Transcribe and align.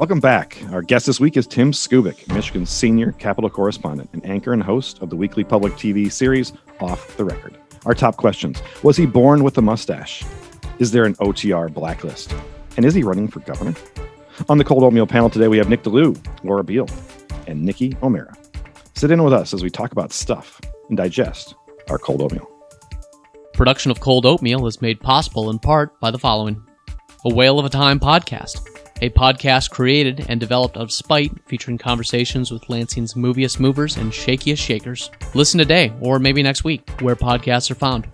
Welcome 0.00 0.20
back. 0.20 0.56
Our 0.72 0.80
guest 0.80 1.04
this 1.04 1.20
week 1.20 1.36
is 1.36 1.46
Tim 1.46 1.72
Skubick, 1.72 2.26
Michigan's 2.32 2.70
senior 2.70 3.12
Capitol 3.12 3.50
correspondent 3.50 4.08
and 4.14 4.24
anchor 4.24 4.54
and 4.54 4.62
host 4.62 4.98
of 5.02 5.10
the 5.10 5.14
weekly 5.14 5.44
public 5.44 5.74
TV 5.74 6.10
series 6.10 6.54
Off 6.80 7.18
the 7.18 7.24
Record. 7.26 7.58
Our 7.84 7.92
top 7.92 8.16
questions 8.16 8.62
Was 8.82 8.96
he 8.96 9.04
born 9.04 9.44
with 9.44 9.58
a 9.58 9.60
mustache? 9.60 10.24
Is 10.78 10.90
there 10.90 11.04
an 11.04 11.16
OTR 11.16 11.70
blacklist? 11.70 12.34
And 12.78 12.86
is 12.86 12.94
he 12.94 13.02
running 13.02 13.28
for 13.28 13.40
governor? 13.40 13.74
On 14.48 14.56
the 14.56 14.64
Cold 14.64 14.84
Oatmeal 14.84 15.06
panel 15.06 15.28
today, 15.28 15.48
we 15.48 15.58
have 15.58 15.68
Nick 15.68 15.82
De 15.82 15.90
Leeuw, 15.90 16.16
Laura 16.44 16.64
Beal, 16.64 16.88
and 17.46 17.62
Nikki 17.62 17.94
O'Mara. 18.02 18.34
Sit 18.94 19.10
in 19.10 19.22
with 19.22 19.34
us 19.34 19.52
as 19.52 19.62
we 19.62 19.68
talk 19.68 19.92
about 19.92 20.14
stuff 20.14 20.62
and 20.88 20.96
digest 20.96 21.54
our 21.90 21.98
cold 21.98 22.22
oatmeal. 22.22 22.50
Production 23.52 23.90
of 23.90 24.00
Cold 24.00 24.24
Oatmeal 24.24 24.66
is 24.66 24.80
made 24.80 24.98
possible 24.98 25.50
in 25.50 25.58
part 25.58 26.00
by 26.00 26.10
the 26.10 26.18
following 26.18 26.66
A 27.26 27.34
Whale 27.34 27.58
of 27.58 27.66
a 27.66 27.68
Time 27.68 28.00
podcast, 28.00 28.66
a 29.00 29.10
podcast 29.10 29.70
created 29.70 30.26
and 30.28 30.38
developed 30.38 30.76
out 30.76 30.82
of 30.82 30.92
spite, 30.92 31.32
featuring 31.46 31.78
conversations 31.78 32.50
with 32.50 32.68
Lansing's 32.68 33.16
moviest 33.16 33.58
movers 33.58 33.96
and 33.96 34.12
shakiest 34.12 34.58
shakers. 34.58 35.10
Listen 35.34 35.58
today, 35.58 35.92
or 36.00 36.18
maybe 36.18 36.42
next 36.42 36.64
week, 36.64 36.88
where 37.00 37.16
podcasts 37.16 37.70
are 37.70 37.76
found. 37.76 38.06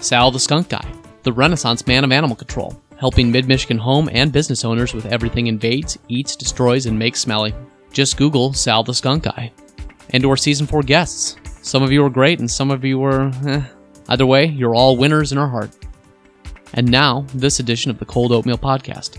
Sal 0.00 0.30
the 0.30 0.40
Skunk 0.40 0.70
Guy, 0.70 0.86
the 1.22 1.32
Renaissance 1.32 1.86
man 1.86 2.04
of 2.04 2.12
animal 2.12 2.36
control, 2.36 2.80
helping 2.96 3.30
mid 3.30 3.46
Michigan 3.46 3.78
home 3.78 4.08
and 4.12 4.32
business 4.32 4.64
owners 4.64 4.94
with 4.94 5.06
everything 5.06 5.46
invades, 5.46 5.98
eats, 6.08 6.36
destroys, 6.36 6.86
and 6.86 6.98
makes 6.98 7.20
smelly. 7.20 7.54
Just 7.92 8.16
Google 8.16 8.52
Sal 8.52 8.82
the 8.82 8.94
Skunk 8.94 9.24
Guy. 9.24 9.52
And 10.10 10.24
or 10.24 10.36
season 10.36 10.66
four 10.66 10.82
guests. 10.82 11.36
Some 11.62 11.82
of 11.82 11.92
you 11.92 12.02
were 12.02 12.10
great, 12.10 12.40
and 12.40 12.50
some 12.50 12.70
of 12.70 12.84
you 12.84 12.98
were. 12.98 13.30
Eh. 13.46 13.62
Either 14.08 14.26
way, 14.26 14.46
you're 14.46 14.74
all 14.74 14.96
winners 14.96 15.32
in 15.32 15.38
our 15.38 15.48
heart. 15.48 15.70
And 16.74 16.90
now, 16.90 17.24
this 17.34 17.60
edition 17.60 17.90
of 17.90 17.98
the 17.98 18.04
Cold 18.04 18.32
Oatmeal 18.32 18.58
Podcast. 18.58 19.18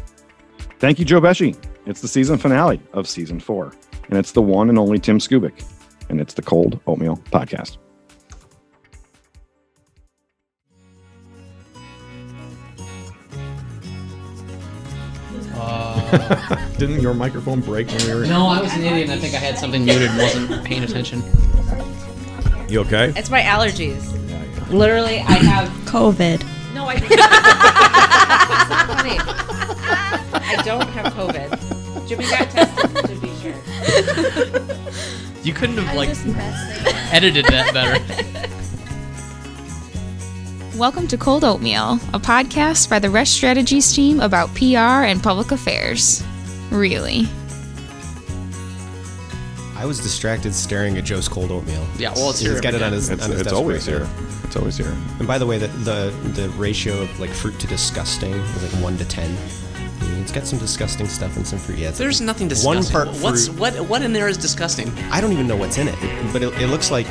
Thank 0.80 1.00
you, 1.00 1.06
Joe 1.06 1.22
Pesci. 1.22 1.56
It's 1.86 2.02
the 2.02 2.08
season 2.08 2.38
finale 2.38 2.82
of 2.94 3.08
season 3.08 3.40
four, 3.40 3.74
and 4.10 4.18
it's 4.18 4.32
the 4.32 4.42
one 4.42 4.70
and 4.70 4.78
only 4.78 5.00
Tim 5.00 5.20
Skubick, 5.20 5.64
and 6.10 6.20
it's 6.20 6.34
the 6.34 6.42
Cold 6.42 6.80
Oatmeal 6.88 7.18
Podcast. 7.32 7.78
Uh, 15.54 16.56
didn't 16.78 17.02
your 17.02 17.14
microphone 17.14 17.62
break 17.62 17.88
when 17.88 18.06
we 18.06 18.14
were? 18.16 18.26
No, 18.26 18.48
I 18.48 18.62
was 18.62 18.74
an 18.74 18.84
idiot. 18.84 19.10
and 19.10 19.12
I 19.12 19.18
think 19.18 19.34
I 19.34 19.38
had 19.38 19.58
something 19.58 19.86
muted 19.86 20.10
and 20.10 20.18
wasn't 20.20 20.64
paying 20.66 20.84
attention. 20.84 21.22
You 22.70 22.82
okay? 22.82 23.14
It's 23.16 23.30
my 23.30 23.42
allergies. 23.42 24.12
Literally, 24.70 25.20
I 25.20 25.34
have 25.34 25.70
COVID. 25.86 26.44
no. 26.74 26.88
I. 26.88 26.98
think 27.00 27.12
It's 27.12 27.22
not 28.70 28.88
funny. 28.98 30.25
I 30.48 30.62
don't 30.64 30.88
have 30.90 31.12
COVID. 31.14 32.08
Jimmy 32.08 32.26
got 32.26 32.50
tested 32.52 33.06
to 33.06 33.16
be 33.20 33.34
sure. 33.42 33.54
You 35.44 35.54
couldn't 35.54 35.78
have, 35.78 35.96
like, 35.96 36.10
edited 37.12 37.46
that 37.46 37.74
better. 37.74 38.00
Welcome 40.78 41.08
to 41.08 41.18
Cold 41.18 41.44
Oatmeal, 41.44 41.94
a 42.14 42.20
podcast 42.20 42.90
by 42.90 43.00
the 43.00 43.08
Resch 43.08 43.28
Strategies 43.30 43.92
team 43.94 44.20
about 44.20 44.54
PR 44.56 45.06
and 45.06 45.22
public 45.24 45.52
affairs. 45.52 46.24
Really. 46.70 47.26
I 49.76 49.86
was 49.86 50.00
distracted 50.00 50.54
staring 50.54 50.98
at 50.98 51.06
Joe's 51.06 51.28
cold 51.28 51.52
oatmeal. 51.52 51.86
Yeah, 51.98 52.14
well, 52.16 52.30
it's 52.30 52.40
He's 52.40 52.52
here 52.52 52.62
got 52.62 52.74
it 52.76 52.82
on 52.82 52.94
his. 52.94 53.10
It's, 53.10 53.24
on 53.24 53.32
his 53.32 53.42
it's 53.42 53.50
desk 53.50 53.56
always 53.56 53.88
right 53.88 53.98
here. 53.98 54.06
now. 54.08 54.28
It's 54.44 54.56
always 54.56 54.78
here. 54.78 54.96
And 55.20 55.28
by 55.28 55.38
the 55.38 55.46
way, 55.46 55.58
the, 55.58 55.68
the 55.68 56.12
the 56.42 56.50
ratio 56.52 57.02
of 57.02 57.20
like 57.20 57.30
fruit 57.30 57.60
to 57.60 57.68
disgusting 57.68 58.32
is 58.34 58.74
like 58.74 58.84
one 58.84 58.98
to 58.98 59.06
ten. 59.06 59.36
I 60.26 60.28
mean, 60.28 60.32
It's 60.32 60.32
got 60.32 60.48
some 60.48 60.58
disgusting 60.60 61.08
stuff 61.08 61.36
and 61.38 61.46
some 61.48 61.60
fruit. 61.60 61.78
Yeah, 61.78 61.90
it's 61.90 61.98
There's 62.00 62.20
nothing 62.20 62.48
disgusting. 62.48 62.68
One 62.68 62.78
disgusting. 62.78 63.14
part 63.14 63.24
What's 63.24 63.48
fruit. 63.48 63.60
what? 63.60 63.76
What 63.90 64.02
in 64.02 64.12
there 64.14 64.28
is 64.28 64.38
disgusting? 64.38 64.90
I 65.12 65.22
don't 65.22 65.32
even 65.34 65.48
know 65.48 65.56
what's 65.56 65.78
in 65.78 65.88
it, 65.88 65.96
but 66.34 66.42
it, 66.42 66.52
it 66.62 66.68
looks 66.68 66.90
like 66.90 67.06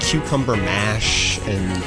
cucumber 0.00 0.54
mash 0.56 1.38
and 1.48 1.82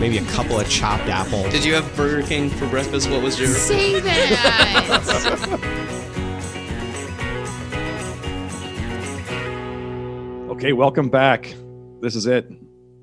maybe 0.00 0.18
a 0.18 0.24
couple 0.32 0.58
of 0.58 0.68
chopped 0.68 1.04
apple. 1.08 1.48
Did 1.50 1.64
you 1.64 1.74
have 1.74 1.94
Burger 1.94 2.26
King 2.26 2.50
for 2.50 2.66
breakfast? 2.68 3.08
What 3.10 3.22
was 3.22 3.38
your? 3.38 3.48
Say 3.48 4.00
that! 4.00 5.76
Okay, 10.50 10.72
welcome 10.74 11.08
back. 11.08 11.54
This 12.00 12.14
is 12.14 12.26
it. 12.26 12.50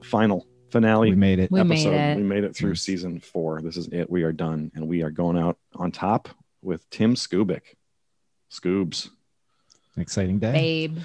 Final 0.03 0.45
finale. 0.69 1.09
We 1.09 1.15
made 1.15 1.39
it. 1.39 1.51
We 1.51 1.63
made 1.63 1.85
it. 1.85 2.17
We 2.17 2.23
made 2.23 2.43
it 2.43 2.55
through 2.55 2.75
season 2.75 3.19
four. 3.19 3.61
This 3.61 3.77
is 3.77 3.87
it. 3.87 4.09
We 4.09 4.23
are 4.23 4.31
done, 4.31 4.71
and 4.75 4.87
we 4.87 5.03
are 5.03 5.11
going 5.11 5.37
out 5.37 5.57
on 5.75 5.91
top 5.91 6.29
with 6.61 6.89
Tim 6.89 7.15
Skubick. 7.15 7.75
Scoobs. 8.51 9.09
An 9.95 10.01
exciting 10.01 10.39
day. 10.39 10.51
Babe. 10.51 10.97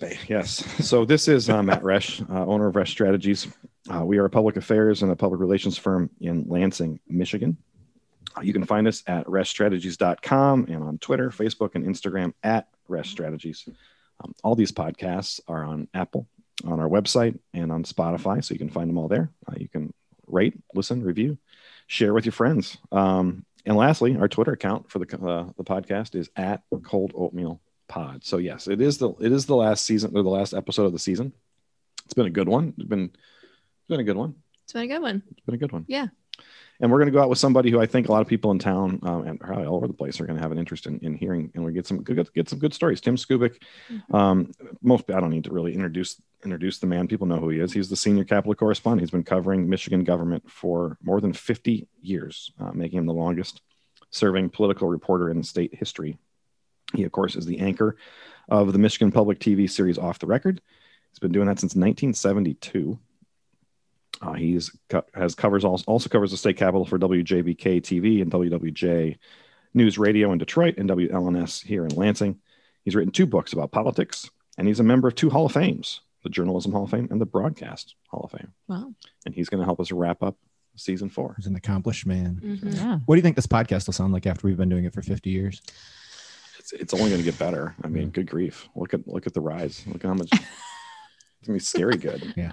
Babe. 0.00 0.18
Yes. 0.28 0.64
So 0.86 1.04
this 1.04 1.28
is 1.28 1.48
uh, 1.48 1.62
Matt 1.62 1.82
Resch, 1.82 2.28
uh, 2.30 2.46
owner 2.46 2.66
of 2.66 2.74
Resch 2.74 2.88
Strategies. 2.88 3.46
Uh, 3.92 4.04
we 4.04 4.18
are 4.18 4.24
a 4.24 4.30
public 4.30 4.56
affairs 4.56 5.02
and 5.02 5.12
a 5.12 5.16
public 5.16 5.40
relations 5.40 5.76
firm 5.76 6.10
in 6.20 6.44
Lansing, 6.48 7.00
Michigan. 7.08 7.56
Uh, 8.36 8.40
you 8.40 8.52
can 8.52 8.64
find 8.64 8.88
us 8.88 9.02
at 9.06 9.26
reschstrategies.com 9.26 10.66
and 10.68 10.82
on 10.82 10.98
Twitter, 10.98 11.30
Facebook, 11.30 11.74
and 11.74 11.84
Instagram 11.84 12.32
at 12.42 12.68
Resch 12.88 13.06
Strategies. 13.06 13.68
Um, 14.22 14.34
all 14.42 14.54
these 14.54 14.72
podcasts 14.72 15.40
are 15.48 15.64
on 15.64 15.88
Apple, 15.94 16.26
on 16.64 16.80
our 16.80 16.88
website, 16.88 17.38
and 17.54 17.72
on 17.72 17.84
Spotify, 17.84 18.44
so 18.44 18.54
you 18.54 18.58
can 18.58 18.70
find 18.70 18.88
them 18.88 18.98
all 18.98 19.08
there. 19.08 19.30
Uh, 19.48 19.54
you 19.58 19.68
can 19.68 19.92
rate, 20.26 20.54
listen, 20.74 21.02
review, 21.02 21.38
share 21.86 22.14
with 22.14 22.24
your 22.24 22.32
friends. 22.32 22.78
Um, 22.90 23.44
and 23.64 23.76
lastly, 23.76 24.16
our 24.16 24.28
Twitter 24.28 24.52
account 24.52 24.90
for 24.90 24.98
the 24.98 25.06
uh, 25.16 25.50
the 25.56 25.64
podcast 25.64 26.14
is 26.14 26.30
at 26.36 26.62
Cold 26.84 27.12
Oatmeal 27.14 27.60
Pod. 27.88 28.24
So 28.24 28.38
yes, 28.38 28.68
it 28.68 28.80
is 28.80 28.98
the 28.98 29.10
it 29.20 29.32
is 29.32 29.46
the 29.46 29.56
last 29.56 29.84
season 29.84 30.16
or 30.16 30.22
the 30.22 30.28
last 30.28 30.54
episode 30.54 30.86
of 30.86 30.92
the 30.92 30.98
season. 30.98 31.32
It's 32.04 32.14
been 32.14 32.26
a 32.26 32.30
good 32.30 32.48
one. 32.48 32.74
It's 32.76 32.88
been 32.88 33.04
it's 33.04 33.88
been 33.88 34.00
a 34.00 34.04
good 34.04 34.16
one. 34.16 34.34
It's 34.64 34.72
been 34.72 34.82
a 34.82 34.88
good 34.88 35.02
one. 35.02 35.22
It's 35.30 35.46
been 35.46 35.54
a 35.54 35.58
good 35.58 35.72
one. 35.72 35.84
Yeah. 35.88 36.08
And 36.80 36.90
we're 36.90 36.98
going 36.98 37.06
to 37.06 37.12
go 37.12 37.22
out 37.22 37.28
with 37.28 37.38
somebody 37.38 37.70
who 37.70 37.80
I 37.80 37.86
think 37.86 38.08
a 38.08 38.12
lot 38.12 38.22
of 38.22 38.26
people 38.26 38.50
in 38.50 38.58
town 38.58 38.98
um, 39.04 39.26
and 39.26 39.38
probably 39.38 39.66
all 39.66 39.76
over 39.76 39.86
the 39.86 39.92
place 39.92 40.20
are 40.20 40.26
going 40.26 40.36
to 40.36 40.42
have 40.42 40.50
an 40.50 40.58
interest 40.58 40.86
in, 40.86 40.98
in 40.98 41.14
hearing, 41.14 41.52
and 41.54 41.64
we 41.64 41.72
get 41.72 41.86
some 41.86 42.02
good, 42.02 42.28
get 42.34 42.48
some 42.48 42.58
good 42.58 42.74
stories. 42.74 43.00
Tim 43.00 43.14
Skubick, 43.14 43.62
um, 44.12 44.50
most 44.82 45.08
I 45.08 45.20
don't 45.20 45.30
need 45.30 45.44
to 45.44 45.52
really 45.52 45.74
introduce 45.74 46.20
introduce 46.44 46.78
the 46.78 46.86
man. 46.86 47.08
People 47.08 47.26
know 47.26 47.38
who 47.38 47.48
he 47.48 47.60
is. 47.60 47.72
He's 47.72 47.88
the 47.88 47.96
senior 47.96 48.24
Capitol 48.24 48.54
correspondent. 48.54 49.02
He's 49.02 49.10
been 49.10 49.24
covering 49.24 49.68
Michigan 49.68 50.04
government 50.04 50.50
for 50.50 50.98
more 51.02 51.20
than 51.20 51.32
50 51.32 51.86
years, 52.00 52.52
uh, 52.60 52.72
making 52.72 52.98
him 52.98 53.06
the 53.06 53.12
longest 53.12 53.62
serving 54.10 54.50
political 54.50 54.88
reporter 54.88 55.30
in 55.30 55.42
state 55.42 55.74
history. 55.74 56.18
He, 56.94 57.04
of 57.04 57.12
course, 57.12 57.36
is 57.36 57.46
the 57.46 57.60
anchor 57.60 57.96
of 58.48 58.72
the 58.72 58.78
Michigan 58.78 59.12
Public 59.12 59.38
TV 59.38 59.68
series 59.70 59.98
Off 59.98 60.18
the 60.18 60.26
Record. 60.26 60.60
He's 61.10 61.18
been 61.18 61.32
doing 61.32 61.46
that 61.46 61.58
since 61.58 61.74
1972. 61.74 62.98
Uh, 64.20 64.32
he's 64.34 64.70
has 65.14 65.34
covers 65.34 65.64
also, 65.64 65.84
also 65.86 66.08
covers 66.08 66.30
the 66.30 66.36
state 66.36 66.56
capitol 66.56 66.84
for 66.84 66.98
WJBK 66.98 67.80
TV 67.80 68.22
and 68.22 68.30
WWJ 68.30 69.18
News 69.74 69.98
Radio 69.98 70.32
in 70.32 70.38
Detroit 70.38 70.76
and 70.76 70.88
WLNS 70.88 71.64
here 71.64 71.84
in 71.84 71.94
Lansing. 71.94 72.38
He's 72.84 72.94
written 72.94 73.12
two 73.12 73.26
books 73.26 73.52
about 73.52 73.72
politics, 73.72 74.30
and 74.58 74.68
he's 74.68 74.80
a 74.80 74.84
member 74.84 75.08
of 75.08 75.14
two 75.14 75.30
Hall 75.30 75.46
of 75.46 75.52
Fames: 75.52 76.00
the 76.22 76.28
Journalism 76.30 76.72
Hall 76.72 76.84
of 76.84 76.90
Fame 76.90 77.08
and 77.10 77.20
the 77.20 77.26
Broadcast 77.26 77.94
Hall 78.08 78.22
of 78.24 78.38
Fame. 78.38 78.52
Wow. 78.68 78.92
And 79.26 79.34
he's 79.34 79.48
going 79.48 79.60
to 79.60 79.64
help 79.64 79.80
us 79.80 79.90
wrap 79.92 80.22
up 80.22 80.36
season 80.76 81.08
four. 81.10 81.34
He's 81.36 81.46
an 81.46 81.56
accomplished 81.56 82.06
man. 82.06 82.40
Mhm. 82.42 82.74
yeah. 82.76 82.98
What 83.06 83.14
do 83.14 83.18
you 83.18 83.22
think 83.22 83.36
this 83.36 83.46
podcast 83.46 83.86
will 83.86 83.92
sound 83.94 84.12
like 84.12 84.26
after 84.26 84.46
we've 84.46 84.56
been 84.56 84.68
doing 84.68 84.84
it 84.84 84.92
for 84.94 85.02
50 85.02 85.30
years? 85.30 85.60
It's, 86.58 86.72
it's 86.72 86.94
only 86.94 87.10
going 87.10 87.20
to 87.20 87.24
get 87.24 87.38
better. 87.38 87.74
I 87.82 87.88
mean, 87.88 88.10
good 88.10 88.28
grief! 88.28 88.68
Look 88.76 88.94
at 88.94 89.06
look 89.08 89.26
at 89.26 89.34
the 89.34 89.40
rise. 89.40 89.84
Look 89.86 90.02
how 90.04 90.14
much. 90.14 90.30
It's 91.40 91.48
gonna 91.48 91.56
be 91.56 91.60
scary 91.64 91.96
good. 91.96 92.34
Yeah. 92.36 92.52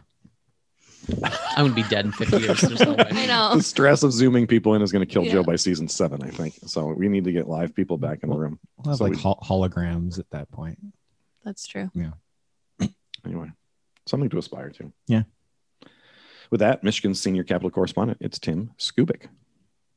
I'm 1.55 1.65
gonna 1.65 1.73
be 1.75 1.83
dead 1.83 2.05
in 2.05 2.11
50 2.11 2.37
years. 2.39 2.61
There's 2.61 2.79
no 2.81 2.93
way. 2.95 3.05
I 3.11 3.25
know. 3.27 3.55
The 3.55 3.61
stress 3.61 4.01
of 4.01 4.11
zooming 4.11 4.47
people 4.47 4.73
in 4.73 4.81
is 4.81 4.91
going 4.91 5.05
to 5.07 5.11
kill 5.13 5.23
Yeah. 5.23 5.33
Joe 5.33 5.43
by 5.43 5.57
season 5.57 5.87
seven, 5.87 6.23
I 6.23 6.29
think. 6.31 6.55
So 6.65 6.87
we 6.87 7.07
need 7.07 7.23
to 7.25 7.31
get 7.31 7.47
live 7.47 7.75
people 7.75 7.97
back 7.99 8.23
in 8.23 8.29
the 8.29 8.35
room. 8.35 8.57
We'll 8.77 8.91
have 8.93 8.97
So 8.97 9.03
like 9.03 9.13
we- 9.13 9.19
holograms 9.21 10.17
at 10.17 10.27
that 10.31 10.49
point. 10.51 10.79
That's 11.45 11.67
true. 11.67 11.91
Yeah. 11.93 12.11
Anyway, 13.25 13.51
something 14.09 14.29
to 14.29 14.37
aspire 14.37 14.69
to. 14.71 14.91
Yeah. 15.07 15.23
With 16.51 16.61
that, 16.61 16.83
Michigan's 16.83 17.21
senior 17.21 17.43
Capitol 17.43 17.69
correspondent, 17.69 18.17
it's 18.21 18.39
Tim 18.39 18.71
Skubick. 18.79 19.27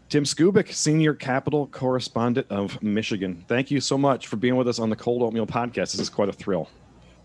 Tim 0.09 0.25
Skubick, 0.25 0.73
senior 0.73 1.15
Capitol 1.15 1.67
correspondent 1.67 2.47
of 2.51 2.83
Michigan. 2.83 3.45
Thank 3.49 3.71
you 3.71 3.81
so 3.81 3.97
much 3.97 4.27
for 4.27 4.37
being 4.37 4.57
with 4.57 4.69
us 4.69 4.79
on 4.79 4.91
the 4.91 4.97
Cold 4.97 5.23
Oatmeal 5.23 5.47
podcast. 5.47 5.93
This 5.93 6.01
is 6.01 6.11
quite 6.11 6.29
a 6.29 6.33
thrill. 6.33 6.69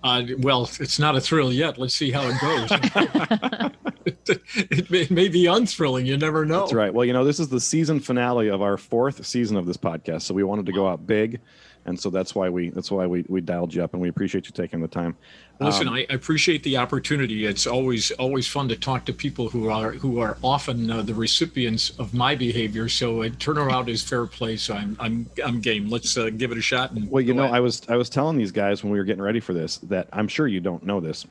Uh, 0.04 0.24
well, 0.40 0.70
it's 0.80 0.98
not 0.98 1.16
a 1.18 1.20
thrill 1.20 1.52
yet. 1.52 1.78
Let's 1.78 1.96
see 1.96 2.12
how 2.12 2.24
it 2.30 2.40
goes. 2.40 2.70
it, 4.06 4.42
it, 4.56 4.92
may, 4.92 5.02
it 5.02 5.12
may 5.12 5.28
be 5.28 5.48
unthrilling. 5.48 6.06
You 6.06 6.16
never 6.16 6.46
know. 6.46 6.62
That's 6.62 6.74
right. 6.74 6.94
Well, 6.94 7.04
you 7.04 7.12
know, 7.12 7.26
this 7.26 7.42
is 7.42 7.50
the 7.50 7.60
season 7.60 8.00
finale 8.00 8.48
of 8.48 8.62
our 8.62 8.78
fourth 8.78 9.26
season 9.26 9.58
of 9.58 9.66
this 9.66 9.76
podcast. 9.76 10.22
So 10.22 10.34
we 10.34 10.44
wanted 10.44 10.66
to 10.68 10.72
go 10.72 10.88
out 10.88 11.06
big 11.06 11.42
and 11.88 11.98
so 12.00 12.10
that's 12.10 12.36
why 12.36 12.50
we 12.50 12.70
that's 12.70 12.92
why 12.92 13.08
we 13.08 13.26
we 13.30 13.42
dialed 13.42 13.74
you 13.74 13.84
up, 13.84 13.94
and 13.94 14.02
we 14.02 14.10
appreciate 14.10 14.46
you 14.46 14.52
taking 14.52 14.82
the 14.82 14.88
time. 14.88 15.16
Listen, 15.60 15.88
Um, 15.88 15.96
I 15.96 16.06
appreciate 16.10 16.62
the 16.64 16.78
opportunity. 16.78 17.46
It's 17.46 17.66
always 17.66 18.12
always 18.12 18.48
fun 18.48 18.68
to 18.70 18.76
talk 18.76 19.06
to 19.06 19.14
people 19.14 19.50
who 19.50 19.70
are 19.70 19.94
who 19.94 20.20
are 20.20 20.38
often 20.44 20.92
uh, 20.92 21.02
the 21.02 21.14
recipients 21.14 21.92
of 21.92 22.14
my 22.14 22.36
behavior. 22.36 22.90
So 22.90 23.24
uh, 23.24 23.30
turnaround 23.30 23.88
is 23.88 24.04
fair 24.04 24.26
play. 24.28 24.58
So 24.58 24.76
I'm 24.76 24.98
I'm 25.00 25.30
I'm 25.44 25.62
game. 25.62 25.90
Let's 25.90 26.18
uh, 26.18 26.30
give 26.30 26.52
it 26.52 26.58
a 26.58 26.62
shot. 26.62 26.92
And 26.92 27.10
Well, 27.10 27.22
you 27.22 27.34
know, 27.34 27.44
ahead. 27.44 27.56
I 27.56 27.60
was 27.62 27.82
I 27.88 27.96
was 27.96 28.10
telling 28.10 28.38
these 28.38 28.52
guys 28.52 28.84
when 28.84 28.92
we 28.92 29.00
were 29.00 29.06
getting 29.06 29.24
ready 29.24 29.40
for 29.40 29.54
this 29.54 29.78
that 29.78 30.10
I'm 30.12 30.28
sure 30.28 30.48
you 30.48 30.60
don't 30.60 30.84
know 30.84 31.00
this. 31.00 31.26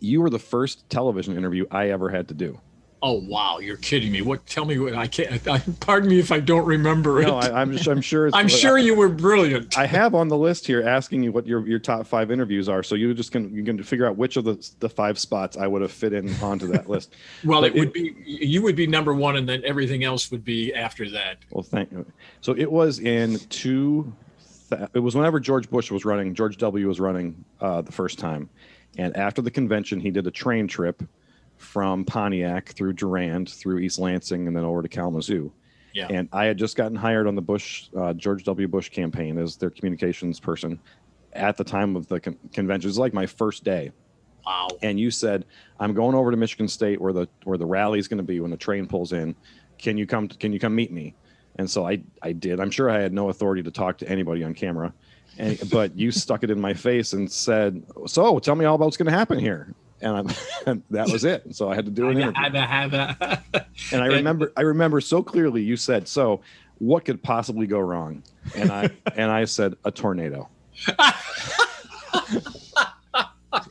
You 0.00 0.20
were 0.20 0.30
the 0.30 0.38
first 0.38 0.88
television 0.90 1.36
interview 1.36 1.66
I 1.70 1.90
ever 1.90 2.08
had 2.08 2.28
to 2.28 2.34
do. 2.34 2.60
Oh 3.02 3.20
wow, 3.26 3.58
you're 3.58 3.76
kidding 3.76 4.12
me. 4.12 4.22
What? 4.22 4.44
Tell 4.46 4.64
me 4.64 4.78
what 4.78 4.94
I 4.94 5.06
can't. 5.06 5.46
I, 5.48 5.58
pardon 5.80 6.08
me 6.08 6.18
if 6.18 6.32
I 6.32 6.40
don't 6.40 6.64
remember 6.64 7.20
it. 7.20 7.26
No, 7.26 7.36
I, 7.36 7.60
I'm 7.60 7.78
I'm 7.88 8.00
sure. 8.00 8.26
It's, 8.26 8.36
I'm 8.36 8.48
sure 8.48 8.78
you 8.78 8.94
were 8.94 9.08
brilliant. 9.08 9.76
I 9.78 9.86
have 9.86 10.14
on 10.14 10.28
the 10.28 10.36
list 10.36 10.66
here 10.66 10.86
asking 10.86 11.22
you 11.22 11.32
what 11.32 11.46
your, 11.46 11.66
your 11.66 11.78
top 11.78 12.06
five 12.06 12.30
interviews 12.30 12.68
are, 12.68 12.82
so 12.82 12.94
you 12.94 13.12
just 13.14 13.32
can 13.32 13.54
you 13.54 13.64
can 13.64 13.82
figure 13.82 14.06
out 14.06 14.16
which 14.16 14.36
of 14.36 14.44
the 14.44 14.70
the 14.80 14.88
five 14.88 15.18
spots 15.18 15.56
I 15.56 15.66
would 15.66 15.82
have 15.82 15.92
fit 15.92 16.12
in 16.12 16.34
onto 16.42 16.66
that 16.68 16.88
list. 16.88 17.14
well, 17.44 17.62
but 17.62 17.74
it 17.74 17.78
would 17.78 17.92
be 17.92 18.14
you 18.24 18.62
would 18.62 18.76
be 18.76 18.86
number 18.86 19.14
one, 19.14 19.36
and 19.36 19.48
then 19.48 19.62
everything 19.64 20.04
else 20.04 20.30
would 20.30 20.44
be 20.44 20.74
after 20.74 21.08
that. 21.10 21.38
Well, 21.50 21.62
thank 21.62 21.92
you. 21.92 22.04
So 22.40 22.54
it 22.56 22.70
was 22.70 23.00
in 23.00 23.38
two. 23.50 24.12
It 24.92 25.00
was 25.00 25.14
whenever 25.14 25.40
George 25.40 25.70
Bush 25.70 25.90
was 25.90 26.04
running. 26.04 26.34
George 26.34 26.58
W. 26.58 26.86
was 26.86 27.00
running 27.00 27.42
uh, 27.60 27.80
the 27.80 27.92
first 27.92 28.18
time, 28.18 28.50
and 28.98 29.16
after 29.16 29.40
the 29.40 29.50
convention, 29.50 29.98
he 29.98 30.10
did 30.10 30.26
a 30.26 30.30
train 30.30 30.68
trip 30.68 31.02
from 31.58 32.04
Pontiac 32.04 32.70
through 32.70 32.94
Durand, 32.94 33.50
through 33.50 33.78
East 33.80 33.98
Lansing, 33.98 34.46
and 34.46 34.56
then 34.56 34.64
over 34.64 34.82
to 34.82 34.88
Kalamazoo. 34.88 35.52
Yeah. 35.92 36.06
And 36.10 36.28
I 36.32 36.44
had 36.46 36.56
just 36.58 36.76
gotten 36.76 36.96
hired 36.96 37.26
on 37.26 37.34
the 37.34 37.42
Bush 37.42 37.88
uh, 37.96 38.12
George 38.14 38.44
W. 38.44 38.68
Bush 38.68 38.88
campaign 38.90 39.38
as 39.38 39.56
their 39.56 39.70
communications 39.70 40.38
person 40.38 40.78
at 41.32 41.56
the 41.56 41.64
time 41.64 41.96
of 41.96 42.06
the 42.08 42.20
con- 42.20 42.38
convention. 42.52 42.86
It 42.88 42.90
was 42.90 42.98
like 42.98 43.12
my 43.12 43.26
first 43.26 43.64
day 43.64 43.92
Wow. 44.46 44.68
and 44.82 44.98
you 44.98 45.10
said 45.10 45.44
i'm 45.78 45.92
going 45.92 46.14
over 46.14 46.30
to 46.30 46.36
michigan 46.38 46.68
state 46.68 46.98
where 46.98 47.12
the 47.12 47.28
where 47.44 47.58
the 47.58 47.66
rally 47.66 47.98
is 47.98 48.08
going 48.08 48.16
to 48.18 48.24
be 48.24 48.40
when 48.40 48.50
the 48.50 48.56
train 48.56 48.86
pulls 48.86 49.12
in 49.12 49.34
can 49.76 49.98
you 49.98 50.06
come 50.06 50.26
can 50.26 50.54
you 50.54 50.58
come 50.58 50.74
meet 50.74 50.90
me 50.90 51.14
and 51.56 51.68
so 51.68 51.86
i 51.86 52.00
i 52.22 52.32
did 52.32 52.58
i'm 52.58 52.70
sure 52.70 52.88
i 52.88 52.98
had 52.98 53.12
no 53.12 53.28
authority 53.28 53.62
to 53.62 53.70
talk 53.70 53.98
to 53.98 54.08
anybody 54.08 54.42
on 54.42 54.54
camera 54.54 54.90
and 55.36 55.58
but 55.70 55.94
you 55.98 56.10
stuck 56.10 56.44
it 56.44 56.50
in 56.50 56.58
my 56.58 56.72
face 56.72 57.12
and 57.12 57.30
said 57.30 57.82
so 58.06 58.38
tell 58.38 58.54
me 58.54 58.64
all 58.64 58.76
about 58.76 58.86
what's 58.86 58.96
going 58.96 59.10
to 59.10 59.12
happen 59.12 59.38
here 59.38 59.74
and, 60.00 60.16
I, 60.30 60.34
and 60.70 60.82
that 60.90 61.08
was 61.10 61.24
it 61.24 61.54
so 61.54 61.70
i 61.70 61.74
had 61.74 61.84
to 61.84 61.90
do 61.90 62.08
an 62.08 62.18
interview 62.18 62.42
and 63.92 64.02
i 64.02 64.06
remember 64.06 64.52
i 64.56 64.62
remember 64.62 65.00
so 65.00 65.22
clearly 65.22 65.62
you 65.62 65.76
said 65.76 66.06
so 66.08 66.40
what 66.78 67.04
could 67.04 67.22
possibly 67.22 67.66
go 67.66 67.78
wrong 67.80 68.22
and 68.54 68.70
i 68.70 68.90
and 69.16 69.30
i 69.30 69.44
said 69.44 69.74
a 69.84 69.90
tornado 69.90 70.48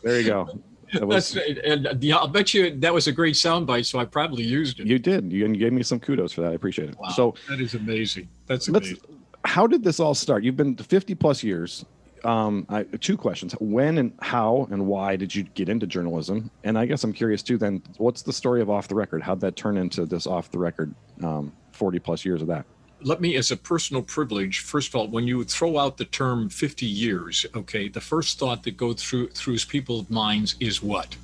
there 0.04 0.20
you 0.20 0.28
go 0.28 0.60
That 0.94 1.08
was- 1.08 1.34
That's 1.34 1.48
and 1.66 1.88
uh, 1.88 1.96
yeah, 2.00 2.16
I'll 2.18 2.28
bet 2.28 2.54
you 2.54 2.76
that 2.80 2.94
was 2.94 3.08
a 3.08 3.12
great 3.12 3.36
soundbite, 3.36 3.86
so 3.86 4.00
I 4.00 4.06
probably 4.06 4.44
used 4.44 4.80
it. 4.80 4.88
You 4.88 4.98
did. 5.00 5.32
You, 5.34 5.48
gave 5.56 5.74
me 5.74 5.84
some 5.84 6.00
kudos 6.00 6.32
for 6.32 6.42
that. 6.42 6.52
I 6.52 6.54
appreciate 6.56 6.90
it. 6.90 6.98
Wow, 6.98 7.10
So, 7.10 7.36
that 7.50 7.60
is 7.60 7.74
amazing. 7.74 8.30
That's 8.46 8.70
amazing. 8.70 8.98
How 9.44 9.68
did 9.68 9.84
this 9.84 10.00
all 10.00 10.16
start? 10.16 10.44
You've 10.46 10.56
been 10.56 10.78
50 10.78 11.14
plus 11.16 11.44
years. 11.44 11.86
Um, 12.28 12.66
I, 12.68 12.84
two 12.84 13.16
questions: 13.16 13.54
When 13.54 13.98
and 13.98 14.12
how 14.22 14.68
and 14.70 14.86
why 14.86 15.16
did 15.16 15.34
you 15.34 15.44
get 15.44 15.70
into 15.70 15.88
journalism? 15.88 16.52
And 16.66 16.78
I 16.78 16.86
guess 16.86 17.04
I'm 17.06 17.14
curious 17.14 17.42
too. 17.42 17.58
Then, 17.58 17.82
what's 17.98 18.22
the 18.22 18.34
story 18.34 18.62
of 18.62 18.70
off 18.70 18.90
the 18.90 18.96
record? 18.96 19.24
How'd 19.24 19.40
that 19.40 19.56
turn 19.56 19.78
into 19.78 20.06
this 20.06 20.28
off 20.28 20.52
the 20.52 20.60
record? 20.60 20.94
Um, 21.24 21.54
40 21.72 22.00
plus 22.00 22.26
years 22.26 22.42
of 22.42 22.48
that. 22.50 22.66
Let 23.02 23.22
me, 23.22 23.36
as 23.36 23.52
a 23.52 23.58
personal 23.58 24.02
privilege, 24.02 24.60
first 24.60 24.90
of 24.90 24.96
all, 24.96 25.08
when 25.08 25.26
you 25.26 25.44
throw 25.44 25.78
out 25.78 25.98
the 25.98 26.06
term 26.06 26.50
50 26.50 26.86
years, 26.86 27.46
okay, 27.56 27.88
the 27.88 28.02
first 28.02 28.40
thought 28.40 28.64
that 28.64 28.76
goes 28.76 29.02
through 29.04 29.30
through 29.30 29.58
people's 29.60 30.10
minds 30.10 30.56
is 30.60 30.84
what? 30.84 31.16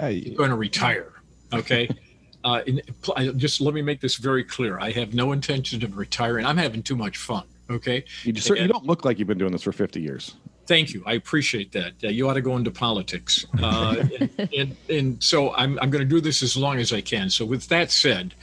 Hey, 0.00 0.30
going 0.34 0.50
to 0.50 0.56
retire. 0.56 1.12
Okay. 1.52 1.88
Uh, 2.46 2.60
in, 2.66 2.78
pl- 3.00 3.14
I- 3.16 3.28
just 3.28 3.62
let 3.62 3.72
me 3.72 3.80
make 3.80 4.02
this 4.02 4.16
very 4.16 4.44
clear. 4.44 4.78
I 4.78 4.90
have 4.90 5.14
no 5.14 5.32
intention 5.32 5.82
of 5.82 5.96
retiring. 5.96 6.44
I'm 6.44 6.58
having 6.58 6.82
too 6.82 6.94
much 6.94 7.16
fun. 7.16 7.44
Okay. 7.70 8.04
You, 8.22 8.32
just, 8.32 8.48
you 8.48 8.68
don't 8.68 8.84
look 8.84 9.04
like 9.04 9.18
you've 9.18 9.28
been 9.28 9.38
doing 9.38 9.52
this 9.52 9.62
for 9.62 9.72
50 9.72 10.00
years. 10.00 10.34
Thank 10.66 10.94
you. 10.94 11.02
I 11.06 11.14
appreciate 11.14 11.72
that. 11.72 11.92
Uh, 12.02 12.08
you 12.08 12.28
ought 12.28 12.34
to 12.34 12.40
go 12.40 12.56
into 12.56 12.70
politics. 12.70 13.44
Uh, 13.62 13.96
and, 14.18 14.30
and, 14.56 14.76
and 14.88 15.22
so 15.22 15.54
I'm, 15.54 15.78
I'm 15.80 15.90
going 15.90 16.06
to 16.06 16.08
do 16.08 16.20
this 16.20 16.42
as 16.42 16.56
long 16.56 16.78
as 16.78 16.92
I 16.92 17.00
can. 17.00 17.28
So, 17.28 17.44
with 17.44 17.68
that 17.68 17.90
said, 17.90 18.34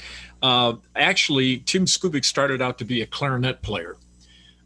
uh, 0.41 0.73
actually, 0.95 1.59
Tim 1.59 1.85
Skubick 1.85 2.25
started 2.25 2.62
out 2.62 2.77
to 2.79 2.85
be 2.85 3.01
a 3.01 3.07
clarinet 3.07 3.62
player 3.62 3.97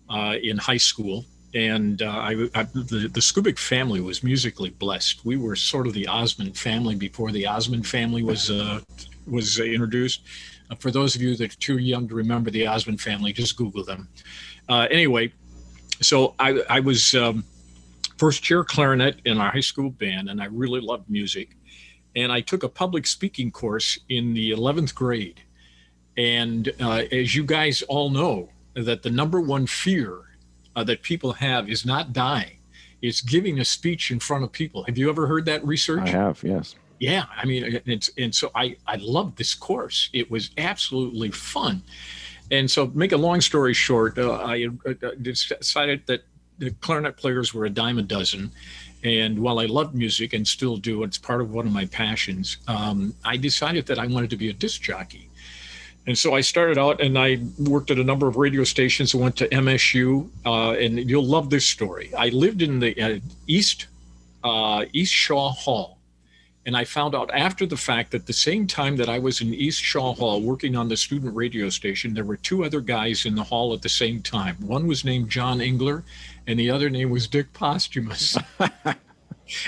uh, 0.09 0.35
in 0.41 0.57
high 0.57 0.77
school. 0.77 1.25
And 1.53 2.01
uh, 2.01 2.09
I, 2.09 2.31
I, 2.53 2.63
the, 2.63 3.09
the 3.11 3.21
Skubick 3.21 3.57
family 3.57 4.01
was 4.01 4.23
musically 4.23 4.71
blessed. 4.71 5.23
We 5.23 5.37
were 5.37 5.55
sort 5.55 5.87
of 5.87 5.93
the 5.93 6.07
Osmond 6.07 6.57
family 6.57 6.95
before 6.95 7.31
the 7.31 7.47
Osmond 7.47 7.87
family 7.87 8.23
was 8.23 8.51
uh, 8.51 8.81
was 9.25 9.59
uh, 9.59 9.63
introduced. 9.63 10.21
Uh, 10.69 10.75
for 10.75 10.91
those 10.91 11.15
of 11.15 11.21
you 11.21 11.35
that 11.35 11.53
are 11.53 11.57
too 11.57 11.77
young 11.77 12.07
to 12.07 12.15
remember 12.15 12.49
the 12.49 12.65
Osmond 12.67 13.01
family, 13.01 13.33
just 13.33 13.55
Google 13.57 13.83
them. 13.83 14.07
Uh, 14.67 14.87
anyway, 14.89 15.31
so 16.01 16.35
I, 16.39 16.61
I 16.69 16.79
was 16.79 17.13
um, 17.15 17.43
first 18.17 18.43
chair 18.43 18.63
clarinet 18.63 19.19
in 19.25 19.39
our 19.39 19.51
high 19.51 19.59
school 19.59 19.89
band, 19.89 20.29
and 20.29 20.41
I 20.41 20.45
really 20.45 20.81
loved 20.81 21.09
music. 21.09 21.55
And 22.15 22.31
I 22.31 22.41
took 22.41 22.63
a 22.63 22.69
public 22.69 23.05
speaking 23.07 23.51
course 23.51 23.99
in 24.09 24.33
the 24.33 24.51
11th 24.51 24.95
grade. 24.95 25.41
And 26.17 26.71
uh, 26.79 27.03
as 27.11 27.35
you 27.35 27.43
guys 27.43 27.81
all 27.83 28.09
know, 28.09 28.49
that 28.73 29.03
the 29.03 29.09
number 29.09 29.41
one 29.41 29.67
fear 29.67 30.21
uh, 30.75 30.83
that 30.85 31.01
people 31.01 31.33
have 31.33 31.69
is 31.69 31.85
not 31.85 32.13
dying; 32.13 32.57
it's 33.01 33.21
giving 33.21 33.59
a 33.59 33.65
speech 33.65 34.11
in 34.11 34.19
front 34.19 34.43
of 34.43 34.51
people. 34.51 34.83
Have 34.83 34.97
you 34.97 35.09
ever 35.09 35.27
heard 35.27 35.45
that 35.45 35.65
research? 35.65 36.07
I 36.07 36.09
have, 36.09 36.41
yes. 36.43 36.75
Yeah 36.99 37.25
i 37.35 37.45
mean 37.45 37.81
it's 37.85 38.09
and 38.17 38.33
so 38.33 38.51
i 38.55 38.75
i 38.87 38.95
loved 38.97 39.37
this 39.37 39.53
course 39.53 40.09
it 40.13 40.29
was 40.29 40.51
absolutely 40.57 41.31
fun 41.31 41.81
and 42.51 42.69
so 42.69 42.87
make 42.93 43.11
a 43.11 43.17
long 43.17 43.41
story 43.41 43.73
short 43.73 44.17
uh, 44.17 44.33
i 44.33 44.67
uh, 44.87 45.11
decided 45.21 46.01
that 46.05 46.23
the 46.57 46.71
clarinet 46.79 47.17
players 47.17 47.53
were 47.53 47.65
a 47.65 47.69
dime 47.69 47.97
a 47.97 48.01
dozen 48.01 48.51
and 49.03 49.37
while 49.37 49.59
i 49.59 49.65
loved 49.65 49.93
music 49.93 50.33
and 50.33 50.47
still 50.47 50.77
do 50.77 51.03
it's 51.03 51.17
part 51.17 51.41
of 51.41 51.51
one 51.51 51.65
of 51.65 51.73
my 51.73 51.85
passions 51.87 52.57
um, 52.67 53.13
i 53.25 53.35
decided 53.35 53.85
that 53.85 53.99
i 53.99 54.07
wanted 54.07 54.29
to 54.29 54.37
be 54.37 54.49
a 54.49 54.53
disc 54.53 54.81
jockey 54.81 55.29
and 56.07 56.17
so 56.17 56.35
I 56.35 56.41
started 56.41 56.77
out 56.77 57.01
and 57.01 57.17
I 57.17 57.39
worked 57.57 57.89
at 57.89 57.97
a 57.97 58.03
number 58.03 58.27
of 58.27 58.37
radio 58.37 58.63
stations. 58.63 59.15
I 59.15 59.17
went 59.17 59.35
to 59.37 59.47
MSU, 59.49 60.29
uh, 60.45 60.71
and 60.73 61.09
you'll 61.09 61.25
love 61.25 61.49
this 61.49 61.65
story. 61.65 62.13
I 62.15 62.29
lived 62.29 62.61
in 62.61 62.79
the 62.79 63.01
uh, 63.01 63.19
East 63.47 63.87
uh, 64.43 64.85
East 64.93 65.11
Shaw 65.11 65.49
Hall, 65.49 65.94
and 66.65 66.75
I 66.75 66.83
found 66.83 67.13
out 67.13 67.29
after 67.31 67.65
the 67.65 67.77
fact 67.77 68.11
that 68.11 68.25
the 68.25 68.33
same 68.33 68.65
time 68.65 68.97
that 68.97 69.07
I 69.07 69.19
was 69.19 69.41
in 69.41 69.53
East 69.53 69.81
Shaw 69.81 70.13
Hall 70.15 70.41
working 70.41 70.75
on 70.75 70.89
the 70.89 70.97
student 70.97 71.35
radio 71.35 71.69
station, 71.69 72.13
there 72.13 72.23
were 72.23 72.37
two 72.37 72.63
other 72.63 72.81
guys 72.81 73.25
in 73.25 73.35
the 73.35 73.43
hall 73.43 73.73
at 73.73 73.83
the 73.83 73.89
same 73.89 74.21
time. 74.21 74.55
One 74.59 74.87
was 74.87 75.05
named 75.05 75.29
John 75.29 75.61
Engler, 75.61 76.03
and 76.47 76.59
the 76.59 76.71
other 76.71 76.89
name 76.89 77.11
was 77.11 77.27
Dick 77.27 77.53
Posthumus. 77.53 78.37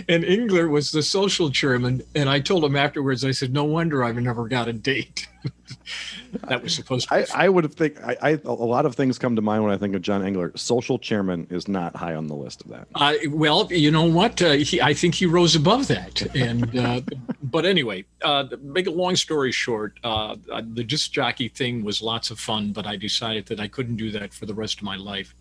and 0.08 0.24
Engler 0.24 0.70
was 0.70 0.92
the 0.92 1.04
social 1.04 1.50
chairman. 1.50 2.02
And 2.16 2.30
I 2.30 2.40
told 2.40 2.64
him 2.64 2.76
afterwards, 2.76 3.24
I 3.24 3.32
said, 3.32 3.54
"No 3.54 3.64
wonder 3.64 4.04
I've 4.04 4.18
never 4.18 4.48
got 4.48 4.68
a 4.68 4.74
date." 4.74 5.28
that 6.48 6.62
was 6.62 6.74
supposed 6.76 7.08
to. 7.08 7.14
I, 7.14 7.22
Be 7.22 7.32
I 7.34 7.50
would 7.50 7.64
have 7.64 7.74
think 7.74 8.02
I, 8.04 8.18
I 8.22 8.30
a 8.44 8.52
lot 8.52 8.86
of 8.86 8.96
things 8.96 9.18
come 9.18 9.36
to 9.36 9.42
mind 9.42 9.64
when 9.64 9.74
I 9.74 9.78
think 9.78 9.96
of 9.96 10.02
John 10.02 10.26
Engler. 10.26 10.52
Social 10.56 10.98
chairman 11.00 11.48
is 11.50 11.68
not 11.68 11.96
high 11.96 12.16
on 12.16 12.28
the 12.28 12.36
list 12.36 12.62
of 12.62 12.70
that. 12.70 12.88
Uh, 12.96 13.14
well, 13.30 13.68
you 13.72 13.92
know 13.92 14.06
what? 14.06 14.42
Uh, 14.42 14.52
he, 14.54 14.82
I 14.82 14.94
think 14.94 15.16
he 15.16 15.26
rose 15.26 15.56
above 15.56 15.88
that. 15.88 16.22
And 16.36 16.78
uh, 16.78 17.02
but 17.44 17.66
anyway, 17.66 18.06
uh, 18.24 18.46
make 18.62 18.88
a 18.88 18.92
long 18.92 19.16
story 19.16 19.52
short, 19.52 20.00
uh, 20.04 20.36
the 20.74 20.84
disc 20.84 21.12
jockey 21.12 21.50
thing 21.50 21.84
was 21.84 22.02
lots 22.02 22.32
of 22.32 22.40
fun, 22.40 22.72
but 22.72 22.86
I 22.88 22.96
decided 22.96 23.46
that 23.48 23.60
I 23.60 23.68
couldn't 23.68 23.98
do 23.98 24.12
that 24.12 24.34
for 24.34 24.46
the 24.46 24.54
rest 24.54 24.78
of 24.80 24.84
my 24.84 24.96
life, 24.96 25.34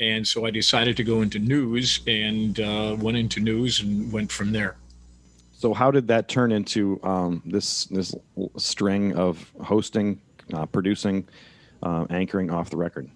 and 0.00 0.26
so 0.26 0.44
I 0.44 0.50
decided 0.50 0.96
to 0.96 1.04
go 1.04 1.22
into 1.22 1.38
news 1.38 2.00
and 2.06 2.58
uh, 2.58 2.96
went 2.98 3.16
into 3.16 3.40
news 3.40 3.80
and 3.80 4.12
went 4.12 4.30
from 4.30 4.52
there. 4.52 4.76
So 5.52 5.72
how 5.72 5.90
did 5.90 6.08
that 6.08 6.28
turn 6.28 6.52
into 6.52 7.00
um, 7.02 7.42
this 7.46 7.86
this 7.86 8.14
string 8.56 9.14
of 9.14 9.50
hosting, 9.62 10.20
uh, 10.52 10.66
producing, 10.66 11.26
uh, 11.82 12.06
anchoring 12.10 12.50
off 12.50 12.70
the 12.70 12.76
record? 12.76 13.08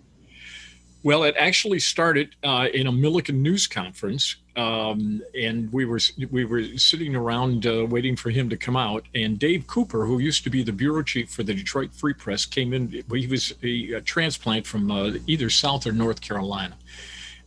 Well, 1.04 1.22
it 1.22 1.36
actually 1.38 1.78
started 1.78 2.34
uh, 2.42 2.66
in 2.74 2.88
a 2.88 2.92
Milliken 2.92 3.40
news 3.40 3.68
conference, 3.68 4.36
um, 4.56 5.22
and 5.40 5.72
we 5.72 5.84
were 5.84 6.00
we 6.32 6.44
were 6.44 6.64
sitting 6.76 7.14
around 7.14 7.66
uh, 7.66 7.86
waiting 7.86 8.16
for 8.16 8.30
him 8.30 8.50
to 8.50 8.56
come 8.56 8.76
out. 8.76 9.04
And 9.14 9.38
Dave 9.38 9.68
Cooper, 9.68 10.06
who 10.06 10.18
used 10.18 10.42
to 10.44 10.50
be 10.50 10.64
the 10.64 10.72
bureau 10.72 11.02
chief 11.02 11.30
for 11.30 11.44
the 11.44 11.54
Detroit 11.54 11.94
Free 11.94 12.14
Press, 12.14 12.44
came 12.44 12.72
in. 12.72 12.88
He 12.88 13.26
was 13.28 13.54
a, 13.62 13.92
a 13.92 14.00
transplant 14.00 14.66
from 14.66 14.90
uh, 14.90 15.12
either 15.28 15.50
South 15.50 15.86
or 15.86 15.92
North 15.92 16.20
Carolina, 16.20 16.76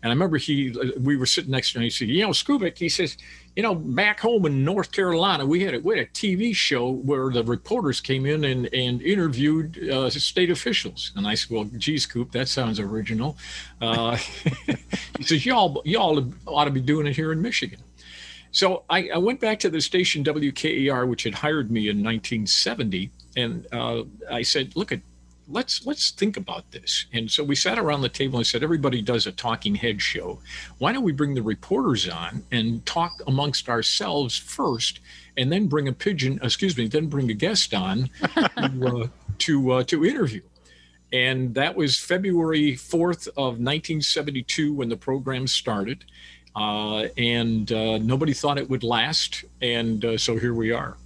And 0.04 0.12
I 0.12 0.14
remember 0.14 0.38
he, 0.38 0.76
we 1.00 1.16
were 1.16 1.28
sitting 1.28 1.52
next 1.52 1.74
to 1.74 1.78
him. 1.78 1.84
He 1.84 1.90
said, 1.90 2.08
"You 2.08 2.22
know, 2.22 2.30
Skubick," 2.30 2.78
he 2.78 2.90
says, 2.90 3.18
"You 3.56 3.62
know, 3.62 3.76
back 3.76 4.20
home 4.20 4.46
in 4.48 4.66
North 4.66 4.92
Carolina, 4.92 5.46
we 5.46 5.62
had 5.62 5.76
a, 5.76 5.80
we 5.80 5.98
had 5.98 6.08
a 6.08 6.10
TV 6.10 6.56
show 6.56 6.90
where 6.90 7.30
the 7.30 7.44
reporters 7.44 8.02
came 8.02 8.26
in 8.26 8.44
and 8.44 8.68
and 8.74 9.02
interviewed 9.02 9.90
uh, 9.90 10.10
state 10.10 10.50
officials." 10.50 11.12
And 11.16 11.28
I 11.28 11.36
said, 11.36 11.52
"Well, 11.52 11.66
geez, 11.78 12.08
Coop, 12.08 12.32
that 12.32 12.48
sounds 12.48 12.80
original." 12.80 13.38
Uh, 13.80 14.16
he 15.18 15.24
says, 15.24 15.46
"Y'all 15.46 15.82
y'all 15.86 16.34
ought 16.48 16.66
to 16.66 16.72
be 16.72 16.82
doing 16.82 17.06
it 17.06 17.16
here 17.16 17.32
in 17.32 17.42
Michigan." 17.42 17.80
So 18.52 18.84
I, 18.90 19.10
I, 19.10 19.18
went 19.18 19.40
back 19.40 19.60
to 19.60 19.70
the 19.70 19.80
station 19.80 20.26
WKAR, 20.26 21.08
which 21.08 21.24
had 21.24 21.34
hired 21.34 21.72
me 21.72 21.88
in 21.88 22.04
1970, 22.04 23.10
and 23.38 23.66
uh, 23.72 24.04
I 24.30 24.42
said, 24.42 24.76
"Look 24.76 24.92
at." 24.92 25.00
Let's 25.52 25.86
let's 25.86 26.12
think 26.12 26.38
about 26.38 26.70
this. 26.72 27.06
And 27.14 27.30
so 27.30 27.44
we 27.44 27.56
sat 27.56 27.78
around 27.78 28.02
the 28.02 28.10
table 28.10 28.38
and 28.38 28.48
said, 28.48 28.64
everybody 28.64 29.02
does 29.02 29.28
a 29.28 29.32
talking 29.32 29.76
head 29.76 30.02
show. 30.02 30.40
Why 30.78 30.92
don't 30.94 31.04
we 31.04 31.12
bring 31.12 31.34
the 31.34 31.42
reporters 31.42 32.08
on 32.08 32.44
and 32.52 32.86
talk 32.86 33.22
amongst 33.28 33.70
ourselves 33.70 34.38
first, 34.38 35.00
and 35.38 35.52
then 35.52 35.68
bring 35.68 35.88
a 35.88 35.94
pigeon, 35.94 36.40
excuse 36.42 36.78
me, 36.78 36.88
then 36.88 37.08
bring 37.08 37.30
a 37.30 37.36
guest 37.36 37.74
on 37.74 38.10
to 38.58 38.88
uh, 38.88 39.08
to, 39.40 39.72
uh, 39.72 39.84
to 39.84 40.06
interview 40.06 40.42
and 41.14 41.54
that 41.56 41.76
was 41.76 41.98
February 41.98 42.74
4th 42.74 43.28
of 43.30 43.60
1972 43.60 44.74
when 44.74 44.90
the 44.90 44.98
program 44.98 45.48
started. 45.48 46.06
Uh, 46.56 47.08
and 47.18 47.72
uh, 47.72 47.98
nobody 48.00 48.34
thought 48.34 48.58
it 48.58 48.70
would 48.70 48.84
last, 48.84 49.46
and 49.62 50.04
uh, 50.04 50.18
so 50.18 50.38
here 50.38 50.54
we 50.54 50.72
are. 50.72 50.98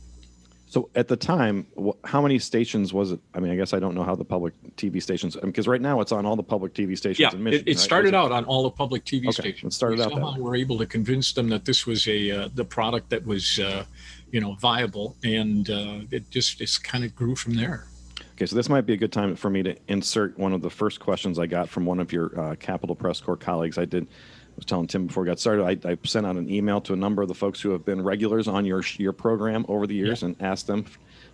So 0.75 0.89
at 0.93 1.07
the 1.07 1.15
time, 1.15 1.67
how 2.03 2.21
many 2.21 2.37
stations 2.37 2.91
was 2.91 3.13
it? 3.13 3.21
I 3.33 3.39
mean, 3.39 3.49
I 3.49 3.55
guess 3.55 3.73
I 3.73 3.79
don't 3.79 3.95
know 3.95 4.03
how 4.03 4.13
the 4.13 4.25
public 4.25 4.53
TV 4.75 5.01
stations, 5.01 5.37
because 5.37 5.69
right 5.69 5.79
now 5.79 6.01
it's 6.01 6.11
on 6.11 6.25
all 6.25 6.35
the 6.35 6.43
public 6.43 6.73
TV 6.73 6.97
stations 6.97 7.19
yeah, 7.19 7.31
in 7.31 7.41
Michigan. 7.41 7.65
It, 7.65 7.71
it 7.71 7.79
started 7.79 8.13
right? 8.13 8.19
out 8.19 8.33
on 8.33 8.43
all 8.43 8.63
the 8.63 8.71
public 8.71 9.05
TV 9.05 9.27
okay, 9.27 9.31
stations. 9.31 9.73
It 9.73 9.77
started 9.77 9.99
we 9.99 10.03
out 10.03 10.11
somehow 10.11 10.33
that 10.33 10.41
were 10.41 10.53
able 10.53 10.77
to 10.79 10.85
convince 10.85 11.31
them 11.31 11.47
that 11.47 11.63
this 11.63 11.85
was 11.85 12.09
a 12.09 12.29
uh, 12.29 12.49
the 12.55 12.65
product 12.65 13.09
that 13.11 13.25
was, 13.25 13.57
uh, 13.57 13.85
you 14.31 14.41
know, 14.41 14.55
viable, 14.55 15.15
and 15.23 15.69
uh, 15.69 15.99
it 16.11 16.29
just 16.29 16.59
it's 16.59 16.77
kind 16.77 17.05
of 17.05 17.15
grew 17.15 17.37
from 17.37 17.53
there. 17.53 17.87
Okay, 18.33 18.45
so 18.45 18.57
this 18.57 18.67
might 18.67 18.85
be 18.85 18.91
a 18.91 18.97
good 18.97 19.13
time 19.13 19.33
for 19.37 19.49
me 19.49 19.63
to 19.63 19.77
insert 19.87 20.37
one 20.37 20.51
of 20.51 20.61
the 20.61 20.69
first 20.69 20.99
questions 20.99 21.39
I 21.39 21.45
got 21.45 21.69
from 21.69 21.85
one 21.85 22.01
of 22.01 22.11
your 22.11 22.37
uh, 22.37 22.55
Capitol 22.55 22.97
Press 22.97 23.21
Corps 23.21 23.37
colleagues. 23.37 23.77
I 23.77 23.85
did 23.85 24.09
was 24.55 24.65
telling 24.65 24.87
Tim 24.87 25.07
before 25.07 25.23
we 25.23 25.27
got 25.27 25.39
started, 25.39 25.63
I, 25.85 25.91
I, 25.91 25.97
sent 26.03 26.25
out 26.25 26.35
an 26.35 26.49
email 26.49 26.81
to 26.81 26.93
a 26.93 26.95
number 26.95 27.21
of 27.21 27.27
the 27.27 27.33
folks 27.33 27.59
who 27.59 27.71
have 27.71 27.85
been 27.85 28.01
regulars 28.01 28.47
on 28.47 28.65
your 28.65 28.83
your 28.97 29.13
program 29.13 29.65
over 29.67 29.85
the 29.85 29.95
years 29.95 30.21
yeah. 30.21 30.27
and 30.27 30.41
asked 30.41 30.67
them 30.67 30.85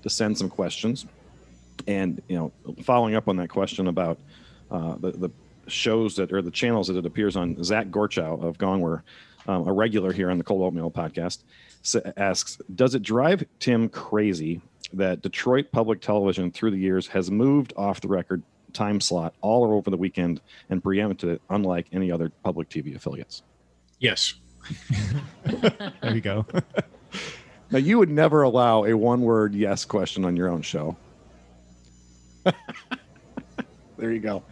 to 0.03 0.09
send 0.09 0.37
some 0.37 0.49
questions. 0.49 1.05
And 1.87 2.21
you 2.27 2.35
know, 2.35 2.75
following 2.83 3.15
up 3.15 3.27
on 3.27 3.37
that 3.37 3.49
question 3.49 3.87
about 3.87 4.19
uh, 4.69 4.95
the 4.99 5.11
the 5.11 5.29
shows 5.67 6.15
that 6.15 6.31
or 6.33 6.41
the 6.41 6.51
channels 6.51 6.87
that 6.87 6.97
it 6.97 7.05
appears 7.05 7.35
on, 7.35 7.63
Zach 7.63 7.87
Gorchow 7.87 8.43
of 8.43 8.57
Gongwer, 8.57 9.01
um, 9.47 9.67
a 9.67 9.73
regular 9.73 10.11
here 10.11 10.31
on 10.31 10.37
the 10.37 10.43
Cold 10.43 10.63
Oatmeal 10.63 10.91
podcast, 10.91 11.43
asks, 12.17 12.59
"Does 12.73 12.95
it 12.95 13.03
drive 13.03 13.43
Tim 13.59 13.89
crazy 13.89 14.61
that 14.93 15.21
Detroit 15.21 15.71
Public 15.71 16.01
Television 16.01 16.51
through 16.51 16.71
the 16.71 16.77
years 16.77 17.07
has 17.07 17.31
moved 17.31 17.73
off 17.77 18.01
the 18.01 18.07
record 18.07 18.43
time 18.73 18.99
slot 18.99 19.33
all 19.41 19.63
over 19.65 19.89
the 19.89 19.97
weekend 19.97 20.41
and 20.69 20.83
preempted 20.83 21.29
it, 21.29 21.41
unlike 21.49 21.87
any 21.91 22.11
other 22.11 22.31
public 22.43 22.69
TV 22.69 22.95
affiliates. 22.95 23.43
Yes. 23.99 24.33
there 26.01 26.15
you 26.15 26.21
go. 26.21 26.45
now, 27.71 27.77
you 27.77 27.97
would 27.99 28.09
never 28.09 28.41
allow 28.41 28.85
a 28.85 28.93
one 28.95 29.21
word 29.21 29.53
yes 29.53 29.85
question 29.85 30.25
on 30.25 30.35
your 30.35 30.49
own 30.49 30.61
show. 30.61 30.97
there 33.97 34.11
you 34.11 34.19
go. 34.19 34.43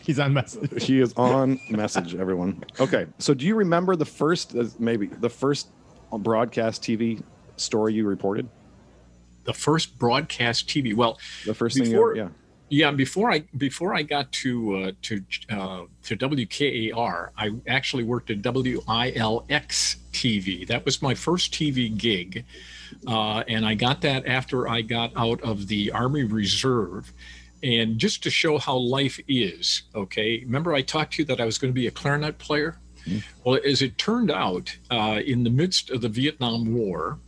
He's 0.00 0.18
on 0.18 0.32
message. 0.32 0.84
He 0.84 1.00
is 1.00 1.12
on 1.14 1.60
message, 1.68 2.14
everyone. 2.14 2.64
Okay. 2.80 3.06
So, 3.18 3.34
do 3.34 3.44
you 3.44 3.54
remember 3.56 3.96
the 3.96 4.04
first, 4.04 4.56
uh, 4.56 4.64
maybe 4.78 5.06
the 5.06 5.30
first 5.30 5.68
broadcast 6.12 6.82
TV 6.82 7.22
story 7.56 7.94
you 7.94 8.06
reported? 8.06 8.48
The 9.44 9.52
first 9.52 9.98
broadcast 9.98 10.68
TV. 10.68 10.94
Well, 10.94 11.18
the 11.44 11.54
first 11.54 11.76
before, 11.76 12.14
thing, 12.14 12.22
you, 12.22 12.28
yeah 12.28 12.45
yeah, 12.68 12.90
before 12.90 13.30
I 13.30 13.40
before 13.56 13.94
I 13.94 14.02
got 14.02 14.32
to 14.32 14.76
uh, 14.76 14.92
to 15.02 15.22
uh, 15.50 15.82
to 16.02 16.16
WKAR, 16.16 17.30
I 17.36 17.50
actually 17.68 18.02
worked 18.02 18.30
at 18.30 18.42
WILX 18.42 19.96
TV. 20.12 20.66
That 20.66 20.84
was 20.84 21.00
my 21.00 21.14
first 21.14 21.52
TV 21.52 21.96
gig, 21.96 22.44
uh, 23.06 23.44
and 23.46 23.64
I 23.64 23.74
got 23.74 24.00
that 24.00 24.26
after 24.26 24.68
I 24.68 24.82
got 24.82 25.12
out 25.16 25.40
of 25.42 25.68
the 25.68 25.92
Army 25.92 26.24
Reserve. 26.24 27.12
And 27.62 27.98
just 27.98 28.22
to 28.24 28.30
show 28.30 28.58
how 28.58 28.76
life 28.76 29.18
is, 29.28 29.82
okay. 29.94 30.40
Remember, 30.44 30.74
I 30.74 30.82
talked 30.82 31.14
to 31.14 31.22
you 31.22 31.26
that 31.26 31.40
I 31.40 31.44
was 31.44 31.58
going 31.58 31.72
to 31.72 31.74
be 31.74 31.86
a 31.86 31.90
clarinet 31.90 32.38
player. 32.38 32.78
Mm-hmm. 33.06 33.18
Well, 33.44 33.60
as 33.64 33.80
it 33.80 33.96
turned 33.96 34.30
out, 34.30 34.76
uh, 34.90 35.20
in 35.24 35.42
the 35.42 35.50
midst 35.50 35.90
of 35.90 36.00
the 36.00 36.08
Vietnam 36.08 36.74
War, 36.74 37.18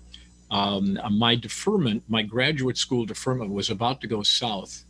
um, 0.50 0.98
my 1.10 1.34
deferment, 1.34 2.02
my 2.08 2.22
graduate 2.22 2.76
school 2.76 3.06
deferment, 3.06 3.50
was 3.52 3.70
about 3.70 4.00
to 4.02 4.06
go 4.06 4.22
south 4.22 4.84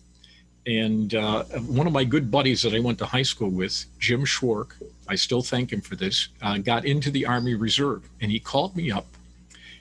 and 0.69 1.15
uh, 1.15 1.45
one 1.67 1.87
of 1.87 1.95
my 1.95 2.05
good 2.05 2.31
buddies 2.31 2.61
that 2.61 2.75
I 2.75 2.79
went 2.79 2.99
to 2.99 3.07
high 3.07 3.23
school 3.23 3.49
with, 3.49 3.87
Jim 3.99 4.27
Schwark, 4.27 4.77
I 5.09 5.15
still 5.15 5.41
thank 5.41 5.73
him 5.73 5.81
for 5.81 5.97
this, 5.97 6.29
uh, 6.43 6.59
got 6.59 6.85
into 6.85 7.11
the 7.11 7.25
Army 7.25 7.55
Reserve. 7.55 8.07
And 8.21 8.31
he 8.31 8.39
called 8.39 8.77
me 8.77 8.91
up 8.91 9.07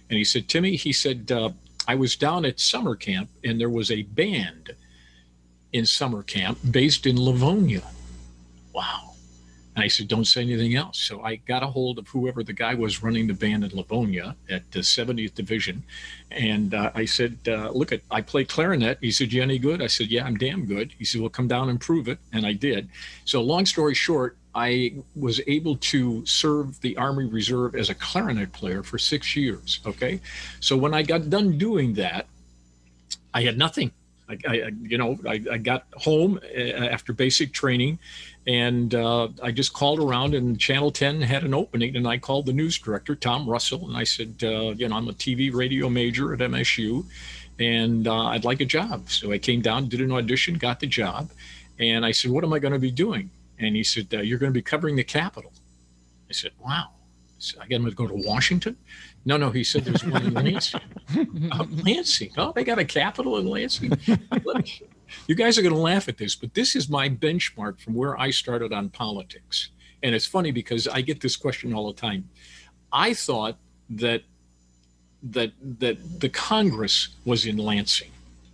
and 0.10 0.17
he 0.17 0.24
said, 0.24 0.48
Timmy, 0.48 0.77
he 0.77 0.94
said, 0.94 1.29
uh, 1.29 1.50
I 1.89 1.96
was 1.96 2.15
down 2.15 2.46
at 2.46 2.62
summer 2.62 2.96
camp 2.96 3.29
and 3.44 3.60
there 3.60 3.70
was 3.70 3.91
a 3.91 4.03
band 4.03 4.74
in 5.74 5.86
summer 5.86 6.24
camp 6.24 6.58
based 6.72 7.06
in 7.06 7.20
Livonia. 7.20 7.84
Wow. 8.72 9.06
And 9.77 9.84
I 9.84 9.89
said, 9.89 10.07
don't 10.07 10.25
say 10.25 10.41
anything 10.41 10.74
else. 10.74 10.98
So 10.98 11.22
I 11.22 11.36
got 11.36 11.62
a 11.62 11.67
hold 11.67 12.00
of 12.00 12.07
whoever 12.07 12.43
the 12.43 12.51
guy 12.51 12.74
was 12.74 13.03
running 13.03 13.27
the 13.27 13.36
band 13.36 13.63
in 13.63 13.77
Livonia 13.77 14.36
at 14.50 14.72
the 14.72 14.79
70th 14.79 15.36
Division. 15.36 15.84
And 16.31 16.74
uh, 16.74 16.89
I 16.96 17.05
said, 17.05 17.38
uh, 17.48 17.69
look, 17.69 17.91
at, 17.91 18.01
I 18.10 18.22
play 18.22 18.43
clarinet. 18.43 18.98
He 19.01 19.12
said, 19.12 19.31
you 19.31 19.43
any 19.43 19.60
good? 19.60 19.84
I 19.84 19.86
said, 19.86 20.07
yeah, 20.07 20.25
I'm 20.25 20.36
damn 20.36 20.65
good. 20.65 20.96
He 20.98 21.05
said, 21.05 21.22
well, 21.22 21.29
come 21.29 21.48
down 21.48 21.69
and 21.69 21.79
prove 21.79 22.07
it. 22.07 22.17
And 22.34 22.43
I 22.43 22.53
did. 22.53 22.89
So 23.25 23.39
long 23.43 23.67
story 23.67 23.93
short, 23.93 24.36
I 24.55 24.96
was 25.15 25.41
able 25.46 25.77
to 25.77 26.25
serve 26.25 26.81
the 26.81 26.98
Army 26.98 27.25
Reserve 27.25 27.75
as 27.75 27.91
a 27.91 27.96
clarinet 27.96 28.53
player 28.53 28.81
for 28.81 28.98
six 28.98 29.36
years. 29.36 29.79
Okay. 29.86 30.22
So 30.60 30.75
when 30.75 30.96
I 30.96 31.03
got 31.03 31.29
done 31.29 31.60
doing 31.60 31.93
that, 31.93 32.25
I 33.31 33.43
had 33.43 33.60
nothing. 33.60 33.91
I, 34.27 34.38
I, 34.48 34.72
you 34.81 34.98
know, 34.98 35.19
I, 35.25 35.41
I, 35.51 35.57
got 35.57 35.86
home 35.93 36.39
uh, 36.43 36.60
after 36.60 37.13
basic 37.13 37.53
training, 37.53 38.00
and 38.47 38.95
uh, 38.95 39.27
I 39.43 39.51
just 39.51 39.73
called 39.73 39.99
around, 39.99 40.33
and 40.33 40.57
Channel 40.57 40.89
10 40.91 41.21
had 41.21 41.43
an 41.43 41.53
opening, 41.53 41.97
and 41.97 42.07
I 42.07 42.17
called 42.17 42.45
the 42.45 42.53
news 42.53 42.79
director, 42.79 43.13
Tom 43.13 43.47
Russell, 43.47 43.87
and 43.89 43.97
I 43.97 44.05
said, 44.05 44.35
uh, 44.41 44.73
you 44.77 44.87
know, 44.87 44.95
I'm 44.95 45.09
a 45.09 45.13
TV 45.13 45.53
radio 45.53 45.89
major 45.89 46.33
at 46.33 46.39
MSU, 46.39 47.05
and 47.59 48.07
uh, 48.07 48.27
I'd 48.27 48.45
like 48.45 48.61
a 48.61 48.65
job. 48.65 49.09
So 49.09 49.33
I 49.33 49.37
came 49.37 49.61
down, 49.61 49.89
did 49.89 49.99
an 49.99 50.13
audition, 50.13 50.55
got 50.55 50.79
the 50.79 50.87
job, 50.87 51.29
and 51.77 52.05
I 52.05 52.11
said, 52.11 52.31
what 52.31 52.45
am 52.45 52.53
I 52.53 52.59
going 52.59 52.71
to 52.71 52.79
be 52.79 52.89
doing? 52.91 53.29
And 53.59 53.75
he 53.75 53.83
said, 53.83 54.07
uh, 54.13 54.21
you're 54.21 54.39
going 54.39 54.51
to 54.51 54.57
be 54.57 54.61
covering 54.61 54.95
the 54.95 55.03
Capitol. 55.03 55.51
I 56.29 56.33
said, 56.33 56.51
wow. 56.63 56.91
So 57.39 57.59
I 57.59 57.67
got 57.67 57.75
him 57.75 57.85
to 57.85 57.91
go 57.91 58.07
to 58.07 58.13
Washington. 58.13 58.77
No, 59.25 59.35
no, 59.35 59.49
he 59.49 59.63
said 59.63 59.83
there's 59.83 60.05
one 60.05 60.25
in 60.25 60.33
Lansing. 60.33 60.79
uh, 61.51 61.65
Lansing. 61.83 62.31
Oh, 62.37 62.53
they 62.53 62.63
got 62.63 62.79
a 62.79 62.85
capital 62.85 63.37
in 63.37 63.45
Lansing. 63.45 63.91
You 65.27 65.35
guys 65.35 65.57
are 65.57 65.61
going 65.61 65.73
to 65.73 65.79
laugh 65.79 66.07
at 66.07 66.17
this, 66.17 66.35
but 66.35 66.53
this 66.53 66.75
is 66.75 66.89
my 66.89 67.09
benchmark 67.09 67.79
from 67.79 67.93
where 67.93 68.19
I 68.19 68.31
started 68.31 68.73
on 68.73 68.89
politics. 68.89 69.69
And 70.03 70.13
it's 70.13 70.25
funny 70.25 70.51
because 70.51 70.87
I 70.87 71.01
get 71.01 71.21
this 71.21 71.35
question 71.35 71.73
all 71.73 71.87
the 71.87 71.99
time. 71.99 72.29
I 72.91 73.13
thought 73.13 73.57
that 73.89 74.23
that 75.23 75.51
that 75.79 76.19
the 76.19 76.29
Congress 76.29 77.09
was 77.25 77.45
in 77.45 77.57
Lansing. 77.57 78.11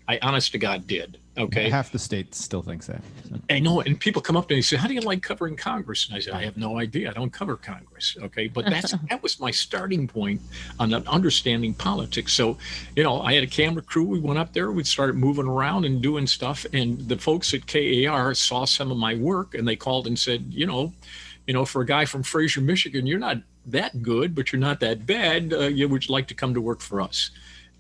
I 0.08 0.20
honest 0.22 0.52
to 0.54 0.58
God 0.58 0.88
did. 0.88 1.18
Okay. 1.36 1.70
Half 1.70 1.92
the 1.92 1.98
state 1.98 2.36
still 2.36 2.62
thinks 2.62 2.86
that. 2.86 3.02
So. 3.28 3.36
I 3.50 3.60
know. 3.60 3.82
And 3.82 4.00
people 4.00 4.22
come 4.22 4.38
up 4.38 4.48
to 4.50 4.54
me 4.54 4.58
and 4.58 4.66
say, 4.66 4.78
How 4.78 4.88
do 4.88 4.94
you 4.94 5.02
like 5.02 5.24
covering 5.24 5.56
Congress? 5.56 6.08
And 6.08 6.16
I 6.16 6.20
said, 6.20 6.34
I 6.34 6.44
have 6.44 6.58
no 6.58 6.78
idea. 6.78 7.10
I 7.10 7.14
don't 7.14 7.34
cover 7.34 7.58
Congress. 7.58 8.16
Okay. 8.22 8.48
But 8.48 8.66
that's 8.66 8.92
that 9.10 9.24
was 9.24 9.40
my 9.40 9.50
starting 9.50 10.08
point 10.08 10.42
on 10.80 10.94
understanding 10.94 11.74
politics. 11.74 12.34
So, 12.34 12.58
you 12.96 13.04
know, 13.04 13.22
I 13.22 13.34
had 13.34 13.44
a 13.44 13.48
camera 13.48 13.82
crew. 13.82 14.04
We 14.04 14.20
went 14.20 14.38
up 14.38 14.54
there, 14.54 14.72
we 14.72 14.84
started 14.84 15.16
moving 15.16 15.48
around 15.48 15.86
and 15.86 16.02
doing 16.02 16.28
stuff. 16.28 16.66
And 16.72 17.00
the 17.00 17.18
folks 17.18 17.54
at 17.54 17.66
KAR 17.66 18.36
saw 18.36 18.66
some 18.66 18.92
of 18.92 18.98
my 18.98 19.16
work 19.16 19.56
and 19.56 19.68
they 19.68 19.76
called 19.76 20.06
and 20.06 20.18
said, 20.18 20.46
you 20.50 20.68
know, 20.68 20.94
you 21.48 21.54
know, 21.54 21.66
for 21.66 21.82
a 21.82 21.86
guy 21.86 22.06
from 22.06 22.22
Fraser, 22.24 22.62
Michigan, 22.62 23.08
you're 23.08 23.20
not 23.20 23.38
that 23.66 24.04
good, 24.04 24.36
but 24.36 24.52
you're 24.52 24.60
not 24.60 24.80
that 24.82 25.06
bad. 25.06 25.52
Uh, 25.52 25.62
you 25.62 25.90
would 25.90 26.10
like 26.10 26.28
to 26.28 26.34
come 26.34 26.54
to 26.54 26.62
work 26.62 26.80
for 26.80 27.02
us 27.02 27.32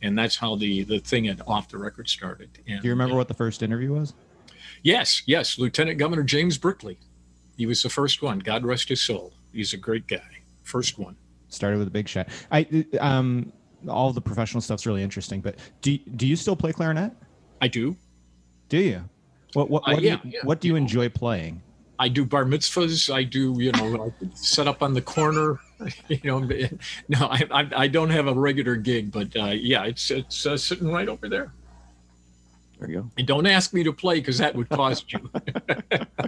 and 0.04 0.18
that's 0.18 0.36
how 0.36 0.56
the 0.56 0.84
the 0.84 1.00
thing 1.00 1.28
at 1.28 1.46
off 1.48 1.70
the 1.70 1.78
record 1.78 2.08
started. 2.08 2.50
And, 2.68 2.82
Do 2.82 2.88
you 2.88 2.94
remember 2.94 3.16
what 3.16 3.28
the 3.28 3.34
first 3.34 3.64
interview 3.64 3.94
was? 3.94 4.14
Yes, 4.84 5.24
yes, 5.26 5.58
Lieutenant 5.58 5.98
Governor 5.98 6.24
James 6.24 6.58
Brickley. 6.58 7.00
He 7.58 7.66
was 7.66 7.82
the 7.82 7.90
first 7.90 8.22
one. 8.22 8.40
God 8.40 8.66
rest 8.66 8.90
his 8.90 9.02
soul. 9.02 9.34
He's 9.54 9.74
a 9.74 9.78
great 9.78 10.08
guy. 10.08 10.22
First 10.64 11.00
one. 11.00 11.16
Started 11.48 11.80
with 11.80 11.88
a 11.88 11.92
big 11.92 12.08
shot. 12.08 12.28
I 12.52 12.86
um 13.00 13.52
all 13.88 14.14
the 14.14 14.22
professional 14.22 14.62
stuff's 14.62 14.86
really 14.86 15.04
interesting, 15.04 15.42
but 15.42 15.58
do 15.82 15.98
do 15.98 16.28
you 16.28 16.36
still 16.36 16.56
play 16.56 16.74
clarinet? 16.74 17.14
I 17.62 17.68
do. 17.68 17.96
Do 18.70 18.78
you? 18.78 19.04
What 19.54 19.70
what, 19.70 19.88
uh, 19.88 19.92
yeah, 19.92 19.98
do 19.98 20.06
you, 20.06 20.20
yeah. 20.26 20.40
what 20.44 20.60
do 20.60 20.68
you 20.68 20.76
enjoy 20.76 21.10
playing? 21.10 21.62
I 22.00 22.08
do 22.10 22.26
bar 22.26 22.46
mitzvahs. 22.46 23.14
I 23.14 23.24
do, 23.24 23.56
you 23.60 23.72
know, 23.72 24.14
set 24.34 24.68
up 24.68 24.82
on 24.82 24.94
the 24.94 25.02
corner. 25.02 25.60
You 26.08 26.18
know, 26.24 26.40
no, 26.40 27.28
I, 27.28 27.46
I, 27.52 27.70
I 27.76 27.88
don't 27.90 28.10
have 28.10 28.28
a 28.28 28.34
regular 28.34 28.78
gig, 28.78 29.12
but 29.12 29.36
uh, 29.36 29.48
yeah, 29.48 29.84
it's 29.84 30.12
it's 30.12 30.46
uh, 30.46 30.56
sitting 30.56 30.90
right 30.90 31.10
over 31.10 31.28
there. 31.28 31.52
There 32.80 32.90
you 32.90 33.02
go. 33.02 33.10
And 33.18 33.28
don't 33.28 33.46
ask 33.46 33.74
me 33.74 33.84
to 33.84 33.92
play 33.92 34.22
because 34.22 34.38
that 34.38 34.56
would 34.56 34.70
cost 34.70 35.12
you. 35.12 35.30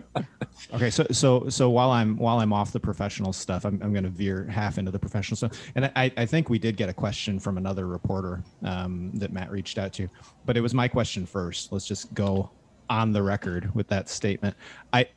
Okay, 0.73 0.89
so 0.89 1.05
so 1.11 1.47
so 1.49 1.69
while 1.69 1.91
I'm 1.91 2.17
while 2.17 2.39
I'm 2.39 2.53
off 2.53 2.71
the 2.71 2.79
professional 2.79 3.33
stuff, 3.33 3.65
I'm 3.65 3.79
I'm 3.83 3.91
going 3.91 4.03
to 4.03 4.09
veer 4.09 4.45
half 4.45 4.77
into 4.77 4.91
the 4.91 4.99
professional 4.99 5.35
stuff, 5.37 5.51
and 5.75 5.91
I 5.95 6.11
I 6.17 6.25
think 6.25 6.49
we 6.49 6.59
did 6.59 6.77
get 6.77 6.89
a 6.89 6.93
question 6.93 7.39
from 7.39 7.57
another 7.57 7.87
reporter 7.87 8.43
um, 8.63 9.11
that 9.15 9.31
Matt 9.31 9.51
reached 9.51 9.77
out 9.77 9.93
to, 9.93 10.09
but 10.45 10.57
it 10.57 10.61
was 10.61 10.73
my 10.73 10.87
question 10.87 11.25
first. 11.25 11.71
Let's 11.71 11.87
just 11.87 12.13
go 12.13 12.49
on 12.89 13.11
the 13.11 13.21
record 13.21 13.73
with 13.75 13.87
that 13.89 14.09
statement. 14.09 14.55
I 14.93 15.07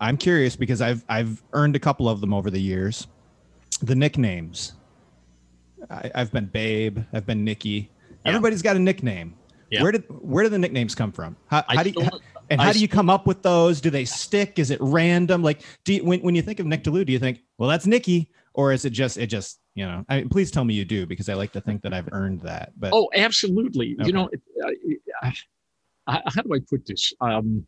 I'm 0.00 0.16
curious 0.16 0.56
because 0.56 0.80
I've 0.80 1.04
I've 1.08 1.42
earned 1.52 1.76
a 1.76 1.78
couple 1.80 2.08
of 2.08 2.20
them 2.20 2.32
over 2.32 2.50
the 2.50 2.60
years. 2.60 3.06
The 3.82 3.94
nicknames. 3.94 4.72
I, 5.90 6.10
I've 6.14 6.32
been 6.32 6.46
Babe. 6.46 6.98
I've 7.12 7.26
been 7.26 7.44
Nikki. 7.44 7.90
Yeah. 8.24 8.30
Everybody's 8.30 8.62
got 8.62 8.76
a 8.76 8.78
nickname. 8.78 9.34
Yeah. 9.70 9.82
Where 9.82 9.92
did 9.92 10.04
where 10.08 10.44
do 10.44 10.50
the 10.50 10.58
nicknames 10.58 10.94
come 10.94 11.12
from? 11.12 11.36
How, 11.46 11.64
how 11.68 11.82
do 11.82 11.90
you, 11.90 11.94
still- 12.04 12.20
and 12.50 12.60
I 12.60 12.64
how 12.64 12.72
do 12.72 12.80
you 12.80 12.88
come 12.88 13.10
up 13.10 13.26
with 13.26 13.42
those? 13.42 13.80
Do 13.80 13.90
they 13.90 14.04
stick? 14.04 14.58
Is 14.58 14.70
it 14.70 14.78
random? 14.80 15.42
Like, 15.42 15.60
do 15.84 15.94
you, 15.94 16.04
when 16.04 16.20
when 16.20 16.34
you 16.34 16.42
think 16.42 16.60
of 16.60 16.66
Nick 16.66 16.82
De 16.82 16.90
Leeuw, 16.90 17.04
do 17.04 17.12
you 17.12 17.18
think, 17.18 17.40
well, 17.58 17.68
that's 17.68 17.86
Nikki, 17.86 18.30
or 18.54 18.72
is 18.72 18.84
it 18.84 18.90
just 18.90 19.18
it 19.18 19.26
just 19.26 19.60
you 19.74 19.84
know? 19.84 20.04
I 20.08 20.18
mean, 20.20 20.28
please 20.30 20.50
tell 20.50 20.64
me 20.64 20.72
you 20.74 20.84
do 20.86 21.06
because 21.06 21.28
I 21.28 21.34
like 21.34 21.52
to 21.52 21.60
think 21.60 21.82
that 21.82 21.92
I've 21.92 22.08
earned 22.12 22.40
that. 22.42 22.72
But 22.78 22.92
Oh, 22.94 23.10
absolutely. 23.14 23.94
Okay. 24.00 24.06
You 24.06 24.12
know, 24.14 24.30
it, 24.32 24.40
uh, 25.22 25.30
uh, 26.06 26.20
how 26.34 26.42
do 26.42 26.54
I 26.54 26.58
put 26.68 26.86
this? 26.86 27.12
Um, 27.20 27.66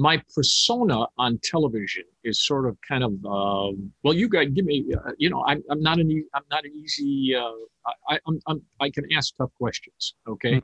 my 0.00 0.22
persona 0.34 1.06
on 1.18 1.38
television 1.42 2.04
is 2.24 2.44
sort 2.44 2.66
of 2.66 2.76
kind 2.86 3.04
of 3.04 3.12
um, 3.26 3.92
well. 4.02 4.14
You 4.14 4.28
guys 4.28 4.48
give 4.54 4.64
me. 4.64 4.86
Uh, 4.94 5.12
you 5.18 5.28
know, 5.28 5.44
I'm, 5.46 5.62
I'm 5.70 5.82
not 5.82 5.98
an 5.98 6.10
e- 6.10 6.28
I'm 6.34 6.44
not 6.50 6.64
an 6.64 6.72
easy. 6.74 7.34
Uh, 7.36 7.50
I, 8.08 8.18
I'm, 8.26 8.40
I'm 8.46 8.62
I 8.80 8.90
can 8.90 9.04
ask 9.12 9.36
tough 9.36 9.50
questions. 9.58 10.14
Okay. 10.26 10.62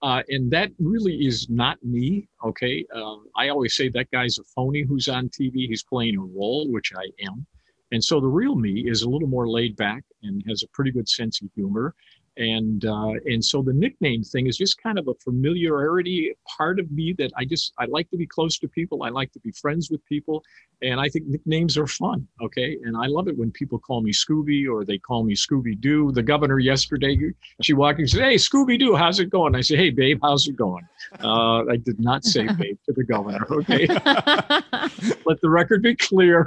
Uh, 0.00 0.22
and 0.28 0.48
that 0.52 0.70
really 0.78 1.26
is 1.26 1.48
not 1.50 1.76
me. 1.82 2.28
Okay. 2.44 2.86
Um, 2.94 3.26
I 3.36 3.48
always 3.48 3.74
say 3.74 3.88
that 3.88 4.10
guy's 4.12 4.38
a 4.38 4.44
phony 4.44 4.82
who's 4.82 5.08
on 5.08 5.28
TV. 5.28 5.66
He's 5.66 5.82
playing 5.82 6.16
a 6.16 6.20
role, 6.20 6.70
which 6.70 6.92
I 6.96 7.06
am. 7.26 7.44
And 7.90 8.04
so 8.04 8.20
the 8.20 8.28
real 8.28 8.54
me 8.54 8.84
is 8.86 9.02
a 9.02 9.08
little 9.08 9.28
more 9.28 9.48
laid 9.48 9.74
back 9.76 10.04
and 10.22 10.42
has 10.46 10.62
a 10.62 10.68
pretty 10.68 10.92
good 10.92 11.08
sense 11.08 11.42
of 11.42 11.48
humor. 11.54 11.94
And 12.38 12.84
uh, 12.84 13.14
and 13.26 13.44
so 13.44 13.62
the 13.62 13.72
nickname 13.72 14.22
thing 14.22 14.46
is 14.46 14.56
just 14.56 14.80
kind 14.80 14.96
of 14.96 15.08
a 15.08 15.14
familiarity 15.14 16.32
part 16.56 16.78
of 16.78 16.88
me 16.92 17.12
that 17.18 17.32
I 17.36 17.44
just 17.44 17.72
I 17.78 17.86
like 17.86 18.08
to 18.10 18.16
be 18.16 18.26
close 18.26 18.58
to 18.60 18.68
people. 18.68 19.02
I 19.02 19.08
like 19.08 19.32
to 19.32 19.40
be 19.40 19.50
friends 19.50 19.90
with 19.90 20.04
people, 20.06 20.44
and 20.80 21.00
I 21.00 21.08
think 21.08 21.26
nicknames 21.26 21.76
are 21.76 21.88
fun. 21.88 22.28
Okay, 22.40 22.78
and 22.84 22.96
I 22.96 23.06
love 23.06 23.26
it 23.26 23.36
when 23.36 23.50
people 23.50 23.80
call 23.80 24.02
me 24.02 24.12
Scooby 24.12 24.70
or 24.72 24.84
they 24.84 24.98
call 24.98 25.24
me 25.24 25.34
Scooby 25.34 25.80
Doo. 25.80 26.12
The 26.12 26.22
governor 26.22 26.60
yesterday, 26.60 27.18
she 27.60 27.72
walked 27.72 27.98
in 27.98 28.02
and 28.02 28.10
said, 28.10 28.22
"Hey, 28.22 28.36
Scooby 28.36 28.78
Doo, 28.78 28.94
how's 28.94 29.18
it 29.18 29.30
going?" 29.30 29.56
I 29.56 29.60
said, 29.60 29.78
"Hey, 29.80 29.90
babe, 29.90 30.20
how's 30.22 30.46
it 30.46 30.54
going?" 30.54 30.86
Uh, 31.20 31.64
I 31.64 31.76
did 31.76 31.98
not 31.98 32.24
say 32.24 32.46
babe 32.58 32.78
to 32.86 32.92
the 32.92 33.02
governor. 33.02 33.44
Okay, 33.50 33.86
let 35.26 35.40
the 35.40 35.50
record 35.50 35.82
be 35.82 35.96
clear. 35.96 36.46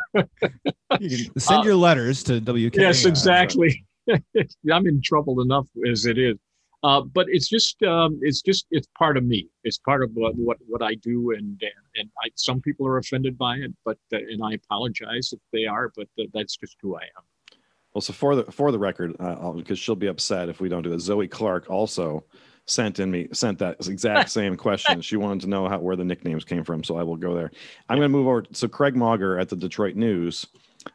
you 1.02 1.26
can 1.26 1.38
send 1.38 1.66
your 1.66 1.76
letters 1.76 2.24
to 2.24 2.40
WK. 2.40 2.76
Yes, 2.78 3.06
uh, 3.06 3.10
exactly. 3.10 3.86
I'm 4.72 4.88
in 4.88 5.02
trouble 5.02 5.42
enough 5.42 5.68
as 5.90 6.06
it 6.06 6.18
is. 6.18 6.38
Uh, 6.84 7.02
but 7.02 7.28
it's 7.30 7.48
just, 7.48 7.82
um, 7.84 8.20
it's 8.24 8.42
just, 8.42 8.66
it's 8.72 8.88
part 8.98 9.16
of 9.16 9.24
me. 9.24 9.48
It's 9.64 9.78
part 9.78 10.04
of 10.04 10.10
what 10.16 10.36
what, 10.36 10.58
what 10.68 10.82
I 10.82 10.96
do, 10.96 11.32
and 11.32 11.62
and, 11.96 12.10
I, 12.24 12.30
some 12.36 12.60
people 12.60 12.88
are 12.88 12.98
offended 12.98 13.38
by 13.38 13.58
it, 13.58 13.72
but 13.86 14.00
uh, 14.12 14.18
and 14.18 14.44
I 14.44 14.54
apologize 14.54 15.32
if 15.32 15.40
they 15.54 15.66
are, 15.66 15.92
but 15.96 16.08
uh, 16.20 16.24
that's 16.34 16.58
just 16.58 16.78
who 16.82 16.96
I 16.96 17.04
am. 17.04 17.60
Well, 17.94 18.02
so 18.02 18.14
for 18.14 18.36
the 18.36 18.46
for 18.46 18.72
the 18.72 18.80
record, 18.80 19.16
uh, 19.20 19.52
because 19.52 19.78
she'll 19.78 19.96
be 19.96 20.08
upset 20.08 20.50
if 20.50 20.60
we 20.60 20.70
don't 20.70 20.82
do 20.82 20.90
this. 20.90 21.04
Zoe 21.04 21.28
Clark 21.28 21.70
also 21.70 22.24
sent 22.66 23.00
in 23.00 23.12
me 23.12 23.28
sent 23.34 23.60
that 23.60 23.86
exact 23.88 24.30
same 24.32 24.56
question. 24.56 25.02
She 25.02 25.18
wanted 25.18 25.42
to 25.42 25.48
know 25.48 25.68
how 25.68 25.78
where 25.78 25.96
the 25.96 26.06
nicknames 26.06 26.46
came 26.46 26.64
from, 26.64 26.84
so 26.84 26.98
I 26.98 27.04
will 27.04 27.18
go 27.18 27.36
there. 27.36 27.52
I'm 27.90 27.98
going 27.98 28.06
to 28.06 28.10
move 28.10 28.28
over. 28.28 28.46
So 28.54 28.68
Craig 28.68 28.96
Mauger 28.96 29.40
at 29.40 29.50
the 29.50 29.56
Detroit 29.56 29.96
News. 29.96 30.48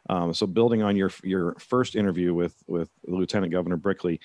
Um, 0.09 0.33
so 0.33 0.45
building 0.47 0.81
on 0.81 0.95
your 0.95 1.11
your 1.23 1.55
first 1.59 1.95
interview 1.95 2.33
with 2.33 2.63
with 2.67 2.89
Lieutenant 3.05 3.51
Governor 3.51 3.77
Brickley, 3.77 4.19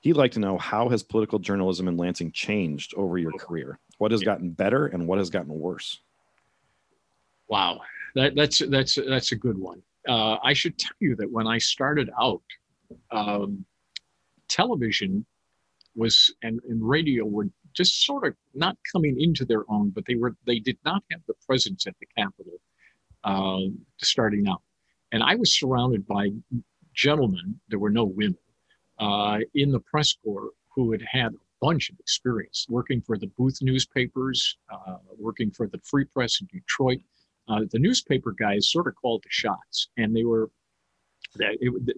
he'd 0.00 0.16
like 0.16 0.32
to 0.32 0.40
know 0.40 0.58
how 0.58 0.88
has 0.88 1.02
political 1.02 1.38
journalism 1.38 1.88
in 1.88 1.96
Lansing 1.96 2.32
changed 2.32 2.94
over 2.96 3.18
your 3.18 3.32
career? 3.32 3.78
What 3.98 4.10
has 4.10 4.22
gotten 4.22 4.50
better 4.50 4.86
and 4.86 5.06
what 5.06 5.18
has 5.18 5.30
gotten 5.30 5.52
worse? 5.52 6.00
Wow, 7.48 7.80
that, 8.14 8.34
that's 8.34 8.58
that's 8.70 8.98
that's 9.08 9.32
a 9.32 9.36
good 9.36 9.58
one. 9.58 9.82
Uh, 10.08 10.36
I 10.42 10.52
should 10.52 10.78
tell 10.78 10.96
you 11.00 11.14
that 11.16 11.30
when 11.30 11.46
I 11.46 11.58
started 11.58 12.10
out, 12.20 12.42
um, 13.10 13.64
television 14.48 15.24
was 15.94 16.34
and, 16.42 16.60
and 16.68 16.86
radio 16.86 17.24
were 17.24 17.48
just 17.74 18.04
sort 18.04 18.26
of 18.26 18.34
not 18.54 18.76
coming 18.90 19.20
into 19.20 19.44
their 19.44 19.64
own, 19.70 19.90
but 19.90 20.04
they 20.06 20.14
were 20.14 20.34
they 20.46 20.58
did 20.58 20.78
not 20.84 21.02
have 21.10 21.20
the 21.26 21.34
presence 21.46 21.86
at 21.86 21.94
the 22.00 22.06
Capitol 22.16 22.58
uh, 23.24 23.60
starting 23.98 24.48
out, 24.48 24.62
and 25.12 25.22
I 25.22 25.34
was 25.34 25.58
surrounded 25.58 26.06
by 26.06 26.30
gentlemen. 26.94 27.60
There 27.68 27.78
were 27.78 27.90
no 27.90 28.04
women 28.04 28.38
uh, 28.98 29.38
in 29.54 29.70
the 29.70 29.80
press 29.80 30.16
corps 30.24 30.50
who 30.74 30.92
had 30.92 31.02
had 31.02 31.32
a 31.32 31.38
bunch 31.60 31.90
of 31.90 31.98
experience 32.00 32.66
working 32.68 33.00
for 33.00 33.16
the 33.16 33.28
Booth 33.38 33.58
newspapers, 33.62 34.56
uh, 34.72 34.96
working 35.18 35.50
for 35.50 35.68
the 35.68 35.78
Free 35.84 36.04
Press 36.04 36.40
in 36.40 36.48
Detroit 36.52 37.00
uh, 37.48 37.60
the 37.70 37.78
newspaper 37.78 38.32
guys 38.32 38.70
sort 38.70 38.86
of 38.86 38.94
called 38.94 39.22
the 39.24 39.30
shots 39.30 39.88
and 39.96 40.14
they 40.14 40.24
were 40.24 40.50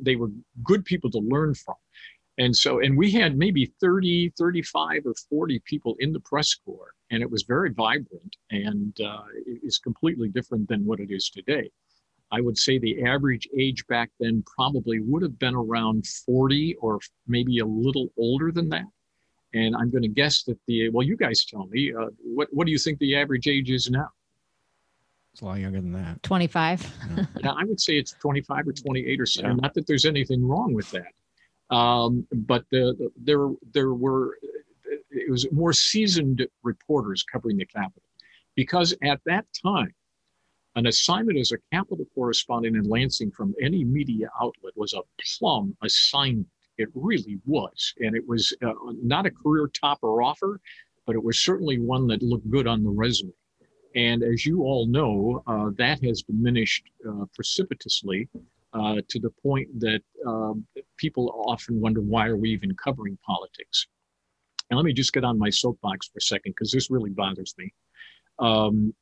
they, 0.01 0.15
were 0.15 0.31
good 0.63 0.85
people 0.85 1.11
to 1.11 1.19
learn 1.19 1.55
from 1.55 1.75
and 2.39 2.55
so 2.55 2.81
and 2.81 2.97
we 2.97 3.11
had 3.11 3.37
maybe 3.37 3.73
30 3.81 4.33
35 4.39 5.03
or 5.07 5.15
40 5.29 5.59
people 5.65 5.97
in 5.99 6.13
the 6.13 6.21
press 6.21 6.55
corps 6.55 6.95
and 7.11 7.23
it 7.23 7.31
was 7.31 7.43
very 7.43 7.71
vibrant 7.73 8.37
and 8.51 9.01
uh, 9.01 9.25
it 9.47 9.61
is 9.65 9.79
completely 9.79 10.29
different 10.29 10.69
than 10.69 10.87
what 10.87 11.01
it 11.01 11.11
is 11.11 11.31
today 11.31 11.71
i 12.37 12.41
would 12.41 12.59
say 12.59 12.79
the 12.79 12.95
average 13.05 13.47
age 13.65 13.87
back 13.87 14.11
then 14.21 14.43
probably 14.57 14.99
would 15.01 15.23
have 15.23 15.39
been 15.39 15.55
around 15.55 16.07
40 16.07 16.77
or 16.81 16.99
maybe 17.27 17.59
a 17.61 17.67
little 17.67 18.09
older 18.19 18.51
than 18.53 18.69
that 18.69 18.89
and 19.55 19.75
i'm 19.77 19.91
going 19.91 20.03
to 20.03 20.15
guess 20.23 20.43
that 20.45 20.59
the 20.67 20.89
well 20.91 21.07
you 21.07 21.17
guys 21.17 21.45
tell 21.45 21.67
me 21.67 21.93
uh, 21.99 22.07
what, 22.37 22.49
what 22.53 22.65
do 22.67 22.73
you 22.73 22.79
think 22.79 22.99
the 22.99 23.15
average 23.17 23.47
age 23.57 23.71
is 23.71 23.91
now 23.91 24.09
It's 25.33 25.43
a 25.43 25.47
lot 25.47 25.59
younger 25.59 25.81
than 25.81 25.93
that. 25.93 26.23
25. 26.23 26.87
Yeah, 27.43 27.51
I 27.61 27.65
would 27.65 27.81
say 27.81 27.95
it's 27.99 28.13
25 28.21 28.69
or 28.69 28.73
28 28.73 29.21
or 29.21 29.27
so. 29.27 29.43
Yeah. 29.43 29.55
Not 29.55 29.75
that 29.75 29.85
there's 29.89 30.07
anything 30.15 30.41
wrong 30.51 30.71
with 30.79 30.89
that, 30.97 31.13
um, 31.75 32.25
but 32.53 32.63
the, 32.71 32.95
the, 32.99 33.09
there 33.29 33.49
there 33.77 33.93
were 33.95 34.27
it 35.11 35.31
was 35.31 35.45
more 35.51 35.73
seasoned 35.73 36.47
reporters 36.63 37.25
covering 37.33 37.57
the 37.57 37.67
Capitol, 37.67 38.09
because 38.55 38.95
at 39.03 39.21
that 39.27 39.45
time, 39.61 39.93
an 40.77 40.87
assignment 40.87 41.39
as 41.39 41.53
a 41.53 41.59
Capitol 41.73 42.07
correspondent 42.15 42.77
in 42.77 42.85
Lansing 42.85 43.31
from 43.31 43.55
any 43.63 43.85
media 43.85 44.29
outlet 44.41 44.73
was 44.77 44.93
a 44.93 45.03
plum 45.39 45.77
assignment. 45.83 46.49
It 46.79 46.89
really 46.95 47.39
was, 47.47 47.95
and 48.01 48.17
it 48.17 48.27
was 48.27 48.53
uh, 48.65 48.73
not 49.03 49.27
a 49.27 49.31
career 49.31 49.69
topper 49.69 50.23
offer, 50.23 50.61
but 51.07 51.15
it 51.15 51.23
was 51.23 51.39
certainly 51.39 51.79
one 51.79 52.09
that 52.09 52.23
looked 52.23 52.51
good 52.51 52.67
on 52.67 52.83
the 52.83 52.91
resume. 52.91 53.33
And 53.95 54.25
as 54.25 54.45
you 54.45 54.63
all 54.63 54.87
know, 54.87 55.43
uh, 55.47 55.71
that 55.79 56.03
has 56.03 56.23
diminished 56.23 56.91
uh, 57.09 57.27
precipitously 57.33 58.29
uh, 58.73 58.97
to 59.09 59.21
the 59.21 59.31
point 59.31 59.69
that 59.79 60.01
um, 60.27 60.67
people 60.97 61.45
often 61.47 61.81
wonder 61.81 62.01
why 62.01 62.27
are 62.27 62.37
we 62.37 62.51
even 62.51 62.75
covering 62.75 63.17
politics? 63.25 63.87
And 64.69 64.77
let 64.77 64.85
me 64.85 64.93
just 64.93 65.13
get 65.13 65.23
on 65.23 65.39
my 65.39 65.51
soapbox 65.51 66.09
for 66.09 66.19
a 66.19 66.23
second 66.23 66.53
because 66.53 66.73
this 66.73 66.91
really 66.91 67.11
bothers 67.11 67.55
me. 67.57 67.73
Um, 68.41 68.93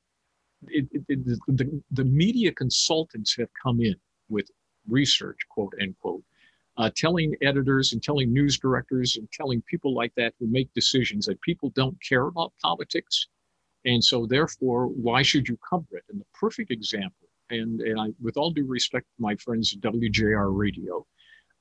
it, 0.68 0.86
it, 0.92 1.02
it- 1.08 1.40
the, 1.48 1.82
the 1.92 2.04
media 2.04 2.52
consultants 2.52 3.36
have 3.36 3.48
come 3.62 3.80
in 3.80 3.96
with 4.28 4.50
research, 4.88 5.38
quote 5.50 5.74
unquote, 5.80 6.22
uh, 6.78 6.90
telling 6.96 7.34
editors 7.42 7.92
and 7.92 8.02
telling 8.02 8.32
news 8.32 8.58
directors 8.58 9.16
and 9.16 9.30
telling 9.30 9.62
people 9.62 9.94
like 9.94 10.12
that 10.16 10.34
who 10.38 10.46
make 10.46 10.72
decisions 10.74 11.26
that 11.26 11.40
people 11.42 11.70
don't 11.70 11.96
care 12.02 12.26
about 12.26 12.52
politics. 12.62 13.28
And 13.84 14.02
so, 14.02 14.26
therefore, 14.26 14.86
why 14.86 15.22
should 15.22 15.48
you 15.48 15.58
cover 15.68 15.86
it? 15.92 16.04
And 16.10 16.20
the 16.20 16.26
perfect 16.38 16.70
example, 16.70 17.28
and, 17.50 17.80
and 17.80 18.00
I, 18.00 18.06
with 18.22 18.36
all 18.36 18.50
due 18.50 18.66
respect 18.66 19.06
to 19.16 19.22
my 19.22 19.36
friends 19.36 19.74
at 19.74 19.80
WJR 19.92 20.56
Radio, 20.56 21.06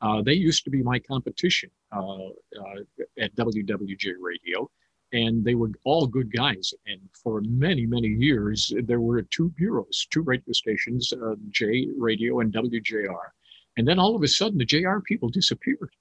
uh, 0.02 0.22
they 0.22 0.34
used 0.34 0.64
to 0.64 0.70
be 0.70 0.84
my 0.84 1.00
competition 1.00 1.70
uh, 1.92 2.28
uh, 2.28 2.82
at 3.20 3.36
WWJ 3.36 4.14
Radio, 4.20 4.70
and 5.14 5.44
they 5.44 5.56
were 5.56 5.72
all 5.84 6.08
good 6.08 6.32
guys. 6.32 6.74
And 6.86 7.02
for 7.14 7.42
many, 7.42 7.86
many 7.86 8.08
years, 8.08 8.74
there 8.84 9.02
were 9.02 9.22
two 9.24 9.50
bureaus, 9.50 10.08
two 10.10 10.22
radio 10.22 10.54
stations, 10.54 11.14
uh, 11.14 11.36
J 11.50 11.88
Radio 11.98 12.40
and 12.40 12.54
WJR. 12.54 13.32
And 13.78 13.88
then 13.88 14.00
all 14.00 14.16
of 14.16 14.24
a 14.24 14.28
sudden, 14.28 14.58
the 14.58 14.66
JR 14.66 15.00
people 15.00 15.30
disappeared. 15.30 15.94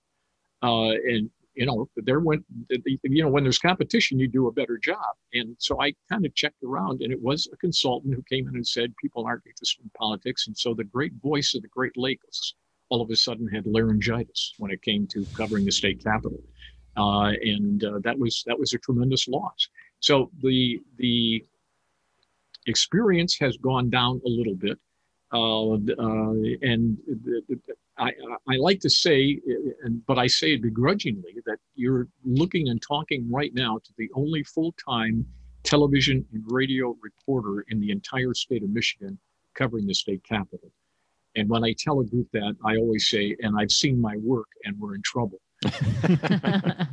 Uh, 0.62 0.90
and 0.90 1.30
you 1.54 1.66
know, 1.66 1.88
there 1.96 2.20
went, 2.20 2.44
you 2.84 3.22
know, 3.22 3.28
when 3.28 3.42
there's 3.42 3.58
competition, 3.58 4.18
you 4.18 4.28
do 4.28 4.46
a 4.46 4.52
better 4.52 4.78
job. 4.78 5.16
And 5.32 5.56
so 5.58 5.80
I 5.80 5.92
kind 6.10 6.24
of 6.24 6.34
checked 6.34 6.62
around, 6.62 7.02
and 7.02 7.12
it 7.12 7.20
was 7.20 7.48
a 7.52 7.56
consultant 7.56 8.14
who 8.14 8.22
came 8.22 8.48
in 8.48 8.54
and 8.54 8.66
said 8.66 8.94
people 8.96 9.26
aren't 9.26 9.46
interested 9.46 9.82
in 9.82 9.90
politics. 9.90 10.46
And 10.46 10.56
so 10.56 10.74
the 10.74 10.84
great 10.84 11.12
voice 11.22 11.54
of 11.54 11.62
the 11.62 11.68
Great 11.68 11.96
Lakes 11.96 12.54
all 12.88 13.02
of 13.02 13.10
a 13.10 13.16
sudden 13.16 13.48
had 13.48 13.66
laryngitis 13.66 14.54
when 14.58 14.70
it 14.70 14.82
came 14.82 15.06
to 15.08 15.24
covering 15.36 15.64
the 15.64 15.70
state 15.70 16.02
capitol, 16.02 16.40
and 17.00 17.84
uh, 17.84 17.98
that 18.02 18.18
was 18.18 18.42
that 18.46 18.58
was 18.58 18.72
a 18.72 18.78
tremendous 18.78 19.28
loss. 19.28 19.68
So 20.00 20.30
the 20.42 20.80
the 20.96 21.44
experience 22.66 23.36
has 23.38 23.56
gone 23.56 23.90
down 23.90 24.20
a 24.24 24.28
little 24.28 24.54
bit. 24.54 24.78
Uh, 25.32 25.74
uh, 25.74 26.32
and 26.62 26.98
I, 27.98 28.10
I 28.48 28.56
like 28.56 28.80
to 28.80 28.90
say, 28.90 29.40
and 29.84 30.04
but 30.06 30.18
I 30.18 30.26
say 30.26 30.54
it 30.54 30.62
begrudgingly, 30.62 31.34
that 31.46 31.58
you're 31.76 32.08
looking 32.24 32.68
and 32.68 32.80
talking 32.82 33.30
right 33.30 33.54
now 33.54 33.78
to 33.78 33.92
the 33.96 34.10
only 34.14 34.42
full-time 34.42 35.24
television 35.62 36.26
and 36.32 36.42
radio 36.46 36.96
reporter 37.00 37.64
in 37.68 37.80
the 37.80 37.90
entire 37.90 38.34
state 38.34 38.62
of 38.62 38.70
Michigan 38.70 39.18
covering 39.54 39.86
the 39.86 39.94
state 39.94 40.22
capitol. 40.24 40.70
And 41.36 41.48
when 41.48 41.62
I 41.62 41.74
tell 41.78 42.00
a 42.00 42.04
group 42.04 42.28
that, 42.32 42.56
I 42.64 42.76
always 42.76 43.08
say, 43.08 43.36
and 43.40 43.56
I've 43.58 43.70
seen 43.70 44.00
my 44.00 44.16
work 44.16 44.48
and 44.64 44.78
we're 44.80 44.94
in 44.94 45.02
trouble. 45.02 45.40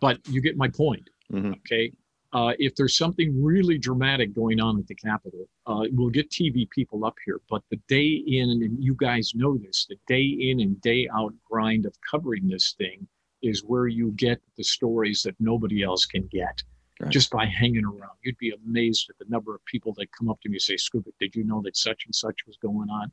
but 0.00 0.18
you 0.28 0.40
get 0.40 0.56
my 0.56 0.68
point. 0.68 1.08
Mm-hmm. 1.32 1.52
Okay. 1.52 1.92
Uh, 2.32 2.52
if 2.58 2.76
there's 2.76 2.96
something 2.96 3.42
really 3.42 3.76
dramatic 3.76 4.32
going 4.32 4.60
on 4.60 4.78
at 4.78 4.86
the 4.86 4.94
Capitol, 4.94 5.48
uh, 5.66 5.82
we'll 5.92 6.10
get 6.10 6.30
TV 6.30 6.68
people 6.70 7.04
up 7.04 7.16
here. 7.24 7.40
But 7.50 7.62
the 7.70 7.80
day 7.88 8.22
in, 8.24 8.50
and 8.50 8.82
you 8.82 8.94
guys 8.94 9.32
know 9.34 9.58
this, 9.58 9.86
the 9.88 9.98
day 10.06 10.22
in 10.22 10.60
and 10.60 10.80
day 10.80 11.08
out 11.12 11.34
grind 11.44 11.86
of 11.86 11.94
covering 12.08 12.46
this 12.46 12.74
thing 12.78 13.06
is 13.42 13.64
where 13.64 13.88
you 13.88 14.12
get 14.12 14.40
the 14.56 14.62
stories 14.62 15.22
that 15.22 15.34
nobody 15.40 15.82
else 15.82 16.04
can 16.04 16.28
get. 16.30 16.62
Right. 17.00 17.10
Just 17.10 17.30
by 17.30 17.46
hanging 17.46 17.84
around, 17.84 18.16
you'd 18.22 18.38
be 18.38 18.52
amazed 18.64 19.08
at 19.08 19.18
the 19.18 19.24
number 19.28 19.54
of 19.54 19.64
people 19.64 19.94
that 19.96 20.12
come 20.12 20.28
up 20.28 20.40
to 20.42 20.50
me 20.50 20.56
and 20.56 20.62
say, 20.62 20.76
"Scuba, 20.76 21.10
did 21.18 21.34
you 21.34 21.44
know 21.44 21.62
that 21.62 21.76
such 21.76 22.04
and 22.04 22.14
such 22.14 22.46
was 22.46 22.58
going 22.58 22.90
on?" 22.90 23.10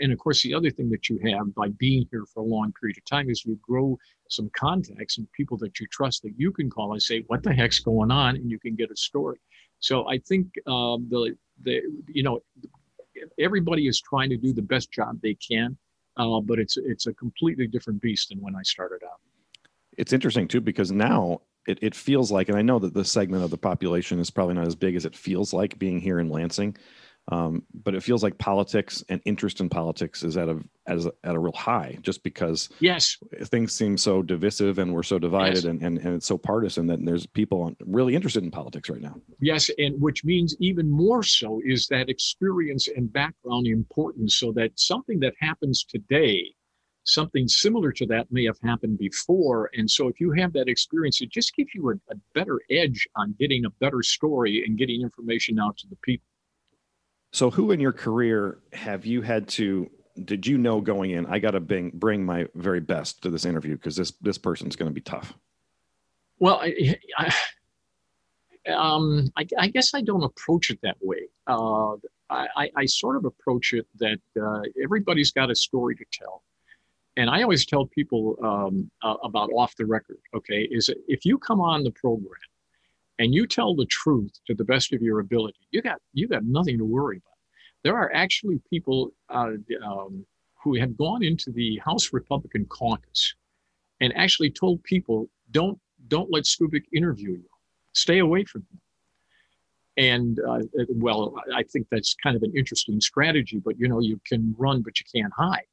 And 0.00 0.12
of 0.12 0.18
course, 0.18 0.42
the 0.42 0.54
other 0.54 0.70
thing 0.70 0.90
that 0.90 1.08
you 1.08 1.18
have 1.24 1.54
by 1.54 1.68
being 1.70 2.06
here 2.10 2.24
for 2.32 2.40
a 2.40 2.46
long 2.46 2.72
period 2.80 2.98
of 2.98 3.04
time 3.04 3.28
is 3.28 3.44
you 3.44 3.58
grow 3.62 3.98
some 4.28 4.50
contacts 4.56 5.18
and 5.18 5.30
people 5.32 5.56
that 5.58 5.80
you 5.80 5.86
trust 5.88 6.22
that 6.22 6.32
you 6.36 6.52
can 6.52 6.70
call 6.70 6.92
and 6.92 7.02
say, 7.02 7.24
"What 7.26 7.42
the 7.42 7.52
heck's 7.52 7.80
going 7.80 8.10
on?" 8.10 8.36
and 8.36 8.50
you 8.50 8.58
can 8.58 8.74
get 8.74 8.90
a 8.90 8.96
story. 8.96 9.38
So 9.80 10.08
I 10.08 10.18
think 10.18 10.46
um, 10.66 11.06
the 11.10 11.36
the 11.62 11.82
you 12.08 12.22
know 12.22 12.40
everybody 13.38 13.88
is 13.88 14.00
trying 14.00 14.30
to 14.30 14.36
do 14.36 14.52
the 14.52 14.62
best 14.62 14.92
job 14.92 15.20
they 15.20 15.34
can, 15.34 15.76
uh, 16.16 16.40
but 16.40 16.58
it's 16.58 16.76
it's 16.76 17.06
a 17.06 17.14
completely 17.14 17.66
different 17.66 18.00
beast 18.00 18.28
than 18.28 18.40
when 18.40 18.54
I 18.54 18.62
started 18.62 19.02
out. 19.04 19.20
It's 19.98 20.12
interesting 20.12 20.48
too 20.48 20.60
because 20.60 20.90
now 20.90 21.42
it, 21.66 21.78
it 21.82 21.94
feels 21.94 22.32
like, 22.32 22.48
and 22.48 22.58
I 22.58 22.62
know 22.62 22.78
that 22.78 22.94
this 22.94 23.10
segment 23.10 23.44
of 23.44 23.50
the 23.50 23.58
population 23.58 24.18
is 24.18 24.30
probably 24.30 24.54
not 24.54 24.66
as 24.66 24.74
big 24.74 24.96
as 24.96 25.04
it 25.04 25.14
feels 25.14 25.52
like 25.52 25.78
being 25.78 26.00
here 26.00 26.18
in 26.18 26.28
Lansing. 26.28 26.76
Um, 27.30 27.62
but 27.72 27.94
it 27.94 28.02
feels 28.02 28.22
like 28.22 28.36
politics 28.38 29.04
and 29.08 29.20
interest 29.24 29.60
in 29.60 29.68
politics 29.68 30.24
is 30.24 30.36
at 30.36 30.48
a 30.48 30.58
as 30.88 31.06
a, 31.06 31.12
at 31.22 31.36
a 31.36 31.38
real 31.38 31.52
high, 31.52 31.96
just 32.02 32.24
because 32.24 32.68
yes 32.80 33.16
things 33.44 33.72
seem 33.72 33.96
so 33.96 34.22
divisive 34.22 34.78
and 34.78 34.92
we're 34.92 35.04
so 35.04 35.20
divided 35.20 35.54
yes. 35.54 35.64
and, 35.64 35.82
and 35.82 35.98
and 35.98 36.14
it's 36.16 36.26
so 36.26 36.36
partisan 36.36 36.88
that 36.88 36.98
there's 37.04 37.24
people 37.26 37.72
really 37.86 38.16
interested 38.16 38.42
in 38.42 38.50
politics 38.50 38.90
right 38.90 39.00
now. 39.00 39.14
Yes, 39.40 39.70
and 39.78 40.00
which 40.00 40.24
means 40.24 40.56
even 40.58 40.90
more 40.90 41.22
so 41.22 41.60
is 41.64 41.86
that 41.88 42.08
experience 42.08 42.88
and 42.88 43.12
background 43.12 43.68
important, 43.68 44.32
so 44.32 44.50
that 44.52 44.72
something 44.74 45.20
that 45.20 45.34
happens 45.38 45.84
today 45.84 46.52
something 47.04 47.48
similar 47.48 47.92
to 47.92 48.06
that 48.06 48.30
may 48.30 48.44
have 48.44 48.58
happened 48.62 48.98
before. 48.98 49.70
And 49.74 49.90
so 49.90 50.08
if 50.08 50.20
you 50.20 50.32
have 50.32 50.52
that 50.52 50.68
experience, 50.68 51.20
it 51.20 51.30
just 51.30 51.54
gives 51.56 51.74
you 51.74 51.90
a, 51.90 51.94
a, 52.12 52.16
better 52.34 52.60
edge 52.70 53.08
on 53.16 53.34
getting 53.40 53.64
a 53.64 53.70
better 53.70 54.02
story 54.02 54.64
and 54.64 54.78
getting 54.78 55.02
information 55.02 55.58
out 55.58 55.76
to 55.78 55.88
the 55.88 55.96
people. 56.04 56.26
So, 57.32 57.50
who 57.50 57.70
in 57.72 57.80
your 57.80 57.92
career 57.92 58.58
have 58.72 59.06
you 59.06 59.22
had 59.22 59.48
to? 59.48 59.90
Did 60.24 60.46
you 60.46 60.58
know 60.58 60.80
going 60.82 61.12
in? 61.12 61.26
I 61.26 61.38
got 61.38 61.52
to 61.52 61.60
bring 61.60 61.90
bring 61.94 62.24
my 62.24 62.46
very 62.54 62.80
best 62.80 63.22
to 63.22 63.30
this 63.30 63.46
interview 63.46 63.76
because 63.76 63.96
this 63.96 64.12
this 64.20 64.38
person's 64.38 64.76
going 64.76 64.90
to 64.90 64.94
be 64.94 65.00
tough. 65.00 65.34
Well, 66.38 66.60
I, 66.60 66.96
I 67.18 67.34
um, 68.70 69.32
I, 69.36 69.46
I, 69.58 69.68
guess 69.68 69.94
I 69.94 70.02
don't 70.02 70.22
approach 70.22 70.70
it 70.70 70.78
that 70.82 70.96
way. 71.00 71.28
Uh, 71.46 71.94
I, 72.30 72.70
I, 72.76 72.86
sort 72.86 73.16
of 73.16 73.24
approach 73.24 73.72
it 73.72 73.86
that 73.98 74.20
uh, 74.40 74.60
everybody's 74.82 75.32
got 75.32 75.50
a 75.50 75.54
story 75.54 75.96
to 75.96 76.04
tell. 76.12 76.42
And 77.16 77.28
I 77.28 77.42
always 77.42 77.66
tell 77.66 77.86
people 77.86 78.36
um, 78.42 78.90
uh, 79.02 79.16
about 79.24 79.50
off 79.50 79.74
the 79.76 79.84
record, 79.84 80.18
okay, 80.34 80.68
is 80.70 80.90
if 81.08 81.24
you 81.24 81.38
come 81.38 81.60
on 81.60 81.82
the 81.82 81.90
program 81.90 82.30
and 83.22 83.32
you 83.32 83.46
tell 83.46 83.72
the 83.76 83.86
truth 83.86 84.32
to 84.48 84.54
the 84.54 84.64
best 84.64 84.92
of 84.92 85.00
your 85.00 85.20
ability, 85.20 85.60
you 85.70 85.80
got 85.80 86.00
you 86.12 86.26
got 86.26 86.44
nothing 86.44 86.76
to 86.76 86.84
worry 86.84 87.18
about. 87.18 87.38
There 87.84 87.96
are 87.96 88.12
actually 88.12 88.60
people 88.68 89.12
uh, 89.30 89.52
um, 89.86 90.26
who 90.62 90.74
have 90.74 90.96
gone 90.96 91.22
into 91.22 91.52
the 91.52 91.78
House 91.84 92.12
Republican 92.12 92.66
caucus 92.66 93.34
and 94.00 94.12
actually 94.16 94.50
told 94.50 94.82
people, 94.82 95.30
"Don't 95.52 95.78
don't 96.08 96.32
let 96.32 96.44
Skubick 96.44 96.82
interview 96.92 97.30
you. 97.30 97.50
Stay 97.92 98.18
away 98.18 98.44
from 98.44 98.62
him." 98.62 98.80
And 99.96 100.40
uh, 100.40 100.58
well, 100.88 101.36
I 101.54 101.62
think 101.62 101.86
that's 101.92 102.16
kind 102.24 102.34
of 102.34 102.42
an 102.42 102.52
interesting 102.56 103.00
strategy. 103.00 103.60
But 103.64 103.78
you 103.78 103.86
know, 103.86 104.00
you 104.00 104.20
can 104.26 104.52
run, 104.58 104.82
but 104.82 104.98
you 104.98 105.06
can't 105.14 105.32
hide. 105.32 105.72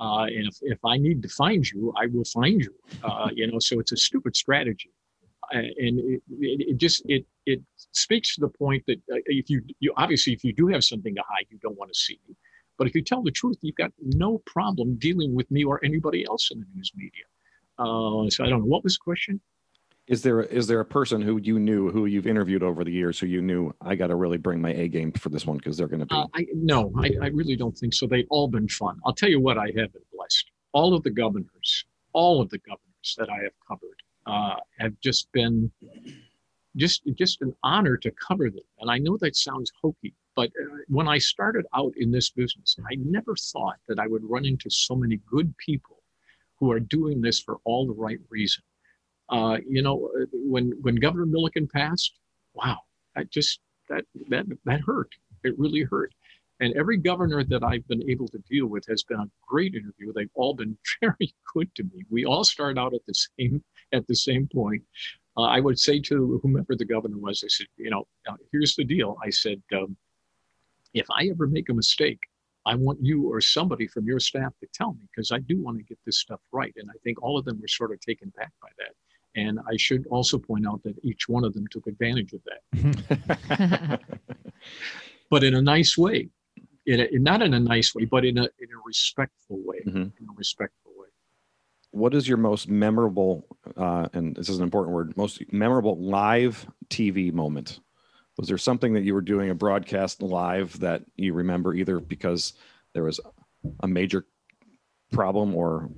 Uh, 0.00 0.24
and 0.24 0.46
if, 0.46 0.56
if 0.62 0.78
I 0.82 0.96
need 0.96 1.22
to 1.22 1.28
find 1.28 1.70
you, 1.70 1.92
I 1.94 2.06
will 2.06 2.24
find 2.24 2.58
you. 2.58 2.74
Uh, 3.04 3.28
you 3.34 3.46
know, 3.50 3.58
so 3.58 3.80
it's 3.80 3.92
a 3.92 3.98
stupid 3.98 4.34
strategy 4.34 4.92
and 5.50 5.98
it, 6.00 6.22
it, 6.40 6.60
it, 6.68 6.76
just 6.76 7.02
it 7.06 7.24
it 7.46 7.60
speaks 7.92 8.34
to 8.34 8.40
the 8.40 8.48
point 8.48 8.84
that 8.86 8.98
uh, 9.12 9.16
if 9.26 9.48
you 9.50 9.62
you 9.80 9.92
obviously 9.96 10.32
if 10.32 10.44
you 10.44 10.52
do 10.52 10.66
have 10.68 10.84
something 10.84 11.14
to 11.14 11.22
hide, 11.28 11.46
you 11.50 11.58
don't 11.62 11.78
want 11.78 11.92
to 11.92 11.98
see 11.98 12.18
me. 12.28 12.34
But 12.78 12.86
if 12.86 12.94
you 12.94 13.02
tell 13.02 13.22
the 13.22 13.30
truth, 13.30 13.56
you've 13.62 13.76
got 13.76 13.92
no 14.00 14.38
problem 14.44 14.96
dealing 14.96 15.34
with 15.34 15.50
me 15.50 15.64
or 15.64 15.82
anybody 15.84 16.26
else 16.28 16.50
in 16.50 16.60
the 16.60 16.66
news 16.74 16.92
media. 16.94 17.24
Uh, 17.78 18.28
so 18.28 18.44
I 18.44 18.48
don't 18.48 18.60
know 18.60 18.66
what 18.66 18.84
was 18.84 18.94
the 18.94 19.00
question. 19.02 19.40
Is 20.08 20.22
there 20.22 20.42
is 20.42 20.68
there 20.68 20.78
a 20.78 20.84
person 20.84 21.20
who 21.20 21.38
you 21.38 21.58
knew 21.58 21.90
who 21.90 22.06
you've 22.06 22.28
interviewed 22.28 22.62
over 22.62 22.84
the 22.84 22.92
years 22.92 23.18
who 23.18 23.26
you 23.26 23.42
knew 23.42 23.74
I 23.80 23.96
got 23.96 24.08
to 24.08 24.14
really 24.14 24.36
bring 24.36 24.60
my 24.60 24.72
A 24.72 24.86
game 24.86 25.10
for 25.10 25.30
this 25.30 25.44
one 25.46 25.56
because 25.56 25.76
they're 25.76 25.88
going 25.88 26.00
to 26.00 26.06
be? 26.06 26.14
Uh, 26.14 26.26
I, 26.34 26.46
no, 26.54 26.92
I, 26.96 27.10
I 27.22 27.26
really 27.28 27.56
don't 27.56 27.76
think 27.76 27.92
so. 27.92 28.06
They've 28.06 28.26
all 28.30 28.46
been 28.46 28.68
fun. 28.68 29.00
I'll 29.04 29.14
tell 29.14 29.28
you 29.28 29.40
what 29.40 29.58
I 29.58 29.66
have 29.66 29.92
been 29.92 30.02
blessed. 30.14 30.50
All 30.72 30.94
of 30.94 31.02
the 31.02 31.10
governors, 31.10 31.84
all 32.12 32.40
of 32.40 32.48
the 32.50 32.58
governors 32.58 33.16
that 33.18 33.28
I 33.28 33.42
have 33.42 33.52
covered 33.66 34.00
uh, 34.26 34.56
have 34.78 34.94
just 35.00 35.30
been 35.32 35.70
just 36.76 37.02
just 37.14 37.40
an 37.42 37.54
honor 37.62 37.96
to 37.96 38.10
cover 38.10 38.50
them. 38.50 38.64
And 38.80 38.90
I 38.90 38.98
know 38.98 39.16
that 39.18 39.36
sounds 39.36 39.72
hokey, 39.82 40.14
but 40.34 40.48
uh, 40.48 40.76
when 40.88 41.08
I 41.08 41.18
started 41.18 41.64
out 41.74 41.92
in 41.96 42.10
this 42.10 42.30
business, 42.30 42.76
I 42.90 42.96
never 42.96 43.34
thought 43.36 43.76
that 43.88 43.98
I 43.98 44.06
would 44.06 44.22
run 44.24 44.44
into 44.44 44.68
so 44.68 44.94
many 44.94 45.20
good 45.30 45.56
people 45.58 46.02
who 46.58 46.70
are 46.70 46.80
doing 46.80 47.20
this 47.20 47.40
for 47.40 47.58
all 47.64 47.86
the 47.86 47.94
right 47.94 48.18
reason. 48.30 48.62
Uh, 49.28 49.58
you 49.68 49.82
know, 49.82 50.10
uh, 50.20 50.26
when 50.32 50.72
when 50.82 50.96
Governor 50.96 51.26
Milliken 51.26 51.66
passed, 51.66 52.12
wow, 52.54 52.78
that 53.14 53.30
just 53.30 53.60
that 53.88 54.04
that 54.28 54.46
that 54.64 54.80
hurt. 54.80 55.10
It 55.44 55.58
really 55.58 55.82
hurt. 55.82 56.12
And 56.60 56.74
every 56.74 56.96
governor 56.96 57.44
that 57.44 57.62
I've 57.62 57.86
been 57.86 58.08
able 58.08 58.28
to 58.28 58.38
deal 58.50 58.66
with 58.66 58.86
has 58.86 59.02
been 59.02 59.20
a 59.20 59.30
great 59.46 59.74
interview. 59.74 60.12
They've 60.12 60.30
all 60.34 60.54
been 60.54 60.76
very 61.00 61.34
good 61.54 61.74
to 61.76 61.84
me. 61.84 62.04
We 62.10 62.24
all 62.24 62.44
start 62.44 62.78
out 62.78 62.94
at 62.94 63.04
the 63.06 63.14
same 63.14 63.62
at 63.92 64.06
the 64.06 64.14
same 64.14 64.48
point. 64.52 64.82
Uh, 65.36 65.42
I 65.42 65.60
would 65.60 65.78
say 65.78 66.00
to 66.00 66.40
whomever 66.42 66.74
the 66.74 66.84
governor 66.84 67.18
was, 67.18 67.42
I 67.44 67.48
said, 67.48 67.66
you 67.76 67.90
know, 67.90 68.06
uh, 68.28 68.36
here's 68.52 68.74
the 68.74 68.84
deal. 68.84 69.16
I 69.22 69.30
said, 69.30 69.62
um, 69.74 69.96
if 70.94 71.06
I 71.10 71.28
ever 71.28 71.46
make 71.46 71.68
a 71.68 71.74
mistake, 71.74 72.20
I 72.64 72.74
want 72.74 72.98
you 73.00 73.30
or 73.30 73.40
somebody 73.40 73.86
from 73.86 74.06
your 74.06 74.18
staff 74.18 74.52
to 74.60 74.66
tell 74.72 74.94
me 74.94 75.00
because 75.14 75.30
I 75.30 75.38
do 75.40 75.62
want 75.62 75.78
to 75.78 75.84
get 75.84 75.98
this 76.04 76.18
stuff 76.18 76.40
right. 76.52 76.72
And 76.76 76.90
I 76.90 76.98
think 77.04 77.22
all 77.22 77.38
of 77.38 77.44
them 77.44 77.60
were 77.60 77.68
sort 77.68 77.92
of 77.92 78.00
taken 78.00 78.32
back 78.36 78.52
by 78.60 78.68
that. 78.78 78.94
And 79.40 79.60
I 79.70 79.76
should 79.76 80.06
also 80.08 80.38
point 80.38 80.66
out 80.66 80.82
that 80.84 80.96
each 81.04 81.28
one 81.28 81.44
of 81.44 81.52
them 81.52 81.66
took 81.70 81.86
advantage 81.86 82.32
of 82.32 82.40
that. 82.72 84.00
but 85.30 85.44
in 85.44 85.54
a 85.54 85.62
nice 85.62 85.98
way 85.98 86.30
in, 86.86 87.00
a, 87.00 87.08
not 87.18 87.42
in 87.42 87.54
a 87.54 87.60
nice 87.60 87.94
way, 87.94 88.04
but 88.04 88.24
in 88.24 88.38
a 88.38 88.42
in 88.42 88.68
a 88.68 88.80
respectful 88.84 89.60
way. 89.64 89.80
Mm-hmm. 89.86 89.98
In 89.98 90.28
a 90.28 90.34
respectful 90.36 90.92
way. 90.95 90.95
What 91.96 92.14
is 92.14 92.28
your 92.28 92.36
most 92.36 92.68
memorable, 92.68 93.46
uh, 93.74 94.08
and 94.12 94.36
this 94.36 94.50
is 94.50 94.58
an 94.58 94.64
important 94.64 94.94
word, 94.94 95.16
most 95.16 95.42
memorable 95.50 95.98
live 95.98 96.66
TV 96.90 97.32
moment? 97.32 97.80
Was 98.36 98.48
there 98.48 98.58
something 98.58 98.92
that 98.92 99.02
you 99.02 99.14
were 99.14 99.22
doing 99.22 99.48
a 99.48 99.54
broadcast 99.54 100.20
live 100.20 100.78
that 100.80 101.02
you 101.16 101.32
remember 101.32 101.74
either 101.74 101.98
because 101.98 102.52
there 102.92 103.04
was 103.04 103.18
a 103.80 103.88
major 103.88 104.26
problem 105.10 105.54
or 105.54 105.88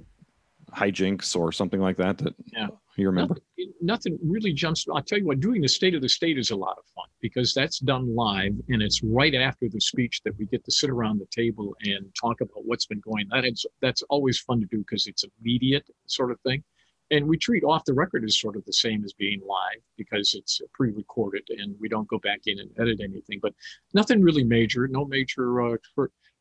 hijinks 0.71 1.35
or 1.35 1.51
something 1.51 1.81
like 1.81 1.97
that 1.97 2.19
that 2.19 2.35
yeah. 2.53 2.69
You 3.03 3.09
remember? 3.09 3.37
Nothing, 3.59 3.75
nothing, 3.81 4.19
really 4.23 4.53
jumps. 4.53 4.87
I'll 4.93 5.03
tell 5.03 5.19
you 5.19 5.27
what, 5.27 5.41
doing 5.41 5.61
the 5.63 5.69
State 5.69 5.95
of 5.95 6.03
the 6.03 6.09
State 6.09 6.39
is 6.39 6.51
a 6.51 6.57
lot 6.57 6.77
of 6.79 6.85
fun 6.95 7.07
because 7.21 7.55
that's 7.55 7.79
done 7.79 8.15
live 8.15 8.53
and 8.69 8.83
it's 8.83 9.03
right 9.03 9.35
after 9.35 9.69
the 9.69 9.81
speech 9.81 10.21
that 10.25 10.37
we 10.39 10.47
get 10.47 10.65
to 10.65 10.71
sit 10.73 10.91
around 10.91 11.19
the 11.19 11.27
table 11.31 11.75
and 11.83 12.07
talk 12.21 12.41
about 12.41 12.65
what's 12.65 12.87
been 12.87 13.01
going 13.01 13.27
on. 13.33 13.43
That's, 13.43 13.65
that's 13.81 14.03
always 14.11 14.39
fun 14.39 14.61
to 14.61 14.67
do 14.67 14.79
because 14.79 15.07
it's 15.07 15.25
immediate 15.41 15.89
sort 16.07 16.31
of 16.31 16.41
thing. 16.41 16.63
and 17.11 17.27
we 17.27 17.39
treat 17.39 17.65
off 17.65 17.85
the 17.85 17.95
record 17.95 18.25
as 18.25 18.39
sort 18.39 18.57
of 18.57 18.65
the 18.65 18.73
same 18.73 19.05
as 19.05 19.13
being 19.13 19.41
live 19.47 19.81
because 19.97 20.35
it's 20.35 20.61
pre-recorded 20.75 21.43
and 21.51 21.75
we 21.81 21.89
don't 21.89 22.09
go 22.09 22.19
back 22.19 22.41
in 22.47 22.59
and 22.59 22.71
edit 22.79 23.01
anything. 23.03 23.39
But 23.41 23.55
nothing 23.95 24.23
really 24.23 24.45
major, 24.45 24.87
no 24.89 25.05
major, 25.05 25.75
uh, 25.75 25.77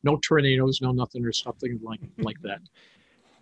no 0.02 0.18
tornadoes, 0.18 0.80
no 0.80 0.92
nothing 0.92 1.24
or 1.24 1.32
something 1.32 1.78
like 1.82 2.00
like 2.18 2.40
that. 2.42 2.60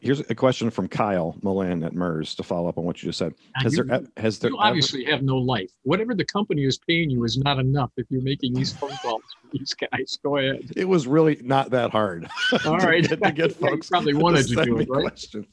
Here's 0.01 0.21
a 0.21 0.35
question 0.35 0.71
from 0.71 0.89
Kyle 0.89 1.37
Melinn 1.43 1.85
at 1.85 1.95
MIRS 1.95 2.35
to 2.37 2.43
follow 2.43 2.69
up 2.69 2.79
on 2.79 2.85
what 2.85 3.03
you 3.03 3.09
just 3.09 3.19
said. 3.19 3.35
Now, 3.57 3.63
Has 3.63 3.77
you- 3.77 3.85
there 3.85 4.01
has 4.17 4.39
there 4.39 4.51
You 4.51 4.57
ever- 4.59 4.67
obviously 4.69 5.05
have 5.05 5.23
no 5.23 5.37
life. 5.39 5.71
Whatever 5.83 6.15
the 6.15 6.25
company 6.25 6.65
is 6.65 6.79
paying 6.79 7.11
you 7.11 7.25
is 7.25 7.39
not 7.39 7.59
enough 7.59 7.91
if 7.97 8.07
you're 8.11 8.23
making 8.23 8.55
these 8.55 8.73
phone 8.73 8.91
calls 9.03 9.23
for 9.41 9.49
these 9.59 9.75
guys. 9.75 10.19
Go 10.23 10.37
ahead. 10.37 10.71
it 10.77 10.85
was 10.85 11.07
really 11.07 11.41
not 11.43 11.71
that 11.71 11.91
hard. 11.91 12.27
All 12.67 12.79
to 12.79 12.87
right. 12.87 13.09
get, 13.09 13.23
to 13.23 13.33
get 13.33 13.37
Yeah, 13.37 13.45
you 13.61 13.69
folks 13.71 13.89
probably 13.89 14.15
wanted 14.15 14.47
to 14.47 14.55
send 14.55 14.67
do 14.67 14.77
me 14.77 14.83
it, 14.85 14.91
right? 14.91 15.03
questions. 15.03 15.47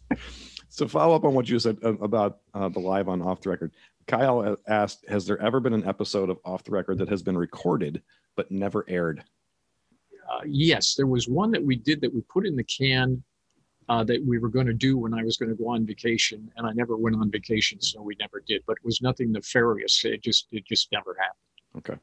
So 0.70 0.88
follow 0.88 1.16
up 1.16 1.24
on 1.24 1.34
what 1.34 1.48
you 1.50 1.58
said 1.60 1.78
uh, 1.84 1.96
about 2.00 2.40
uh, 2.54 2.68
the 2.70 2.80
live 2.80 3.08
on 3.08 3.22
off 3.22 3.42
the 3.42 3.50
record. 3.50 3.72
Kyle 4.08 4.40
uh, 4.42 4.56
asked, 4.68 5.06
"Has 5.08 5.26
there 5.26 5.40
ever 5.42 5.60
been 5.62 5.74
an 5.74 5.86
episode 5.88 6.30
of 6.30 6.38
off 6.44 6.64
the 6.64 6.72
record 6.72 6.98
that 6.98 7.08
has 7.10 7.22
been 7.24 7.38
recorded 7.38 8.02
but 8.36 8.52
never 8.52 8.84
aired?" 8.90 9.24
Uh, 10.30 10.42
yes, 10.46 10.96
there 10.96 11.06
was 11.08 11.28
one 11.30 11.52
that 11.52 11.64
we 11.64 11.76
did 11.76 12.02
that 12.02 12.14
we 12.14 12.22
put 12.22 12.46
in 12.46 12.56
the 12.56 12.64
can 12.64 13.24
uh, 13.94 14.04
that 14.04 14.26
we 14.26 14.40
were 14.40 14.50
going 14.50 14.66
to 14.66 14.74
do 14.74 14.98
when 14.98 15.14
I 15.14 15.24
was 15.24 15.38
going 15.38 15.50
to 15.50 15.56
go 15.56 15.70
on 15.70 15.86
vacation, 15.86 16.52
and 16.58 16.66
I 16.66 16.72
never 16.74 16.98
went 16.98 17.16
on 17.16 17.30
vacation, 17.30 17.80
so 17.80 18.02
we 18.02 18.16
never 18.20 18.42
did. 18.48 18.64
But 18.66 18.78
it 18.78 18.86
was 18.86 19.02
nothing 19.04 19.32
nefarious. 19.32 20.04
It 20.04 20.24
just 20.24 20.48
it 20.52 20.66
just 20.66 20.92
never 20.92 21.16
happened. 21.20 21.78
Okay. 21.78 22.02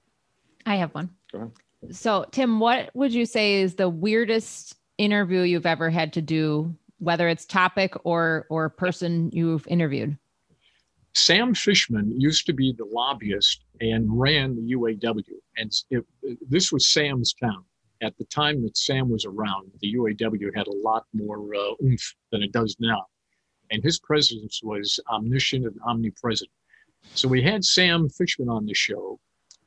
I 0.67 0.77
have 0.77 0.95
one. 0.95 1.11
Go 1.33 1.39
ahead. 1.39 1.97
So, 1.97 2.27
Tim, 2.31 2.61
what 2.61 2.91
would 2.95 3.13
you 3.13 3.27
say 3.27 3.61
is 3.63 3.75
the 3.75 3.89
weirdest 3.89 4.77
interview 4.99 5.41
you've 5.41 5.67
ever 5.67 5.91
had 5.91 6.13
to 6.13 6.23
do, 6.23 6.77
whether 6.99 7.29
it's 7.29 7.45
topic 7.45 7.95
or 8.05 8.47
or 8.51 8.69
person 8.69 9.31
you've 9.33 9.67
interviewed? 9.67 10.17
Sam 11.15 11.55
Fishman 11.55 12.21
used 12.21 12.47
to 12.47 12.53
be 12.53 12.73
the 12.73 12.85
lobbyist 12.85 13.65
and 13.81 14.07
ran 14.09 14.55
the 14.55 14.77
UAW, 14.77 15.25
and 15.57 15.73
it, 15.91 16.07
this 16.49 16.71
was 16.71 16.87
Sam's 16.87 17.33
town. 17.33 17.65
At 18.03 18.17
the 18.17 18.25
time 18.25 18.63
that 18.63 18.77
Sam 18.77 19.11
was 19.11 19.27
around, 19.27 19.71
the 19.81 19.95
UAW 19.95 20.57
had 20.57 20.67
a 20.67 20.73
lot 20.73 21.05
more 21.13 21.55
uh, 21.55 21.75
oomph 21.85 22.15
than 22.33 22.43
it 22.43 22.53
does 22.53 22.77
now, 22.81 23.07
and 23.71 23.83
his 23.83 23.99
presence 23.99 24.61
was 24.63 24.99
omniscient 25.11 25.67
and 25.67 25.77
omnipresent. 25.87 26.51
So 27.15 27.29
we 27.29 27.43
had 27.43 27.65
Sam 27.65 28.09
Fishman 28.09 28.49
on 28.49 28.67
the 28.67 28.75
show, 28.75 29.19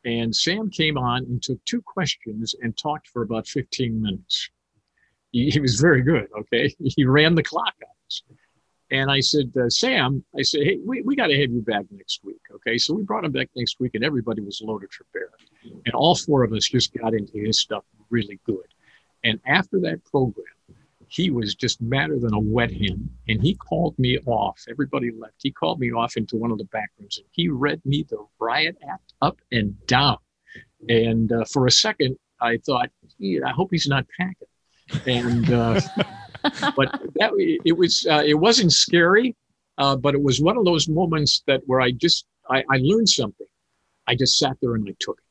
and 0.06 0.36
Sam 0.36 0.70
came 0.70 0.98
on 0.98 1.24
and 1.26 1.42
took 1.42 1.64
two 1.66 1.82
questions 1.82 2.56
and 2.62 2.76
talked 2.76 3.08
for 3.08 3.22
about 3.22 3.48
15 3.48 4.02
minutes. 4.02 4.50
He, 5.32 5.50
he 5.50 5.60
was 5.60 5.80
very 5.80 6.02
good. 6.02 6.28
Okay, 6.40 6.74
he 6.80 7.06
ran 7.06 7.36
the 7.36 7.44
clock 7.44 7.76
on 7.84 7.96
us. 8.08 8.24
And 8.94 9.10
I 9.10 9.22
said, 9.22 9.52
uh, 9.60 9.70
Sam, 9.70 10.24
I 10.38 10.44
said, 10.44 10.62
hey, 10.64 10.78
we, 10.86 11.02
we 11.02 11.16
got 11.16 11.28
to 11.28 11.42
have 11.42 11.50
you 11.50 11.62
back 11.62 11.86
next 11.90 12.20
week. 12.24 12.42
Okay. 12.54 12.78
So 12.78 12.94
we 12.94 13.02
brought 13.02 13.26
him 13.26 13.32
back 13.32 13.50
next 13.56 13.80
week, 13.80 13.96
and 13.96 14.04
everybody 14.04 14.42
was 14.42 14.62
loaded 14.64 14.92
for 14.94 15.08
bear. 15.12 15.30
And 15.64 15.96
all 15.96 16.16
four 16.16 16.44
of 16.44 16.54
us 16.54 16.70
just 16.70 16.94
got 16.94 17.16
into 17.16 17.40
his 17.40 17.60
stuff 17.60 17.84
really 18.14 18.40
good. 18.46 18.68
And 19.24 19.40
after 19.46 19.80
that 19.82 20.06
program, 20.06 20.46
he 21.08 21.30
was 21.30 21.56
just 21.56 21.82
madder 21.82 22.20
than 22.20 22.34
a 22.34 22.40
wet 22.40 22.72
hen. 22.72 23.10
And 23.28 23.42
he 23.42 23.56
called 23.56 23.98
me 24.00 24.18
off. 24.26 24.64
Everybody 24.70 25.12
left. 25.12 25.36
He 25.42 25.52
called 25.52 25.80
me 25.80 25.92
off 25.92 26.18
into 26.18 26.38
one 26.38 26.52
of 26.52 26.58
the 26.58 26.66
back 26.66 26.92
rooms 27.00 27.18
and 27.18 27.28
he 27.32 27.50
read 27.50 27.82
me 27.86 28.06
the 28.10 28.26
riot 28.40 28.78
act 28.90 29.14
up 29.22 29.38
and 29.52 29.76
down. 29.88 30.18
And 30.90 31.32
uh, 31.32 31.46
for 31.46 31.68
a 31.68 31.72
second, 31.72 32.18
I 32.42 32.58
thought, 32.58 32.90
I 33.22 33.52
hope 33.52 33.70
he's 33.72 33.88
not 33.88 34.06
packing. 34.18 34.48
And, 35.06 35.52
uh, 35.52 35.80
but 36.76 36.92
that 37.16 37.32
it 37.66 37.78
was 37.78 38.06
uh, 38.06 38.24
it 38.26 38.34
wasn't 38.34 38.74
scary, 38.74 39.36
uh, 39.78 39.96
but 39.96 40.14
it 40.14 40.22
was 40.22 40.42
one 40.42 40.58
of 40.58 40.66
those 40.66 40.90
moments 40.90 41.42
that 41.48 41.62
where 41.68 41.80
I 41.80 41.92
just 41.92 42.26
I, 42.50 42.64
I 42.70 42.78
learned 42.82 43.10
something. 43.10 43.48
I 44.08 44.16
just 44.16 44.38
sat 44.38 44.58
there 44.62 44.76
and 44.76 44.86
I 44.88 44.94
took 45.00 45.18
it. 45.20 45.23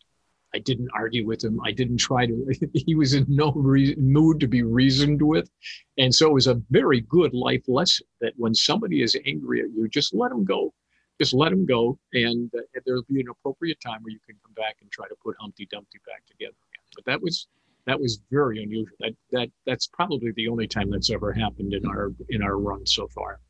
I 0.55 0.59
didn't 0.59 0.91
argue 0.95 1.27
with 1.27 1.43
him. 1.43 1.61
I 1.65 1.73
didn't 1.73 1.97
try 1.99 2.27
to. 2.27 2.55
he 2.75 2.95
was 2.95 3.15
in 3.15 3.25
no 3.29 3.53
mood 3.55 4.41
to 4.41 4.47
be 4.47 4.63
reasoned 4.63 5.23
with, 5.23 5.51
and 5.99 6.15
so 6.15 6.29
it 6.29 6.35
was 6.35 6.47
a 6.47 6.61
very 6.71 7.01
good 7.03 7.33
life 7.33 7.65
lesson 7.69 8.07
that 8.21 8.35
when 8.37 8.55
somebody 8.55 9.03
is 9.03 9.17
angry 9.27 9.61
at 9.61 9.71
you, 9.75 9.89
just 9.89 10.15
let 10.15 10.31
them 10.31 10.45
go. 10.45 10.73
Just 11.21 11.35
let 11.35 11.51
them 11.51 11.67
go, 11.67 11.99
and 12.15 12.51
uh, 12.57 12.63
there'll 12.85 13.05
be 13.11 13.21
an 13.21 13.29
appropriate 13.31 13.79
time 13.81 14.03
where 14.03 14.13
you 14.13 14.19
can 14.27 14.37
come 14.45 14.55
back 14.55 14.77
and 14.81 14.91
try 14.91 15.07
to 15.09 15.15
put 15.23 15.37
Humpty 15.39 15.69
Dumpty 15.71 16.01
back 16.07 16.25
together. 16.27 16.57
But 16.95 17.05
that 17.05 17.23
was 17.23 17.47
that 17.87 18.01
was 18.01 18.21
very 18.31 18.63
unusual. 18.63 18.97
That 19.01 19.15
that 19.31 19.49
that's 19.67 19.87
probably 19.87 20.33
the 20.33 20.49
only 20.49 20.67
time 20.67 20.91
that's 20.91 21.11
ever 21.11 21.33
happened 21.33 21.75
in 21.75 21.87
our 21.87 22.13
in 22.29 22.43
our 22.43 22.59
run 22.59 22.87
so 22.87 23.09
far. 23.09 23.41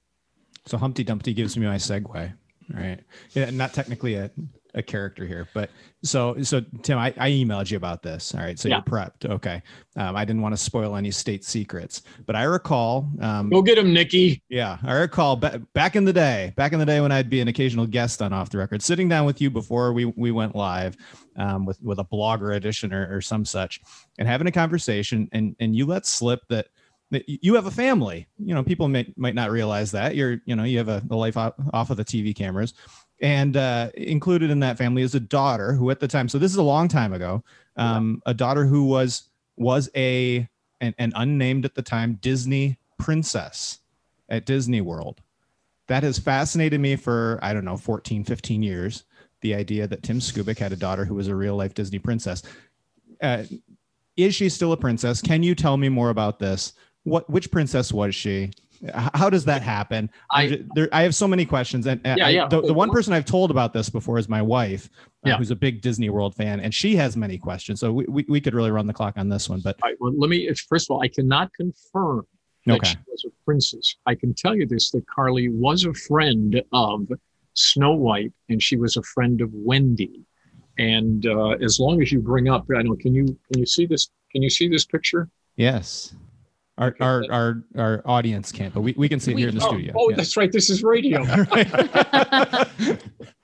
So 0.66 0.78
Humpty 0.78 1.02
Dumpty 1.04 1.34
gives 1.34 1.56
me 1.56 1.66
my 1.66 1.76
segue, 1.76 2.32
right? 2.72 3.00
Yeah, 3.32 3.50
not 3.50 3.72
technically 3.72 4.14
a, 4.14 4.30
a 4.74 4.82
character 4.82 5.26
here, 5.26 5.46
but 5.52 5.70
so 6.02 6.35
so 6.42 6.62
Tim, 6.82 6.98
I, 6.98 7.08
I 7.18 7.30
emailed 7.30 7.70
you 7.70 7.76
about 7.76 8.02
this. 8.02 8.35
All 8.35 8.40
right, 8.40 8.58
so 8.58 8.68
Yeah. 8.68 8.76
you're 8.76 8.82
prepped. 8.85 9.28
Okay, 9.30 9.62
um, 9.96 10.16
I 10.16 10.24
didn't 10.24 10.40
want 10.42 10.54
to 10.54 10.56
spoil 10.62 10.96
any 10.96 11.11
state 11.11 11.44
secrets, 11.44 12.02
but 12.26 12.35
I 12.37 12.44
recall, 12.44 13.11
um, 13.20 13.50
Go 13.50 13.61
get 13.62 13.76
him, 13.78 13.92
Nikki. 13.92 14.42
yeah, 14.48 14.78
I 14.82 14.94
recall 14.94 15.37
ba- 15.37 15.61
back 15.74 15.94
in 15.94 16.04
the 16.06 16.12
day, 16.12 16.52
back 16.56 16.72
in 16.72 16.78
the 16.78 16.87
day 16.87 17.00
when 17.00 17.12
I'd 17.12 17.28
be 17.28 17.40
an 17.40 17.48
occasional 17.48 17.87
guest 17.87 18.22
on 18.22 18.32
Off 18.32 18.48
the 18.50 18.58
Record, 18.58 18.82
sitting 18.82 19.08
down 19.08 19.26
with 19.26 19.40
you 19.40 19.50
before 19.50 19.92
we 19.92 20.06
we 20.06 20.30
went 20.30 20.56
live, 20.56 20.96
um, 21.37 21.66
with 21.66 21.80
with 21.82 21.98
a 21.98 22.04
blogger 22.04 22.56
edition 22.56 22.92
or, 22.94 23.14
or 23.16 23.20
some 23.20 23.44
such, 23.44 23.80
and 24.18 24.26
having 24.26 24.46
a 24.46 24.52
conversation, 24.52 25.28
and 25.32 25.54
and 25.61 25.76
you 25.76 25.85
let 25.87 26.06
slip 26.06 26.40
that 26.48 26.68
you 27.26 27.54
have 27.56 27.66
a 27.66 27.70
family. 27.70 28.26
You 28.38 28.54
know, 28.54 28.62
people 28.64 28.88
may, 28.88 29.12
might 29.18 29.35
not 29.35 29.50
realize 29.50 29.90
that 29.90 30.16
you're, 30.16 30.38
you 30.46 30.56
know, 30.56 30.64
you 30.64 30.78
have 30.78 30.88
a, 30.88 31.02
a 31.11 31.14
life 31.14 31.37
off, 31.37 31.52
off 31.74 31.90
of 31.90 31.98
the 31.98 32.04
TV 32.06 32.35
cameras, 32.35 32.72
and 33.22 33.56
uh, 33.56 33.90
included 33.94 34.50
in 34.50 34.61
that 34.61 34.76
family 34.76 35.02
is 35.02 35.14
a 35.14 35.20
daughter 35.20 35.72
who, 35.72 35.90
at 35.90 36.00
the 36.00 36.08
time, 36.08 36.28
so 36.28 36.38
this 36.38 36.50
is 36.50 36.56
a 36.56 36.62
long 36.62 36.88
time 36.88 37.12
ago, 37.12 37.42
um, 37.76 38.20
a 38.26 38.35
daughter 38.35 38.66
who 38.66 38.85
was 38.85 39.28
was 39.56 39.88
a 39.96 40.48
an, 40.80 40.94
an 40.98 41.12
unnamed 41.14 41.64
at 41.64 41.74
the 41.74 41.82
time 41.82 42.18
Disney 42.20 42.78
princess 42.98 43.78
at 44.28 44.44
Disney 44.44 44.80
World. 44.80 45.22
That 45.87 46.02
has 46.02 46.18
fascinated 46.18 46.80
me 46.80 46.96
for 46.96 47.38
I 47.42 47.54
don't 47.54 47.64
know 47.64 47.76
14, 47.76 48.24
15 48.24 48.62
years. 48.62 49.04
The 49.40 49.54
idea 49.54 49.87
that 49.87 50.02
Tim 50.02 50.18
Skubick 50.18 50.58
had 50.58 50.72
a 50.72 50.76
daughter 50.76 51.04
who 51.04 51.14
was 51.14 51.28
a 51.28 51.35
real 51.35 51.56
life 51.56 51.74
Disney 51.74 51.98
princess. 51.98 52.42
Uh, 53.20 53.44
is 54.16 54.35
she 54.35 54.48
still 54.48 54.72
a 54.72 54.76
princess? 54.76 55.22
Can 55.22 55.42
you 55.42 55.54
tell 55.54 55.76
me 55.76 55.88
more 55.88 56.11
about 56.11 56.40
this? 56.40 56.72
What 57.04 57.30
which 57.30 57.52
princess 57.52 57.92
was 57.92 58.16
she? 58.16 58.50
How 59.14 59.31
does 59.31 59.45
that 59.45 59.62
happen? 59.62 60.11
I- 60.31 60.42
I'm 60.45 60.68
there, 60.75 60.88
I 60.92 61.03
have 61.03 61.14
so 61.14 61.29
many 61.29 61.45
questions, 61.45 61.87
and 61.87 62.01
and 62.05 62.18
Yeah, 62.18 62.27
I- 62.27 62.31
yeah. 62.31 62.49
The, 62.49 62.61
the 62.62 62.75
one 62.75 62.90
person 62.90 63.12
I've 63.12 63.25
told 63.25 63.51
about 63.51 63.73
this 63.73 63.88
before 63.88 64.18
is 64.18 64.29
my 64.29 64.42
wife, 64.42 64.90
uh, 65.25 65.31
Yeah. 65.31 65.37
who's 65.37 65.51
a 65.53 65.57
big 65.57 65.81
Disney 65.83 66.11
World 66.11 66.35
fan, 66.35 66.59
and 66.61 66.75
she 66.75 66.97
has 66.97 67.16
many 67.16 67.38
questions. 67.38 67.79
So 67.81 67.92
we, 67.92 68.05
we, 68.09 68.25
we 68.29 68.40
could 68.40 68.55
really 68.55 68.71
run 68.73 68.87
the 68.87 68.92
clock 68.92 69.14
on 69.18 69.29
this 69.29 69.49
one. 69.49 69.61
But 69.62 69.77
right, 69.85 69.95
well, 70.01 70.12
let 70.16 70.29
me. 70.31 70.53
First 70.68 70.90
of 70.90 70.95
all, 70.97 71.03
I 71.03 71.09
cannot 71.09 71.53
confirm 71.55 72.27
that 72.66 72.75
okay, 72.77 72.88
she 72.90 72.97
was 73.09 73.25
a 73.27 73.31
princess. 73.45 73.95
I 74.07 74.14
can 74.14 74.35
tell 74.35 74.57
you 74.57 74.66
this: 74.66 74.90
that 74.90 75.07
Carly 75.07 75.49
was 75.49 75.85
a 75.85 75.95
friend 75.95 76.61
of 76.73 77.09
Snow 77.55 77.92
White, 77.92 78.33
and 78.49 78.61
she 78.62 78.77
was 78.77 78.97
a 78.97 79.03
friend 79.03 79.40
of 79.40 79.51
Wendy. 79.53 80.23
And 80.79 81.27
uh, 81.27 81.51
as 81.51 81.79
long 81.79 82.01
as 82.03 82.11
you 82.11 82.21
bring 82.21 82.49
up, 82.49 82.66
I 82.77 82.83
don't. 82.83 82.99
Can 82.99 83.14
you 83.14 83.27
can 83.27 83.61
you 83.61 83.66
see 83.66 83.87
this? 83.87 84.11
Can 84.33 84.42
you 84.42 84.51
see 84.51 84.68
this 84.68 84.85
picture? 84.85 85.29
yes. 85.57 86.14
Our, 86.83 86.97
our, 87.01 87.25
our, 87.31 87.62
our 87.77 88.03
audience 88.05 88.51
can't, 88.51 88.75
but 88.75 88.81
we, 88.81 88.92
we 88.97 89.09
can 89.09 89.21
see 89.21 89.33
it 89.33 89.38
here 89.38 89.49
in 89.49 89.55
the 89.57 89.64
oh, 89.64 89.68
studio. 89.68 89.92
oh, 89.97 90.11
Yeah. 90.11 90.16
that's 90.16 90.37
right. 90.37 90.51
This 90.51 90.68
is 90.68 90.83
radio. 90.83 91.25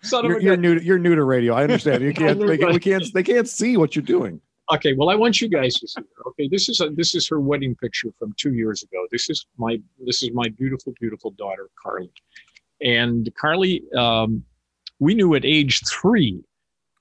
Son 0.02 0.24
You're, 0.24 0.38
a 0.38 0.42
you're 0.42 0.56
new. 0.56 0.78
To, 0.78 0.84
you're 0.84 0.98
new 0.98 1.14
to 1.14 1.24
radio. 1.24 1.54
I 1.54 1.62
understand. 1.62 2.02
You 2.02 2.12
can't. 2.14 2.38
They, 2.38 2.46
Right. 2.58 2.72
we 2.72 2.78
can't. 2.80 3.04
They 3.14 3.22
can't 3.22 3.48
see 3.48 3.76
what 3.76 3.94
you're 3.96 4.04
doing. 4.04 4.40
Okay, 4.72 4.92
well, 4.94 5.08
I 5.08 5.14
want 5.14 5.40
you 5.40 5.48
guys 5.48 5.74
to 5.76 5.88
see. 5.88 6.00
Her. 6.00 6.28
Okay, 6.30 6.48
this 6.50 6.68
is 6.68 6.80
a, 6.80 6.90
this 6.90 7.14
is 7.14 7.26
her 7.28 7.40
wedding 7.40 7.74
picture 7.76 8.08
from 8.18 8.34
two 8.36 8.54
years 8.54 8.82
ago. 8.82 9.06
This 9.10 9.30
is 9.30 9.46
my 9.56 9.80
this 10.04 10.22
is 10.22 10.30
my 10.32 10.48
beautiful, 10.48 10.92
beautiful 11.00 11.30
daughter, 11.32 11.68
Carly. 11.82 12.10
And 12.80 13.30
Carly, 13.40 13.82
um, 13.96 14.42
we 14.98 15.14
knew 15.14 15.34
at 15.34 15.44
age 15.44 15.80
three 15.88 16.42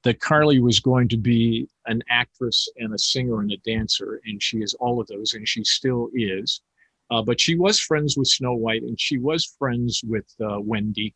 that 0.07 0.21
Carly 0.21 0.61
was 0.61 0.79
going 0.79 1.09
to 1.09 1.17
be 1.17 1.67
an 1.87 2.01
actress 2.09 2.69
and 2.77 2.93
a 2.93 2.97
singer 2.97 3.41
and 3.41 3.51
a 3.51 3.57
dancer, 3.57 4.21
and 4.25 4.41
she 4.41 4.59
is 4.59 4.73
all 4.75 5.01
of 5.01 5.07
those, 5.07 5.33
and 5.33 5.45
she 5.45 5.65
still 5.65 6.09
is. 6.13 6.61
Uh, 7.11 7.21
but 7.21 7.41
she 7.41 7.57
was 7.57 7.77
friends 7.77 8.15
with 8.15 8.29
Snow 8.29 8.53
White, 8.53 8.83
and 8.83 8.97
she 8.97 9.17
was 9.17 9.53
friends 9.59 10.01
with 10.07 10.23
uh, 10.41 10.61
Wendy, 10.61 11.13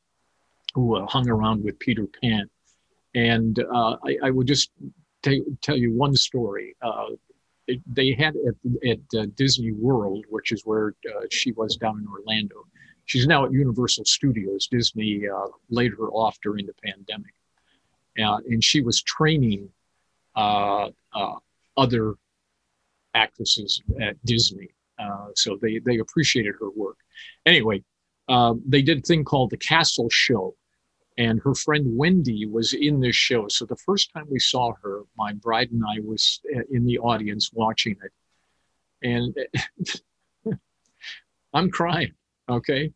who 0.73 0.97
uh, 0.97 1.07
hung 1.07 1.29
around 1.29 1.63
with 1.63 1.79
Peter 1.79 2.05
Pan. 2.21 2.49
And 3.15 3.59
uh, 3.59 3.95
I, 4.05 4.17
I 4.25 4.29
would 4.29 4.47
just 4.47 4.71
t- 5.23 5.45
tell 5.61 5.77
you 5.77 5.93
one 5.93 6.13
story. 6.13 6.75
Uh, 6.81 7.11
it, 7.67 7.79
they 7.85 8.11
had 8.11 8.35
at, 8.35 8.89
at 8.89 8.99
uh, 9.17 9.25
Disney 9.35 9.71
World, 9.71 10.25
which 10.27 10.51
is 10.51 10.63
where 10.65 10.95
she 11.29 11.53
was 11.53 11.77
down 11.77 11.97
in 11.97 12.07
Orlando. 12.09 12.65
She's 13.05 13.25
now 13.25 13.45
at 13.45 13.53
Universal 13.53 14.03
Studios. 14.03 14.67
Disney 14.69 15.21
laid 15.69 15.93
her 15.93 16.09
off 16.09 16.37
during 16.43 16.65
the 16.65 16.75
pandemic, 16.83 17.33
uh, 18.19 18.37
and 18.47 18.63
she 18.63 18.81
was 18.81 19.01
training 19.01 19.69
uh, 20.35 20.89
uh, 21.13 21.35
other 21.77 22.15
actresses 23.13 23.81
at 24.01 24.23
Disney. 24.25 24.69
Uh, 24.99 25.27
so 25.35 25.57
they 25.61 25.79
they 25.79 25.97
appreciated 25.97 26.53
her 26.59 26.69
work. 26.71 26.97
Anyway, 27.45 27.83
uh, 28.29 28.53
they 28.67 28.81
did 28.81 28.99
a 28.99 29.01
thing 29.01 29.23
called 29.23 29.49
the 29.49 29.57
Castle 29.57 30.09
Show, 30.09 30.55
and 31.17 31.39
her 31.41 31.55
friend 31.55 31.85
Wendy 31.97 32.45
was 32.45 32.73
in 32.73 32.99
this 32.99 33.15
show. 33.15 33.47
So 33.47 33.65
the 33.65 33.75
first 33.77 34.11
time 34.13 34.27
we 34.29 34.39
saw 34.39 34.73
her, 34.83 35.01
my 35.17 35.33
bride 35.33 35.71
and 35.71 35.83
I 35.83 35.99
was 36.03 36.39
uh, 36.55 36.61
in 36.69 36.85
the 36.85 36.99
audience 36.99 37.51
watching 37.53 37.95
it, 38.03 38.11
and 39.07 39.35
I'm 41.53 41.69
crying. 41.71 42.13
Okay, 42.47 42.91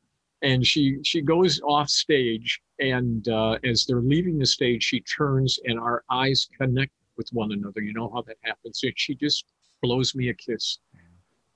and 0.45 0.65
she 0.65 0.99
she 1.03 1.21
goes 1.21 1.59
off 1.61 1.89
stage, 1.89 2.61
and 2.79 3.27
uh, 3.27 3.57
as 3.63 3.85
they're 3.85 4.01
leaving 4.01 4.37
the 4.37 4.45
stage, 4.45 4.83
she 4.83 5.01
turns 5.01 5.59
and 5.65 5.79
our 5.79 6.03
eyes 6.11 6.47
connect 6.57 6.91
with 7.17 7.27
one 7.33 7.51
another. 7.51 7.81
You 7.81 7.93
know 7.93 8.11
how 8.13 8.21
that 8.21 8.37
happens. 8.43 8.79
And 8.83 8.93
she 8.95 9.15
just 9.15 9.45
blows 9.81 10.13
me 10.13 10.29
a 10.29 10.33
kiss, 10.35 10.77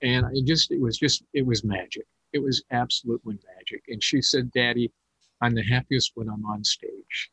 and 0.02 0.26
I 0.26 0.32
just 0.44 0.72
it 0.72 0.82
was 0.82 0.98
just 0.98 1.24
it 1.34 1.46
was 1.46 1.64
magic. 1.64 2.06
It 2.34 2.40
was 2.40 2.64
absolutely 2.72 3.38
magic. 3.56 3.84
And 3.90 4.04
she 4.04 4.24
said, 4.24 4.52
"Daddy, 4.52 4.92
I'm 5.42 5.54
the 5.54 5.64
happiest 5.64 6.14
when 6.16 6.28
I'm 6.28 6.46
on 6.46 6.64
stage." 6.64 7.32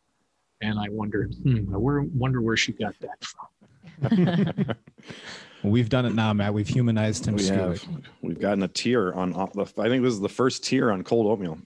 And 0.62 0.78
I 0.78 0.86
wondered, 0.88 1.34
hmm, 1.42 1.74
I 1.74 1.76
wonder 1.76 2.40
where 2.40 2.56
she 2.56 2.72
got 2.72 2.94
that 3.00 3.22
from. 3.22 4.74
Well, 5.66 5.72
we've 5.72 5.88
done 5.88 6.07
it 6.07 6.14
now, 6.14 6.33
Matt. 6.33 6.55
We've 6.55 6.68
humanized 6.68 7.24
Tim 7.24 7.35
We 7.35 7.42
Skubick. 7.42 7.83
have. 7.83 8.05
We've 8.22 8.38
gotten 8.38 8.62
a 8.62 8.68
tier 8.68 9.12
on. 9.14 9.35
I 9.35 9.88
think 9.88 10.05
this 10.05 10.12
is 10.12 10.20
the 10.20 10.29
first 10.29 10.62
tier 10.62 10.92
on 10.92 11.02
cold 11.02 11.26
oatmeal. 11.26 11.59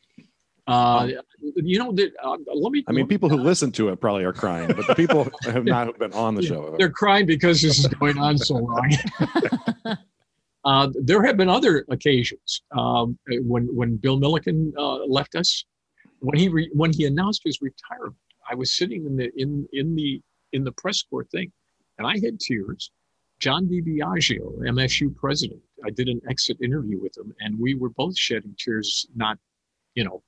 Uh, 0.66 1.08
you 1.56 1.78
know. 1.78 1.94
Uh, 2.24 2.36
let 2.54 2.72
me. 2.72 2.82
I 2.88 2.92
mean, 2.92 3.06
people 3.06 3.28
who 3.28 3.36
listen 3.36 3.70
to 3.72 3.90
it 3.90 4.00
probably 4.00 4.24
are 4.24 4.32
crying, 4.32 4.68
but 4.68 4.86
the 4.86 4.94
people 4.94 5.24
who 5.24 5.30
have 5.50 5.66
not 5.66 5.98
been 5.98 6.14
on 6.14 6.34
the 6.34 6.40
show. 6.40 6.74
They're 6.78 6.88
crying 6.88 7.26
because 7.26 7.60
this 7.60 7.78
is 7.78 7.88
going 7.88 8.16
on 8.16 8.38
so 8.38 8.54
long. 8.54 8.90
uh, 10.64 10.88
there 10.94 11.22
have 11.22 11.36
been 11.36 11.50
other 11.50 11.84
occasions 11.90 12.62
um, 12.72 13.18
when 13.42 13.66
when 13.66 13.96
Bill 13.96 14.18
Milliken 14.18 14.72
uh, 14.78 15.04
left 15.04 15.34
us. 15.34 15.66
When 16.20 16.38
he 16.38 16.48
re- 16.48 16.70
when 16.72 16.90
he 16.94 17.04
announced 17.04 17.42
his 17.44 17.60
retirement, 17.60 18.16
I 18.50 18.54
was 18.54 18.72
sitting 18.72 19.04
in 19.04 19.16
the 19.16 19.30
in 19.36 19.68
in 19.74 19.94
the 19.94 20.22
in 20.54 20.64
the 20.64 20.72
press 20.72 21.02
corps 21.02 21.24
thing, 21.24 21.52
and 21.98 22.06
I 22.06 22.14
had 22.24 22.40
tears. 22.40 22.90
John 23.40 23.66
DiBiaggio, 23.66 24.58
MSU 24.58 25.16
president, 25.16 25.60
I 25.84 25.90
did 25.90 26.08
an 26.08 26.20
exit 26.28 26.58
interview 26.62 27.00
with 27.00 27.16
him, 27.16 27.34
and 27.40 27.58
we 27.58 27.74
were 27.74 27.88
both 27.88 28.16
shedding 28.16 28.54
tears, 28.58 29.06
not, 29.16 29.38
you 29.94 30.04
know, 30.04 30.22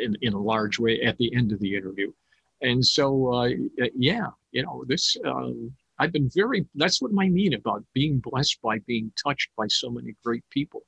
in, 0.00 0.16
in 0.22 0.32
a 0.32 0.40
large 0.40 0.78
way 0.78 1.02
at 1.02 1.18
the 1.18 1.34
end 1.34 1.50
of 1.50 1.58
the 1.58 1.74
interview. 1.76 2.12
And 2.62 2.84
so, 2.84 3.34
uh, 3.34 3.48
yeah, 3.96 4.28
you 4.52 4.62
know, 4.62 4.84
this, 4.86 5.16
um, 5.26 5.72
I've 5.98 6.12
been 6.12 6.30
very, 6.32 6.64
that's 6.76 7.02
what 7.02 7.10
I 7.18 7.28
mean 7.28 7.54
about 7.54 7.84
being 7.92 8.20
blessed 8.20 8.62
by 8.62 8.78
being 8.86 9.12
touched 9.22 9.50
by 9.56 9.66
so 9.66 9.90
many 9.90 10.14
great 10.24 10.44
people. 10.50 10.82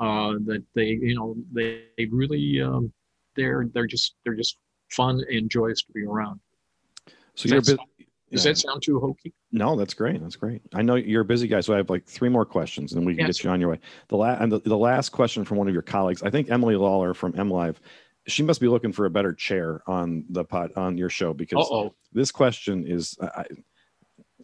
Uh, 0.00 0.32
that 0.44 0.62
they, 0.74 0.86
you 0.86 1.14
know, 1.14 1.36
they, 1.52 1.84
they 1.96 2.06
really, 2.06 2.60
um, 2.60 2.92
they're, 3.36 3.68
they're 3.72 3.86
just, 3.86 4.16
they're 4.24 4.34
just 4.34 4.58
fun 4.90 5.22
and 5.30 5.48
joyous 5.48 5.82
to 5.84 5.92
be 5.92 6.04
around. 6.04 6.40
So 7.36 7.48
Does 7.48 7.50
you're 7.50 7.58
a 7.58 7.62
bit. 7.62 7.86
Does 8.34 8.44
yeah. 8.44 8.52
that 8.52 8.58
sound 8.58 8.82
too 8.82 8.98
hokey? 9.00 9.32
No, 9.52 9.76
that's 9.76 9.94
great. 9.94 10.20
That's 10.20 10.36
great. 10.36 10.60
I 10.74 10.82
know 10.82 10.96
you're 10.96 11.22
a 11.22 11.24
busy 11.24 11.46
guy, 11.46 11.60
so 11.60 11.72
I 11.72 11.76
have 11.78 11.88
like 11.90 12.04
three 12.06 12.28
more 12.28 12.44
questions, 12.44 12.92
and 12.92 13.00
then 13.00 13.06
we 13.06 13.14
can 13.14 13.26
Yes. 13.26 13.38
get 13.38 13.44
you 13.44 13.50
on 13.50 13.60
your 13.60 13.70
way. 13.70 13.78
The 14.08 14.16
last 14.16 14.40
and 14.42 14.50
the, 14.52 14.58
the 14.60 14.76
last 14.76 15.10
question 15.10 15.44
from 15.44 15.56
one 15.58 15.68
of 15.68 15.72
your 15.72 15.82
colleagues, 15.82 16.22
I 16.22 16.30
think 16.30 16.50
Emily 16.50 16.76
Lawler 16.76 17.14
from 17.14 17.32
MLive, 17.34 17.76
she 18.26 18.42
must 18.42 18.60
be 18.60 18.68
looking 18.68 18.92
for 18.92 19.06
a 19.06 19.10
better 19.10 19.32
chair 19.32 19.82
on 19.86 20.24
the 20.30 20.44
pot 20.44 20.76
on 20.76 20.96
your 20.98 21.10
show 21.10 21.32
because 21.32 21.66
Uh-oh. 21.66 21.94
this 22.12 22.30
question 22.32 22.86
is, 22.86 23.16
I- 23.20 23.46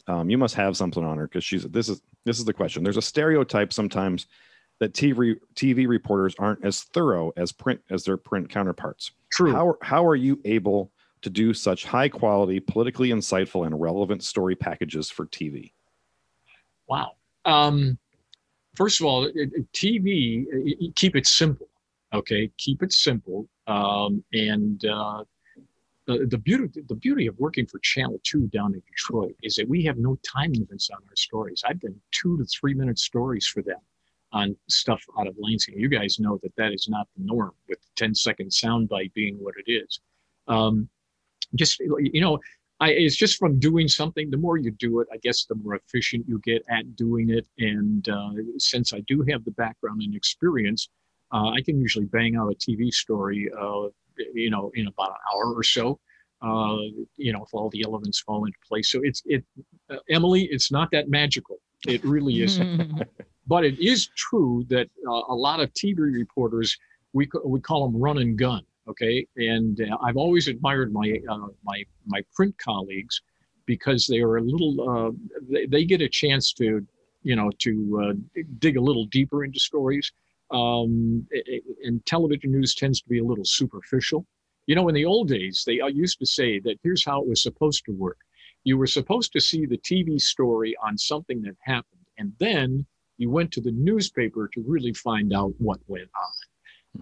um, 0.07 0.31
you 0.31 0.39
must 0.39 0.55
have 0.55 0.77
something 0.77 1.05
on 1.05 1.19
her 1.19 1.27
because 1.27 1.45
she's 1.45 1.65
this 1.65 1.89
is 1.89 2.01
this 2.25 2.39
is 2.39 2.45
the 2.45 2.53
question. 2.55 2.83
There's 2.83 2.97
a 2.97 3.03
stereotype 3.03 3.73
sometimes 3.73 4.27
that 4.79 4.95
TV 4.95 5.37
TV 5.55 5.87
reporters 5.87 6.35
aren't 6.39 6.65
as 6.65 6.83
thorough 6.85 7.33
as 7.37 7.53
print 7.53 7.81
as 7.91 8.05
their 8.05 8.17
print 8.17 8.49
counterparts. 8.49 9.11
True. 9.31 9.53
How 9.53 9.75
how 9.83 10.07
are 10.07 10.17
you 10.17 10.41
able 10.45 10.91
to 11.23 11.31
do 11.31 11.53
such 11.53 11.85
high 11.85 12.09
quality, 12.09 12.61
politically 12.61 13.11
insightful, 13.11 13.67
and 13.67 13.81
relevant 13.81 14.23
story 14.23 14.55
packages 14.55 15.11
for 15.11 15.27
TV? 15.27 15.73
Wow. 16.89 17.13
Um, 17.45 17.99
first 18.75 19.01
of 19.01 19.07
all, 19.07 19.25
it, 19.25 19.33
it- 19.35 19.73
TV, 19.73 20.47
it- 20.51 20.97
keep 20.97 21.17
it 21.17 21.27
simple. 21.27 21.69
Okay, 22.13 22.51
keep 22.59 22.83
it 22.83 22.93
simple. 22.93 23.49
Um, 23.69 24.25
and 24.33 24.85
uh, 24.85 25.23
the, 26.07 26.27
the 26.27 26.39
beauty 26.39 26.83
the 26.89 26.97
beauty 26.97 27.29
of 27.29 27.39
working 27.39 27.67
for 27.67 27.79
Channel 27.81 28.21
Two 28.25 28.49
down 28.49 28.75
in 28.75 28.83
Detroit 28.89 29.37
is 29.45 29.55
that 29.57 29.69
we 29.69 29.85
have 29.85 29.97
no 29.97 30.19
time 30.27 30.53
limits 30.53 30.91
on 30.91 30.99
our 31.09 31.15
stories. 31.15 31.63
I've 31.65 31.79
done 31.81 31.95
two 32.11 32.37
to 32.39 32.45
three 32.47 32.75
minute 32.75 32.99
stories 32.99 33.47
for 33.47 33.63
them 33.63 33.79
on 34.33 34.57
stuff 34.69 35.05
out 35.19 35.27
of 35.29 35.37
Lansing. 35.39 35.79
You 35.79 35.89
guys 35.89 36.19
know 36.19 36.39
that 36.43 36.55
that 36.57 36.73
is 36.73 36.89
not 36.89 37.07
the 37.17 37.25
norm, 37.25 37.53
with 37.69 37.79
10 37.97 38.15
second 38.15 38.51
soundbite 38.51 39.13
being 39.13 39.37
what 39.37 39.55
it 39.65 39.71
is. 39.71 40.01
Um, 40.49 40.89
just 41.55 41.81
you 41.81 42.21
know, 42.21 42.39
I, 42.81 42.91
it's 42.91 43.17
just 43.17 43.39
from 43.39 43.59
doing 43.59 43.89
something. 43.89 44.31
The 44.31 44.39
more 44.39 44.57
you 44.57 44.71
do 44.71 45.01
it, 45.01 45.09
I 45.13 45.19
guess, 45.19 45.45
the 45.45 45.55
more 45.55 45.75
efficient 45.75 46.27
you 46.27 46.41
get 46.43 46.65
at 46.71 46.97
doing 46.97 47.31
it. 47.31 47.47
And 47.59 48.09
uh, 48.09 48.31
since 48.57 48.95
I 48.95 49.01
do 49.01 49.23
have 49.29 49.45
the 49.45 49.51
background 49.51 50.01
and 50.03 50.15
experience, 50.15 50.89
uh, 51.33 51.51
I 51.51 51.61
can 51.63 51.79
usually 51.79 52.07
bang 52.07 52.37
out 52.37 52.51
a 52.51 52.55
TV 52.55 52.91
story, 52.91 53.51
uh, 53.59 53.89
you 54.33 54.51
know, 54.51 54.71
in 54.75 54.87
about 54.87 55.11
an 55.11 55.17
hour 55.33 55.53
or 55.55 55.63
so. 55.63 56.01
Uh, 56.43 56.79
you 57.19 57.35
know, 57.35 57.45
if 57.45 57.53
all 57.53 57.69
the 57.69 57.83
elements 57.85 58.21
fall 58.21 58.47
into 58.47 58.59
place. 58.67 58.91
So 58.91 59.01
it's 59.03 59.23
it, 59.27 59.45
uh, 59.91 59.97
Emily. 60.09 60.49
It's 60.51 60.73
not 60.73 60.89
that 60.93 61.11
magical. 61.11 61.59
It 61.87 62.03
really 62.03 62.41
isn't. 62.43 63.03
but 63.47 63.65
it 63.65 63.79
is 63.79 64.09
true 64.17 64.65
that 64.71 64.89
uh, 65.07 65.23
a 65.29 65.35
lot 65.35 65.61
of 65.61 65.71
TV 65.75 65.99
reporters 65.99 66.79
we 67.13 67.29
we 67.45 67.61
call 67.61 67.87
them 67.91 68.01
run 68.01 68.19
and 68.19 68.39
gun. 68.39 68.63
Okay, 68.89 69.27
and 69.37 69.81
uh, 69.81 69.97
I've 70.03 70.17
always 70.17 70.49
admired 70.49 70.93
my 70.93 71.21
uh, 71.29 71.49
my 71.63 71.85
my 72.07 72.23
print 72.35 72.57
colleagues 72.59 73.21
because 73.67 74.07
they 74.07 74.21
are 74.21 74.39
a 74.39 74.43
little 74.43 74.73
uh, 74.91 75.11
they, 75.49 75.67
they 75.67 75.85
get 75.85 76.01
a 76.01 76.09
chance 76.09 76.53
to 76.55 76.85
you 77.23 77.37
know 77.37 77.51
to 77.59 77.73
uh, 78.03 78.43
dig 78.59 78.77
a 78.77 78.81
little 78.81 79.07
deeper 79.07 79.45
into 79.45 79.61
stories. 79.61 80.11
Um, 80.51 81.29
and 81.85 82.05
television 82.07 82.51
news 82.51 82.75
tends 82.75 83.01
to 83.03 83.09
be 83.09 83.21
a 83.21 83.25
little 83.25 83.45
superficial. 83.45 84.27
You 84.67 84.75
know, 84.75 84.89
in 84.89 84.95
the 84.97 85.05
old 85.05 85.29
days, 85.29 85.63
they 85.65 85.81
uh, 85.81 85.87
used 85.87 86.19
to 86.19 86.27
say 86.27 86.59
that 86.61 86.77
here's 86.83 87.05
how 87.05 87.23
it 87.23 87.29
was 87.29 87.43
supposed 87.43 87.85
to 87.85 87.93
work. 87.93 88.19
You 88.65 88.77
were 88.77 88.89
supposed 88.89 89.33
to 89.33 89.41
see 89.41 89.65
the 89.67 89.79
TV 89.79 90.21
story 90.21 90.75
on 90.83 90.99
something 90.99 91.41
that 91.43 91.57
happened, 91.61 92.05
and 92.19 92.33
then 92.41 92.85
you 93.19 93.31
went 93.31 93.53
to 93.53 93.61
the 93.61 93.73
newspaper 93.73 94.49
to 94.55 94.65
really 94.67 94.93
find 94.95 95.33
out 95.33 95.53
what 95.59 95.79
went 95.87 96.11
on. 96.15 96.50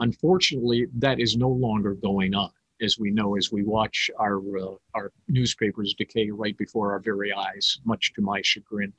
Unfortunately, 0.01 0.87
that 0.97 1.19
is 1.21 1.37
no 1.37 1.49
longer 1.49 1.95
going 1.95 2.35
on, 2.35 2.51
as 2.83 2.99
we 2.99 3.11
know 3.11 3.37
as 3.37 3.51
we 3.51 3.63
watch 3.63 4.11
our 4.19 4.39
uh, 4.59 4.75
our 4.95 5.13
newspapers 5.29 5.95
decay 5.97 6.31
right 6.31 6.57
before 6.59 6.93
our 6.93 7.01
very 7.01 7.33
eyes, 7.33 7.79
much 7.85 8.13
to 8.15 8.23
my 8.23 8.41
chagrin. 8.43 8.93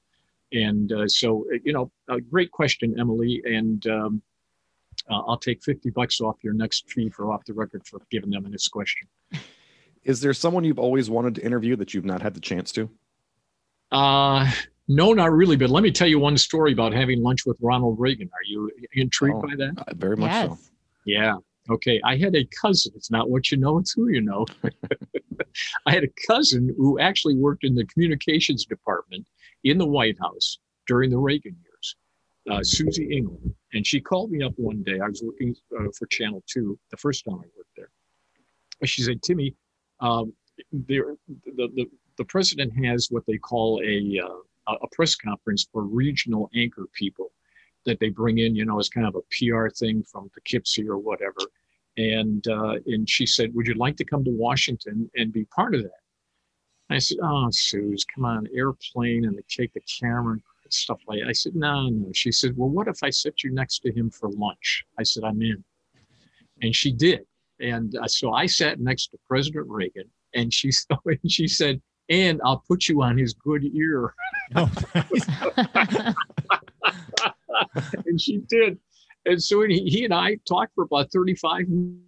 And 0.52 0.91
uh, 0.91 1.08
so, 1.08 1.45
uh, 1.54 1.58
you 1.63 1.73
know, 1.73 1.91
a 2.10 2.19
great 2.19 2.52
question, 2.52 2.99
Emily. 2.99 3.41
And 3.45 3.86
um, 3.88 4.21
uh, 5.10 5.21
I'll 5.28 5.38
take 5.38 5.63
50 5.63 5.91
bucks 5.91 6.21
off 6.21 6.38
your 6.43 6.54
next 6.54 6.89
fee 6.89 7.10
for 7.10 7.32
off 7.32 7.45
the 7.45 7.54
record 7.54 7.86
for 7.86 8.02
giving 8.10 8.32
them 8.32 8.49
this 8.52 8.67
question. 8.67 9.08
Is 10.04 10.21
there 10.21 10.34
someone 10.34 10.63
you've 10.63 10.80
always 10.80 11.08
wanted 11.10 11.36
to 11.36 11.45
interview 11.45 11.75
that 11.75 11.93
you've 11.93 12.06
not 12.06 12.21
had 12.21 12.34
the 12.34 12.39
chance 12.39 12.71
to? 12.71 12.89
Uh, 13.91 14.49
no, 14.88 15.13
not 15.13 15.32
really. 15.32 15.56
But 15.56 15.69
let 15.69 15.84
me 15.84 15.91
tell 15.91 16.08
you 16.08 16.17
one 16.19 16.38
story 16.38 16.73
about 16.73 16.93
having 16.93 17.21
lunch 17.21 17.45
with 17.45 17.58
Ronald 17.62 17.99
Reagan. 17.99 18.28
Are 18.34 18.43
you 18.45 18.71
intrigued 18.93 19.36
Oh. 19.38 19.41
by 19.47 19.56
that? 19.56 19.73
Uh, 19.88 19.93
very 19.95 20.17
much 20.17 20.32
so. 20.47 20.58
Yeah. 21.10 21.38
Okay. 21.72 22.00
I 22.06 22.17
had 22.17 22.36
a 22.36 22.48
cousin. 22.62 22.93
It's 22.95 23.10
not 23.10 23.30
what 23.30 23.52
you 23.52 23.58
know, 23.58 23.80
it's 23.80 23.93
who 23.93 24.10
you 24.10 24.22
know. 24.22 24.45
I 25.88 25.91
had 25.91 26.04
a 26.04 26.13
cousin 26.28 26.74
who 26.78 27.00
actually 27.00 27.36
worked 27.36 27.63
in 27.63 27.74
the 27.74 27.86
communications 27.86 28.65
department 28.65 29.26
in 29.63 29.80
the 29.80 29.88
White 29.88 30.17
House 30.19 30.60
during 30.86 31.10
the 31.10 31.17
Reagan 31.17 31.56
years, 31.63 31.95
uh, 32.52 32.62
Susie 32.63 33.10
England. 33.12 33.56
And 33.74 33.86
she 33.86 34.00
called 34.00 34.32
me 34.32 34.43
up 34.43 34.54
one 34.58 34.84
day. 34.84 35.00
I 35.00 35.08
was 35.08 35.24
working 35.24 35.56
uh, 35.76 35.86
for 35.98 36.06
Channel 36.08 36.43
2 36.48 36.78
the 36.91 36.98
first 36.98 37.26
time 37.26 37.39
I 37.39 37.50
worked 37.58 37.76
there. 37.76 37.89
She 38.86 39.02
said, 39.02 39.22
Timmy, 39.24 39.56
um, 40.00 40.32
the, 40.72 41.17
the, 41.56 41.86
the 42.17 42.26
president 42.26 42.74
has 42.86 43.08
what 43.10 43.24
they 43.26 43.38
call 43.38 43.82
a, 43.84 44.19
uh, 44.24 44.76
a 44.82 44.88
press 44.91 45.15
conference 45.15 45.67
for 45.72 45.84
regional 45.84 46.50
anchor 46.56 46.86
people 46.93 47.32
that 47.86 48.00
they 48.00 48.10
bring 48.10 48.39
in, 48.39 48.56
you 48.56 48.65
know, 48.65 48.80
as 48.80 48.89
kind 48.89 49.08
of 49.08 49.15
a 49.15 49.22
PR 49.32 49.70
thing 49.70 50.04
from 50.04 50.30
Poughkeepsie 50.30 50.88
or 50.88 50.98
whatever. 50.98 51.39
And 51.98 52.48
uh, 52.48 52.76
and 52.86 53.10
she 53.10 53.26
said, 53.26 53.54
"Would 53.54 53.68
you 53.68 53.74
like 53.74 53.98
to 53.98 54.06
come 54.06 54.24
to 54.24 54.32
Washington 54.32 55.10
and 55.15 55.34
be 55.34 55.46
part 55.46 55.76
of 55.76 55.84
that?" 55.84 55.92
I 56.89 56.98
said, 57.00 57.18
"Oh, 57.22 57.50
Suze, 57.52 58.06
come 58.06 58.26
on, 58.26 58.48
airplane 58.56 59.26
and 59.26 59.38
they 59.38 59.44
take 59.48 59.74
the 59.74 59.82
camera 59.82 60.34
and 60.34 60.44
stuff 60.70 61.00
like." 61.08 61.20
That. 61.20 61.30
I 61.30 61.34
said, 61.34 61.56
"No, 61.56 61.89
no." 61.89 62.12
She 62.13 62.32
said, 62.32 62.56
"Well, 62.56 62.70
what 62.70 62.88
if 62.88 63.04
I 63.04 63.10
set 63.10 63.44
you 63.44 63.52
next 63.52 63.80
to 63.80 63.92
him 63.92 64.10
for 64.10 64.30
lunch?" 64.30 64.86
I 64.98 65.04
said, 65.04 65.24
"I'm 65.24 65.42
in," 65.42 65.63
and 66.62 66.76
she 66.76 66.92
did. 66.92 67.22
And 67.60 67.96
uh, 67.98 68.08
so 68.08 68.34
I 68.34 68.46
sat 68.46 68.80
next 68.80 69.08
to 69.08 69.17
President 69.27 69.67
Reagan, 69.67 70.10
and 70.34 70.54
she 70.54 70.71
and 71.06 71.32
she 71.32 71.48
said, 71.48 71.82
"And 72.10 72.40
I'll 72.46 72.63
put 72.67 72.88
you 72.88 73.02
on 73.02 73.17
his 73.17 73.34
good 73.34 73.65
ear." 73.73 74.13
Oh, 74.56 74.71
and 78.06 78.19
she 78.19 78.39
did. 78.50 78.77
and 79.25 79.41
so 79.41 79.62
he, 79.63 79.83
he 79.85 80.06
and 80.06 80.13
I 80.13 80.37
talked 80.47 80.73
for 80.75 80.83
about 80.83 81.12
35 81.12 81.67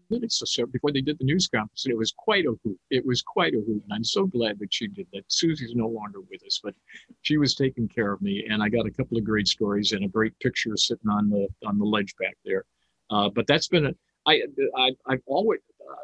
minutes 0.09 0.41
or 0.41 0.45
so 0.45 0.65
before 0.65 0.91
they 0.91 1.01
did 1.01 1.17
the 1.19 1.25
news 1.25 1.47
conference. 1.47 1.85
And 1.85 1.91
it 1.91 1.97
was 1.97 2.13
quite 2.15 2.45
a 2.45 2.53
hoot. 2.63 2.79
It 2.89 3.05
was 3.05 3.21
quite 3.21 3.53
a 3.53 3.57
hoot. 3.57 3.83
And 3.83 3.93
I'm 3.93 4.03
so 4.03 4.25
glad 4.25 4.59
that 4.59 4.73
she 4.73 4.87
did 4.87 5.07
that. 5.13 5.23
Susie's 5.27 5.75
no 5.75 5.87
longer 5.87 6.19
with 6.29 6.43
us, 6.45 6.59
but 6.63 6.75
she 7.21 7.37
was 7.37 7.55
taking 7.55 7.87
care 7.87 8.11
of 8.11 8.21
me. 8.21 8.45
And 8.49 8.61
I 8.63 8.69
got 8.69 8.85
a 8.85 8.91
couple 8.91 9.17
of 9.17 9.23
great 9.23 9.47
stories 9.47 9.91
and 9.91 10.05
a 10.05 10.07
great 10.07 10.37
picture 10.39 10.75
sitting 10.77 11.09
on 11.09 11.29
the 11.29 11.47
on 11.65 11.77
the 11.77 11.85
ledge 11.85 12.15
back 12.19 12.37
there. 12.45 12.65
Uh, 13.09 13.29
but 13.29 13.45
that's 13.47 13.67
been 13.67 13.87
a 13.87 13.93
I, 14.27 14.41
I 14.77 14.91
I've 15.07 15.23
always 15.25 15.59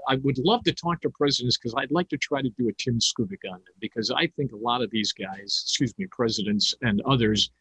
I 0.07 0.15
would 0.23 0.37
love 0.39 0.63
to 0.63 0.73
talk 0.73 1.01
to 1.01 1.09
presidents 1.09 1.57
because 1.57 1.75
I'd 1.77 1.91
like 1.91 2.09
to 2.09 2.17
try 2.17 2.41
to 2.41 2.49
do 2.49 2.67
a 2.69 2.73
Tim 2.73 2.99
Skubick 2.99 3.49
on 3.49 3.59
them 3.59 3.73
because 3.79 4.11
I 4.11 4.27
think 4.27 4.51
a 4.51 4.57
lot 4.57 4.81
of 4.81 4.89
these 4.91 5.13
guys, 5.13 5.63
excuse 5.65 5.93
me, 5.97 6.07
presidents 6.07 6.73
and 6.81 7.01
others, 7.01 7.51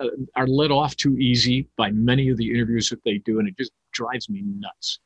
uh, 0.00 0.08
are 0.34 0.46
let 0.46 0.70
off 0.70 0.96
too 0.96 1.16
easy 1.18 1.68
by 1.76 1.90
many 1.90 2.28
of 2.28 2.36
the 2.36 2.50
interviews 2.50 2.90
that 2.90 3.02
they 3.04 3.18
do, 3.18 3.38
and 3.38 3.48
it 3.48 3.56
just 3.56 3.72
drives 3.92 4.28
me 4.28 4.42
nuts. 4.44 5.00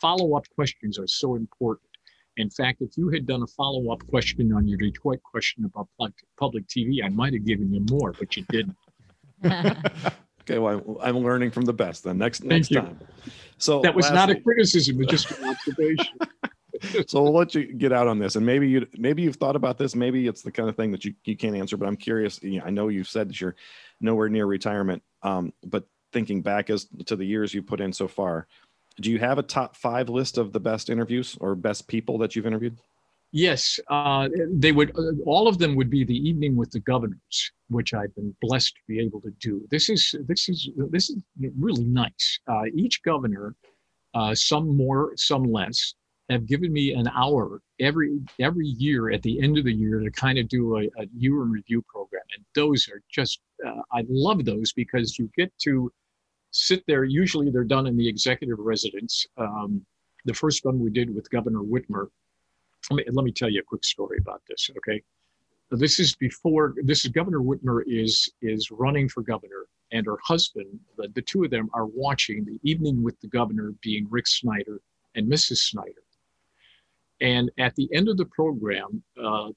Follow 0.00 0.36
up 0.36 0.44
questions 0.54 0.98
are 0.98 1.06
so 1.06 1.36
important. 1.36 1.88
In 2.36 2.50
fact, 2.50 2.82
if 2.82 2.98
you 2.98 3.08
had 3.08 3.26
done 3.26 3.42
a 3.42 3.46
follow 3.46 3.90
up 3.92 4.06
question 4.08 4.52
on 4.52 4.68
your 4.68 4.76
Detroit 4.76 5.22
question 5.22 5.64
about 5.64 5.88
public 6.38 6.66
TV, 6.66 7.02
I 7.02 7.08
might 7.08 7.32
have 7.32 7.46
given 7.46 7.72
you 7.72 7.84
more, 7.90 8.12
but 8.12 8.36
you 8.36 8.44
didn't. 8.50 8.76
okay, 10.42 10.58
well, 10.58 10.98
I'm 11.00 11.18
learning 11.18 11.50
from 11.50 11.64
the 11.64 11.72
best. 11.72 12.04
Then 12.04 12.18
next 12.18 12.44
next 12.44 12.68
time. 12.68 13.00
So 13.56 13.80
that 13.80 13.94
was 13.94 14.04
lastly, 14.10 14.16
not 14.16 14.30
a 14.30 14.40
criticism; 14.42 14.96
it 14.96 15.10
was 15.10 15.22
just 15.22 15.30
an 15.38 15.48
observation. 15.48 16.18
so 17.06 17.22
we'll 17.22 17.32
let 17.32 17.54
you 17.54 17.72
get 17.72 17.92
out 17.92 18.06
on 18.06 18.18
this, 18.18 18.36
and 18.36 18.44
maybe 18.44 18.68
you 18.68 18.86
maybe 18.96 19.22
you've 19.22 19.36
thought 19.36 19.56
about 19.56 19.78
this. 19.78 19.94
Maybe 19.94 20.26
it's 20.26 20.42
the 20.42 20.50
kind 20.50 20.68
of 20.68 20.76
thing 20.76 20.90
that 20.92 21.04
you, 21.04 21.14
you 21.24 21.36
can't 21.36 21.56
answer, 21.56 21.76
but 21.76 21.86
I'm 21.86 21.96
curious. 21.96 22.42
You 22.42 22.60
know, 22.60 22.66
I 22.66 22.70
know 22.70 22.88
you've 22.88 23.08
said 23.08 23.28
that 23.28 23.40
you're 23.40 23.56
nowhere 24.00 24.28
near 24.28 24.46
retirement, 24.46 25.02
um, 25.22 25.52
but 25.64 25.84
thinking 26.12 26.42
back 26.42 26.70
as 26.70 26.86
to 27.06 27.16
the 27.16 27.24
years 27.24 27.52
you 27.52 27.62
put 27.62 27.80
in 27.80 27.92
so 27.92 28.08
far, 28.08 28.46
do 29.00 29.10
you 29.10 29.18
have 29.18 29.38
a 29.38 29.42
top 29.42 29.76
five 29.76 30.08
list 30.08 30.38
of 30.38 30.52
the 30.52 30.60
best 30.60 30.90
interviews 30.90 31.36
or 31.40 31.54
best 31.54 31.86
people 31.88 32.18
that 32.18 32.34
you've 32.34 32.46
interviewed? 32.46 32.78
Yes, 33.32 33.78
uh, 33.90 34.28
they 34.50 34.72
would. 34.72 34.96
Uh, 34.96 35.12
all 35.26 35.48
of 35.48 35.58
them 35.58 35.74
would 35.74 35.90
be 35.90 36.04
the 36.04 36.16
evening 36.16 36.56
with 36.56 36.70
the 36.70 36.80
governors, 36.80 37.52
which 37.68 37.92
I've 37.92 38.14
been 38.14 38.34
blessed 38.40 38.74
to 38.76 38.80
be 38.88 39.00
able 39.00 39.20
to 39.22 39.30
do. 39.40 39.66
This 39.70 39.90
is 39.90 40.14
this 40.26 40.48
is 40.48 40.70
this 40.90 41.10
is 41.10 41.22
really 41.58 41.84
nice. 41.84 42.40
Uh, 42.48 42.62
each 42.74 43.02
governor, 43.02 43.54
uh, 44.14 44.34
some 44.34 44.76
more, 44.76 45.12
some 45.16 45.42
less, 45.42 45.94
have 46.30 46.46
given 46.46 46.72
me 46.72 46.92
an 46.92 47.08
hour 47.08 47.60
every 47.80 48.20
every 48.40 48.66
year 48.66 49.10
at 49.10 49.22
the 49.22 49.40
end 49.42 49.58
of 49.58 49.64
the 49.64 49.72
year 49.72 50.00
to 50.00 50.10
kind 50.10 50.38
of 50.38 50.48
do 50.48 50.78
a, 50.78 50.82
a 51.00 51.06
year 51.16 51.42
in 51.42 51.50
review 51.50 51.82
program, 51.82 52.22
and 52.34 52.44
those 52.54 52.88
are 52.88 53.02
just 53.10 53.40
uh, 53.66 53.82
I 53.92 54.04
love 54.08 54.44
those 54.44 54.72
because 54.72 55.18
you 55.18 55.30
get 55.36 55.52
to 55.60 55.92
sit 56.50 56.82
there. 56.86 57.04
Usually, 57.04 57.50
they're 57.50 57.64
done 57.64 57.86
in 57.86 57.96
the 57.96 58.08
executive 58.08 58.58
residence. 58.58 59.26
Um, 59.36 59.84
the 60.24 60.34
first 60.34 60.64
one 60.64 60.80
we 60.80 60.90
did 60.90 61.14
with 61.14 61.30
Governor 61.30 61.60
Whitmer 61.60 62.08
let 62.90 62.96
me, 62.96 63.04
let 63.12 63.24
me 63.24 63.32
tell 63.32 63.48
you 63.48 63.60
a 63.60 63.64
quick 63.64 63.84
story 63.84 64.18
about 64.20 64.42
this, 64.48 64.70
okay? 64.76 65.02
This 65.70 65.98
is 65.98 66.14
before, 66.14 66.74
this 66.84 67.04
is 67.04 67.10
Governor 67.10 67.40
Whitmer 67.40 67.82
is, 67.86 68.30
is 68.42 68.70
running 68.70 69.08
for 69.08 69.22
governor 69.22 69.66
and 69.92 70.06
her 70.06 70.18
husband, 70.22 70.78
the, 70.96 71.08
the 71.14 71.22
two 71.22 71.44
of 71.44 71.50
them 71.50 71.68
are 71.72 71.86
watching 71.86 72.44
the 72.44 72.58
evening 72.62 73.02
with 73.02 73.20
the 73.20 73.28
governor 73.28 73.72
being 73.82 74.06
Rick 74.10 74.26
Snyder 74.26 74.80
and 75.14 75.30
Mrs. 75.30 75.58
Snyder. 75.58 76.02
And 77.20 77.50
at 77.58 77.74
the 77.76 77.88
end 77.92 78.08
of 78.08 78.16
the 78.16 78.26
program, 78.26 79.02
uh, 79.22 79.48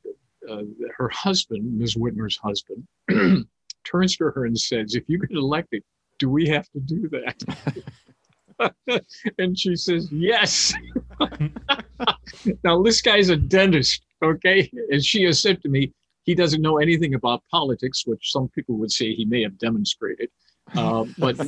uh, 0.49 0.63
her 0.97 1.09
husband, 1.09 1.77
Ms. 1.77 1.95
Whitmer's 1.95 2.37
husband, 2.37 2.87
turns 3.83 4.15
to 4.17 4.25
her 4.25 4.45
and 4.45 4.57
says, 4.57 4.95
if 4.95 5.03
you 5.07 5.19
get 5.19 5.31
elected, 5.31 5.83
do 6.17 6.29
we 6.29 6.47
have 6.47 6.69
to 6.71 6.79
do 6.79 7.09
that? 7.09 9.03
and 9.37 9.57
she 9.57 9.75
says, 9.75 10.11
yes. 10.11 10.73
now, 12.63 12.81
this 12.81 13.01
guy's 13.01 13.29
a 13.29 13.35
dentist, 13.35 14.03
okay? 14.23 14.69
And 14.89 15.03
she 15.03 15.23
has 15.23 15.41
said 15.41 15.61
to 15.61 15.69
me, 15.69 15.93
he 16.23 16.35
doesn't 16.35 16.61
know 16.61 16.77
anything 16.77 17.15
about 17.15 17.43
politics, 17.49 18.03
which 18.05 18.31
some 18.31 18.49
people 18.49 18.75
would 18.75 18.91
say 18.91 19.13
he 19.13 19.25
may 19.25 19.41
have 19.41 19.57
demonstrated. 19.57 20.29
Uh, 20.75 21.05
but 21.17 21.39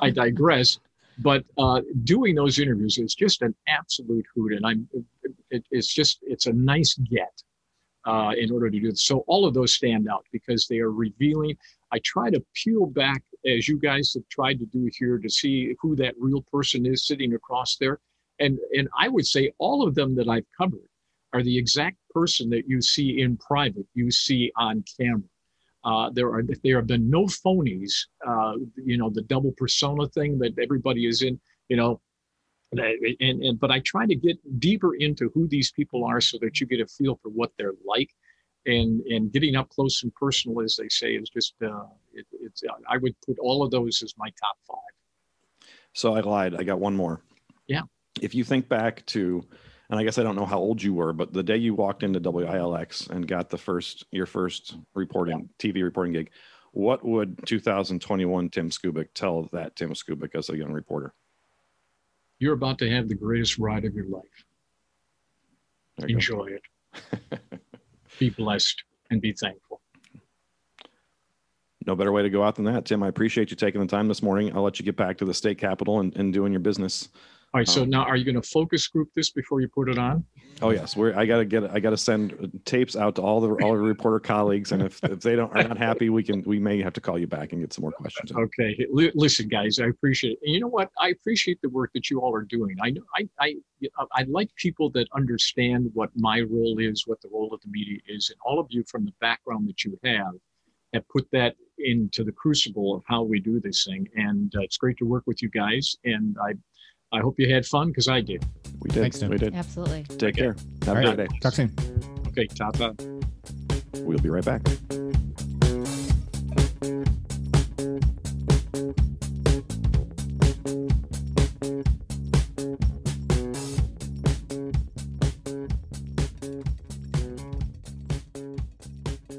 I 0.00 0.10
digress. 0.10 0.78
But 1.20 1.44
uh, 1.58 1.80
doing 2.04 2.34
those 2.34 2.58
interviews 2.58 2.98
is 2.98 3.14
just 3.14 3.42
an 3.42 3.54
absolute 3.66 4.24
hoot, 4.34 4.52
and 4.52 4.64
I'm. 4.64 4.88
It, 5.50 5.64
it's 5.70 5.92
just 5.92 6.18
it's 6.22 6.46
a 6.46 6.52
nice 6.52 6.94
get 6.94 7.42
uh, 8.08 8.32
in 8.38 8.50
order 8.50 8.70
to 8.70 8.80
do 8.80 8.90
this. 8.90 9.04
So 9.04 9.24
all 9.26 9.44
of 9.46 9.54
those 9.54 9.74
stand 9.74 10.08
out 10.08 10.24
because 10.32 10.66
they 10.66 10.78
are 10.78 10.92
revealing. 10.92 11.56
I 11.92 12.00
try 12.04 12.30
to 12.30 12.42
peel 12.54 12.86
back, 12.86 13.22
as 13.46 13.68
you 13.68 13.78
guys 13.78 14.12
have 14.14 14.28
tried 14.30 14.58
to 14.60 14.66
do 14.66 14.88
here, 14.98 15.18
to 15.18 15.28
see 15.28 15.74
who 15.80 15.96
that 15.96 16.14
real 16.18 16.42
person 16.52 16.86
is 16.86 17.06
sitting 17.06 17.34
across 17.34 17.76
there. 17.76 18.00
And, 18.40 18.58
and 18.72 18.88
I 18.98 19.08
would 19.08 19.26
say 19.26 19.52
all 19.58 19.86
of 19.86 19.94
them 19.94 20.14
that 20.16 20.28
I've 20.28 20.46
covered 20.56 20.88
are 21.32 21.42
the 21.42 21.58
exact 21.58 21.96
person 22.10 22.48
that 22.50 22.66
you 22.66 22.80
see 22.80 23.20
in 23.20 23.36
private, 23.36 23.86
you 23.94 24.10
see 24.10 24.52
on 24.56 24.84
camera. 24.98 25.28
Uh, 25.84 26.10
there 26.10 26.28
are 26.32 26.42
there 26.62 26.76
have 26.76 26.86
been 26.86 27.08
no 27.08 27.24
phonies. 27.24 27.92
Uh, 28.26 28.54
you 28.76 28.98
know 28.98 29.10
the 29.10 29.22
double 29.22 29.52
persona 29.52 30.08
thing 30.08 30.38
that 30.38 30.58
everybody 30.58 31.06
is 31.06 31.22
in. 31.22 31.40
You 31.68 31.76
know, 31.76 32.00
and, 32.72 33.42
and 33.42 33.60
but 33.60 33.70
I 33.70 33.80
try 33.80 34.06
to 34.06 34.14
get 34.14 34.38
deeper 34.58 34.94
into 34.94 35.30
who 35.34 35.46
these 35.46 35.70
people 35.70 36.04
are 36.04 36.20
so 36.20 36.38
that 36.40 36.60
you 36.60 36.66
get 36.66 36.80
a 36.80 36.86
feel 36.86 37.18
for 37.22 37.28
what 37.28 37.52
they're 37.58 37.74
like, 37.86 38.10
and 38.66 39.00
and 39.02 39.32
getting 39.32 39.56
up 39.56 39.68
close 39.70 40.02
and 40.02 40.14
personal, 40.14 40.62
as 40.62 40.76
they 40.76 40.88
say, 40.88 41.12
is 41.12 41.30
just 41.30 41.54
uh, 41.62 41.86
it, 42.12 42.26
it's. 42.40 42.62
I 42.88 42.96
would 42.98 43.14
put 43.26 43.38
all 43.38 43.62
of 43.62 43.70
those 43.70 44.02
as 44.02 44.14
my 44.18 44.28
top 44.30 44.56
five. 44.66 45.68
So 45.92 46.14
I 46.14 46.20
lied. 46.20 46.54
I 46.54 46.64
got 46.64 46.80
one 46.80 46.96
more. 46.96 47.20
Yeah 47.66 47.82
if 48.22 48.34
you 48.34 48.44
think 48.44 48.68
back 48.68 49.04
to 49.06 49.44
and 49.90 49.98
I 49.98 50.04
guess 50.04 50.18
I 50.18 50.22
don't 50.22 50.36
know 50.36 50.46
how 50.46 50.58
old 50.58 50.82
you 50.82 50.92
were, 50.94 51.12
but 51.12 51.32
the 51.32 51.42
day 51.42 51.56
you 51.56 51.74
walked 51.74 52.02
into 52.02 52.20
WILX 52.20 53.08
and 53.10 53.26
got 53.26 53.48
the 53.48 53.58
first 53.58 54.04
your 54.12 54.26
first 54.26 54.76
reporting 54.94 55.48
yeah. 55.60 55.72
TV 55.72 55.82
reporting 55.82 56.12
gig, 56.12 56.30
what 56.72 57.04
would 57.04 57.46
2021 57.46 58.50
Tim 58.50 58.70
Skubick 58.70 59.08
tell 59.14 59.48
that 59.52 59.76
Tim 59.76 59.94
Skubick 59.94 60.34
as 60.34 60.50
a 60.50 60.56
young 60.56 60.72
reporter? 60.72 61.14
You're 62.38 62.54
about 62.54 62.78
to 62.78 62.90
have 62.90 63.08
the 63.08 63.14
greatest 63.14 63.58
ride 63.58 63.84
of 63.84 63.94
your 63.94 64.06
life. 64.06 64.44
Enjoy 66.06 66.46
it. 66.46 67.40
be 68.18 68.30
blessed 68.30 68.84
and 69.10 69.20
be 69.20 69.32
thankful. 69.32 69.80
No 71.86 71.96
better 71.96 72.12
way 72.12 72.22
to 72.22 72.30
go 72.30 72.42
out 72.42 72.56
than 72.56 72.66
that, 72.66 72.84
Tim. 72.84 73.02
I 73.02 73.08
appreciate 73.08 73.50
you 73.50 73.56
taking 73.56 73.80
the 73.80 73.86
time 73.86 74.08
this 74.08 74.22
morning. 74.22 74.54
I'll 74.54 74.62
let 74.62 74.78
you 74.78 74.84
get 74.84 74.96
back 74.96 75.16
to 75.18 75.24
the 75.24 75.32
state 75.32 75.58
capitol 75.58 76.00
and, 76.00 76.14
and 76.16 76.32
doing 76.32 76.52
your 76.52 76.60
business. 76.60 77.08
All 77.54 77.60
right. 77.60 77.68
So 77.68 77.82
um, 77.82 77.90
now, 77.90 78.02
are 78.02 78.16
you 78.16 78.24
going 78.24 78.40
to 78.40 78.46
focus 78.46 78.86
group 78.88 79.08
this 79.14 79.30
before 79.30 79.60
you 79.60 79.68
put 79.68 79.88
it 79.88 79.98
on? 79.98 80.24
Oh 80.60 80.70
yes, 80.70 80.96
we're. 80.96 81.14
I 81.16 81.24
gotta 81.24 81.44
get. 81.44 81.70
I 81.70 81.78
gotta 81.78 81.96
send 81.96 82.60
tapes 82.64 82.96
out 82.96 83.14
to 83.14 83.22
all 83.22 83.40
the 83.40 83.48
all 83.64 83.72
the 83.72 83.78
reporter 83.78 84.18
colleagues, 84.18 84.72
and 84.72 84.82
if, 84.82 85.02
if 85.04 85.20
they 85.20 85.36
don't 85.36 85.54
are 85.56 85.62
not 85.62 85.78
happy, 85.78 86.10
we 86.10 86.22
can 86.24 86.42
we 86.42 86.58
may 86.58 86.82
have 86.82 86.92
to 86.94 87.00
call 87.00 87.16
you 87.18 87.28
back 87.28 87.52
and 87.52 87.60
get 87.60 87.72
some 87.72 87.82
more 87.82 87.92
questions. 87.92 88.32
Okay. 88.32 88.76
L- 88.98 89.12
listen, 89.14 89.48
guys, 89.48 89.78
I 89.78 89.86
appreciate 89.86 90.32
it. 90.32 90.38
And 90.42 90.52
you 90.54 90.60
know 90.60 90.68
what? 90.68 90.90
I 91.00 91.10
appreciate 91.10 91.60
the 91.62 91.68
work 91.68 91.90
that 91.94 92.10
you 92.10 92.20
all 92.20 92.34
are 92.34 92.42
doing. 92.42 92.76
I 92.82 92.90
know. 92.90 93.02
I 93.16 93.28
I 93.40 93.54
I 94.12 94.24
like 94.24 94.52
people 94.56 94.90
that 94.90 95.06
understand 95.14 95.90
what 95.94 96.10
my 96.16 96.40
role 96.40 96.78
is, 96.80 97.04
what 97.06 97.20
the 97.22 97.28
role 97.32 97.54
of 97.54 97.60
the 97.60 97.68
media 97.70 98.00
is, 98.08 98.30
and 98.30 98.38
all 98.44 98.58
of 98.58 98.66
you 98.70 98.82
from 98.88 99.04
the 99.04 99.12
background 99.20 99.68
that 99.68 99.84
you 99.84 99.98
have 100.04 100.34
have 100.92 101.08
put 101.08 101.28
that 101.30 101.54
into 101.78 102.24
the 102.24 102.32
crucible 102.32 102.96
of 102.96 103.02
how 103.06 103.22
we 103.22 103.38
do 103.38 103.60
this 103.60 103.84
thing. 103.84 104.08
And 104.16 104.52
uh, 104.56 104.62
it's 104.62 104.76
great 104.76 104.96
to 104.98 105.04
work 105.04 105.22
with 105.26 105.42
you 105.42 105.50
guys. 105.50 105.96
And 106.04 106.36
I 106.42 106.54
I 107.10 107.20
hope 107.20 107.36
you 107.38 107.52
had 107.52 107.64
fun 107.64 107.88
because 107.88 108.06
I 108.06 108.20
did. 108.20 108.44
We 108.80 108.90
did. 108.90 109.00
Thanks, 109.00 109.18
Tim. 109.18 109.30
We 109.30 109.38
did. 109.38 109.54
Absolutely. 109.54 110.02
Take 110.18 110.36
care. 110.36 110.54
Have 110.84 110.98
a 110.98 111.02
good 111.02 111.16
day. 111.16 111.26
Talk 111.40 111.54
soon. 111.54 111.72
Okay, 112.28 112.46
Tata. 112.46 112.94
We'll 114.02 114.18
be 114.18 114.28
right 114.28 114.44
back. 114.44 114.60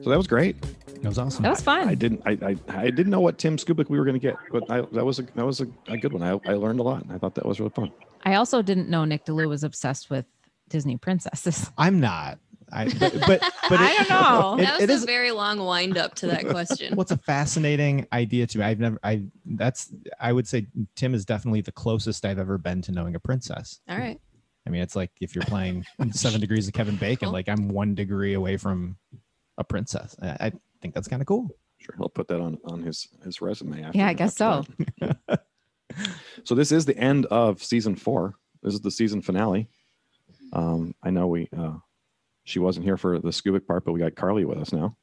So 0.01 0.09
that 0.09 0.17
was 0.17 0.25
great. 0.27 0.55
That 1.01 1.09
was 1.09 1.17
awesome. 1.17 1.43
That 1.43 1.49
was 1.49 1.61
fun. 1.61 1.87
I, 1.87 1.91
I 1.91 1.95
didn't. 1.95 2.21
I, 2.25 2.31
I, 2.41 2.55
I 2.67 2.89
didn't 2.89 3.09
know 3.09 3.21
what 3.21 3.37
Tim 3.37 3.57
Skubick 3.57 3.89
we 3.89 3.97
were 3.97 4.05
going 4.05 4.19
to 4.19 4.19
get, 4.19 4.35
but 4.51 4.69
I, 4.69 4.81
that 4.81 5.05
was 5.05 5.19
a 5.19 5.23
that 5.23 5.45
was 5.45 5.61
a, 5.61 5.67
a 5.87 5.97
good 5.97 6.13
one. 6.13 6.23
I, 6.23 6.39
I 6.49 6.55
learned 6.55 6.79
a 6.79 6.83
lot. 6.83 7.05
I 7.09 7.17
thought 7.17 7.35
that 7.35 7.45
was 7.45 7.59
really 7.59 7.71
fun. 7.71 7.91
I 8.23 8.35
also 8.35 8.61
didn't 8.61 8.89
know 8.89 9.05
Nick 9.05 9.25
De 9.25 9.31
Leeuw 9.31 9.47
was 9.47 9.63
obsessed 9.63 10.09
with 10.09 10.25
Disney 10.67 10.97
princesses. 10.97 11.71
I'm 11.77 11.99
not. 11.99 12.39
I, 12.71 12.85
but 12.85 13.13
but, 13.25 13.41
but 13.69 13.79
I 13.79 13.95
don't 13.95 14.09
know. 14.09 14.55
It, 14.59 14.65
that 14.65 14.73
was 14.75 14.83
it 14.83 14.89
a 14.89 14.93
is, 14.93 15.05
very 15.05 15.31
long 15.31 15.59
wind 15.59 15.97
up 15.97 16.15
to 16.15 16.27
that 16.27 16.47
question. 16.49 16.95
What's 16.95 17.11
a 17.11 17.17
fascinating 17.17 18.05
idea 18.13 18.45
to 18.47 18.57
me? 18.59 18.63
I've 18.63 18.79
never. 18.79 18.99
I 19.03 19.23
that's. 19.45 19.93
I 20.19 20.33
would 20.33 20.47
say 20.47 20.67
Tim 20.95 21.13
is 21.13 21.25
definitely 21.25 21.61
the 21.61 21.71
closest 21.71 22.25
I've 22.25 22.39
ever 22.39 22.57
been 22.57 22.81
to 22.83 22.91
knowing 22.91 23.15
a 23.15 23.19
princess. 23.19 23.79
All 23.89 23.97
right. 23.97 24.19
I 24.67 24.69
mean, 24.69 24.81
it's 24.81 24.95
like 24.95 25.11
if 25.19 25.33
you're 25.33 25.45
playing 25.45 25.83
Seven 26.11 26.39
Degrees 26.39 26.67
of 26.67 26.73
Kevin 26.73 26.95
Bacon, 26.95 27.27
cool. 27.27 27.33
like 27.33 27.49
I'm 27.49 27.69
one 27.69 27.95
degree 27.95 28.35
away 28.35 28.57
from 28.57 28.97
a 29.57 29.63
princess. 29.63 30.15
I, 30.21 30.27
I 30.27 30.51
think 30.81 30.93
that's 30.93 31.07
kind 31.07 31.21
of 31.21 31.27
cool 31.27 31.49
sure 31.79 31.95
he'll 31.97 32.09
put 32.09 32.27
that 32.27 32.41
on 32.41 32.57
on 32.65 32.83
his 32.83 33.07
his 33.23 33.41
resume. 33.41 33.83
After, 33.83 33.97
yeah, 33.97 34.07
I 34.07 34.13
guess 34.13 34.35
so. 34.35 34.65
So 36.45 36.55
this 36.55 36.71
is 36.71 36.85
the 36.85 36.97
end 36.97 37.25
of 37.25 37.61
season 37.63 37.95
four. 37.95 38.35
This 38.63 38.73
is 38.73 38.79
the 38.81 38.91
season 38.91 39.21
finale. 39.21 39.67
Um, 40.53 40.93
I 41.03 41.09
know 41.09 41.27
we 41.27 41.49
uh, 41.57 41.73
she 42.43 42.59
wasn't 42.59 42.85
here 42.85 42.95
for 42.95 43.19
the 43.19 43.29
Skubick 43.29 43.65
part, 43.67 43.83
but 43.83 43.91
we 43.91 43.99
got 43.99 44.15
Carly 44.15 44.45
with 44.45 44.59
us 44.59 44.71
now. 44.71 44.95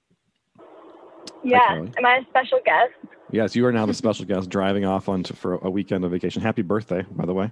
Yeah. 1.45 1.67
Carly. 1.67 1.93
Am 1.99 2.07
I 2.07 2.17
a 2.19 2.25
special 2.31 2.61
guest? 2.65 2.93
Yes, 3.31 3.55
you 3.55 3.67
are 3.67 3.73
now 3.73 3.85
the 3.85 3.95
special 4.03 4.25
guest 4.25 4.49
driving 4.49 4.85
off 4.85 5.09
on 5.09 5.23
to, 5.25 5.35
for 5.35 5.55
a 5.57 5.69
weekend 5.71 6.05
of 6.05 6.13
vacation. 6.13 6.41
Happy 6.41 6.63
birthday, 6.63 7.05
by 7.11 7.27
the 7.27 7.35
way. 7.35 7.51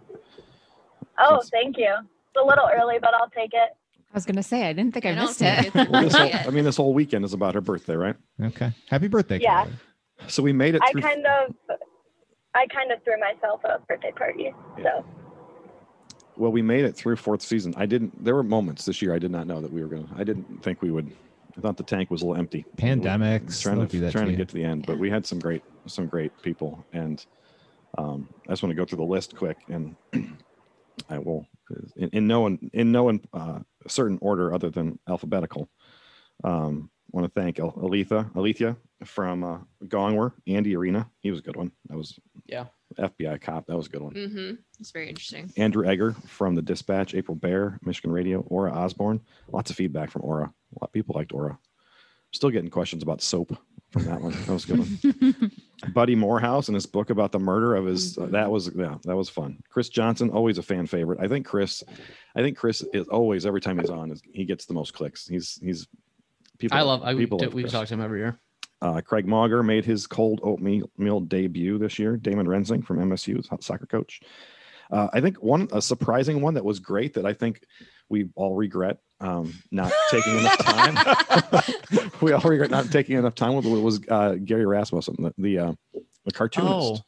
Oh, 1.19 1.37
Yes. 1.43 1.51
thank 1.51 1.77
you. 1.77 1.93
It's 1.93 2.43
a 2.43 2.47
little 2.47 2.69
early, 2.73 2.99
but 3.01 3.15
I'll 3.15 3.31
take 3.31 3.53
it. 3.53 3.77
I 4.15 4.17
was 4.17 4.27
gonna 4.27 4.45
say 4.45 4.69
I 4.69 4.73
didn't 4.73 4.95
think 4.95 5.07
I, 5.07 5.11
I 5.11 5.15
missed 5.17 5.41
think 5.41 5.75
it. 5.75 5.91
Well, 5.91 6.03
this 6.03 6.15
whole. 6.15 6.31
I 6.33 6.51
mean, 6.51 6.63
this 6.63 6.77
whole 6.77 6.95
weekend 6.95 7.25
is 7.25 7.33
about 7.33 7.55
her 7.55 7.61
birthday, 7.61 7.97
right? 7.97 8.15
Okay. 8.41 8.71
Happy 8.89 9.09
birthday. 9.09 9.41
Yeah. 9.41 9.65
Carly. 9.65 9.73
So 10.29 10.41
we 10.41 10.53
made 10.53 10.77
it 10.77 10.83
I 10.85 10.93
through. 10.93 11.03
kind 11.03 11.27
of, 11.27 11.55
I 12.55 12.67
kind 12.69 12.93
of 12.93 13.03
threw 13.03 13.19
myself 13.19 13.61
a 13.65 13.81
birthday 13.89 14.13
party. 14.13 14.55
So 14.85 15.05
well, 16.37 16.53
we 16.53 16.63
made 16.63 16.85
it 16.85 16.95
through 16.95 17.17
fourth 17.17 17.43
season. 17.43 17.75
I 17.77 17.87
didn't. 17.87 18.25
There 18.25 18.37
were 18.37 18.45
moments 18.45 18.85
this 18.85 19.03
year 19.03 19.13
I 19.13 19.19
did 19.19 19.33
not 19.33 19.49
know 19.49 19.61
that 19.61 19.73
we 19.73 19.83
were 19.83 19.89
gonna. 19.89 20.07
I 20.17 20.23
didn't 20.23 20.63
think 20.63 20.81
we 20.81 20.93
would. 20.93 21.11
I 21.57 21.61
thought 21.61 21.77
the 21.77 21.83
tank 21.83 22.09
was 22.13 22.23
a 22.23 22.27
little 22.27 22.39
empty. 22.39 22.65
Pandemics, 22.77 23.61
trying 23.61 23.85
to 23.85 24.01
that 24.01 24.13
trying 24.13 24.27
to 24.27 24.31
to 24.31 24.37
get 24.37 24.49
to 24.49 24.55
the 24.55 24.65
end, 24.65 24.87
but 24.87 24.97
we 24.97 25.11
had 25.11 25.27
some 25.27 25.41
great 25.41 25.65
some 25.87 26.07
great 26.07 26.31
people, 26.43 26.85
and 26.93 27.27
um, 27.99 28.29
I 28.47 28.53
just 28.53 28.63
want 28.63 28.71
to 28.71 28.77
go 28.77 28.85
through 28.85 28.99
the 28.99 29.05
list 29.05 29.37
quick, 29.37 29.57
and 29.69 29.97
I 31.09 31.19
will 31.19 31.47
in, 31.97 32.09
in 32.11 32.27
no 32.27 32.47
in, 32.47 32.71
in 32.73 32.93
no 32.93 33.05
one 33.05 33.21
uh, 33.33 33.61
certain 33.89 34.19
order 34.21 34.53
other 34.55 34.71
than 34.71 34.99
alphabetical. 35.09 35.69
Um, 36.43 36.91
want 37.13 37.33
to 37.33 37.41
thank 37.41 37.59
El- 37.61 37.75
Alethea 37.77 38.29
Alethea 38.35 38.77
from 39.05 39.45
uh, 39.45 39.59
Gongwer, 39.85 40.33
Andy 40.47 40.75
Arena. 40.77 41.09
He 41.21 41.31
was 41.31 41.41
a 41.41 41.43
good 41.43 41.57
one. 41.57 41.71
That 41.89 41.97
was 41.97 42.19
Yeah. 42.47 42.67
FBI 42.99 43.41
cop. 43.41 43.67
That 43.67 43.77
was 43.77 43.87
a 43.87 43.91
good 43.91 44.03
one. 44.03 44.15
Mm-hmm. 44.15 44.55
It's 44.81 44.91
very 44.93 45.09
interesting. 45.09 45.53
Andrew 45.57 45.87
Egger 45.87 46.13
from 46.27 46.55
the 46.55 46.63
Dispatch, 46.63 47.15
April 47.15 47.35
Baer, 47.37 47.79
Michigan 47.83 48.11
Radio, 48.11 48.41
Aura 48.41 48.73
Osborne. 48.73 49.21
Lots 49.51 49.71
of 49.71 49.77
feedback 49.77 50.11
from 50.11 50.23
Aura. 50.23 50.45
A 50.45 50.75
lot 50.81 50.89
of 50.89 50.93
people 50.93 51.15
liked 51.17 51.33
Aura. 51.33 51.59
Still 52.33 52.51
getting 52.51 52.71
questions 52.71 53.03
about 53.03 53.23
soap 53.23 53.57
from 53.91 54.05
that 54.07 54.21
one. 54.21 54.33
That 54.33 54.49
was 54.49 54.65
a 54.65 54.67
good 54.69 54.79
one. 54.81 55.51
Buddy 55.93 56.15
Morehouse 56.15 56.69
and 56.69 56.75
his 56.75 56.87
book 56.87 57.11
about 57.11 57.33
the 57.33 57.39
murder 57.39 57.75
of 57.75 57.87
his. 57.87 58.17
uh, 58.19 58.27
that 58.27 58.51
was 58.51 58.71
yeah, 58.75 58.97
that 59.05 59.17
was 59.17 59.29
fun. 59.29 59.63
Chris 59.69 59.89
Johnson, 59.89 60.31
always 60.31 60.59
a 60.59 60.63
fan 60.63 60.87
favorite. 60.87 61.21
I 61.21 61.29
think 61.29 61.47
Chris, 61.47 61.83
I 62.37 62.41
think 62.43 62.57
Chris 62.57 62.83
is 62.93 63.09
always 63.09 63.47
every 63.47 63.61
time 63.61 63.79
he's 63.79 63.91
on, 63.91 64.11
is 64.11 64.23
he 64.33 64.45
gets 64.45 64.67
the 64.67 64.75
most 64.75 64.95
clicks. 64.95 65.27
He's 65.27 65.59
he's 65.63 65.87
people. 66.59 66.79
I 66.79 66.83
love. 66.83 67.03
I 67.03 67.15
people 67.15 67.39
we, 67.39 67.45
love 67.47 67.55
we 67.55 67.65
talk 67.65 67.89
to 67.89 67.95
him 67.95 68.01
every 68.01 68.21
year. 68.21 68.39
Uh, 68.81 69.01
Craig 69.01 69.27
Mauger 69.27 69.63
made 69.63 69.85
his 69.85 70.07
cold 70.07 70.41
oatmeal 70.43 70.91
meal 70.99 71.21
debut 71.21 71.79
this 71.79 71.99
year. 71.99 72.17
Damon 72.17 72.47
Rensing 72.47 72.83
from 72.83 72.99
MSU, 72.99 73.39
is 73.39 73.49
soccer 73.65 73.87
coach. 73.87 74.21
Uh, 74.91 75.09
I 75.13 75.21
think 75.21 75.43
one 75.43 75.69
a 75.73 75.81
surprising 75.81 76.41
one 76.41 76.55
that 76.55 76.65
was 76.65 76.79
great 76.79 77.15
that 77.15 77.25
I 77.27 77.33
think 77.33 77.63
we 78.09 78.29
all 78.35 78.55
regret 78.55 78.99
um, 79.21 79.55
not 79.71 79.93
taking 80.11 80.39
enough 80.39 80.59
time. 80.59 82.04
we 82.21 82.33
all 82.33 82.41
regret 82.41 82.71
not 82.71 82.91
taking 82.91 83.17
enough 83.19 83.35
time 83.35 83.55
with 83.55 83.65
it 83.67 83.69
was 83.71 84.01
uh, 84.09 84.35
Gary 84.45 84.67
Rasmussen, 84.67 85.17
the 85.19 85.35
the, 85.39 85.59
uh, 85.59 85.73
the 86.25 86.33
cartoonist. 86.33 86.73
Oh. 86.73 86.99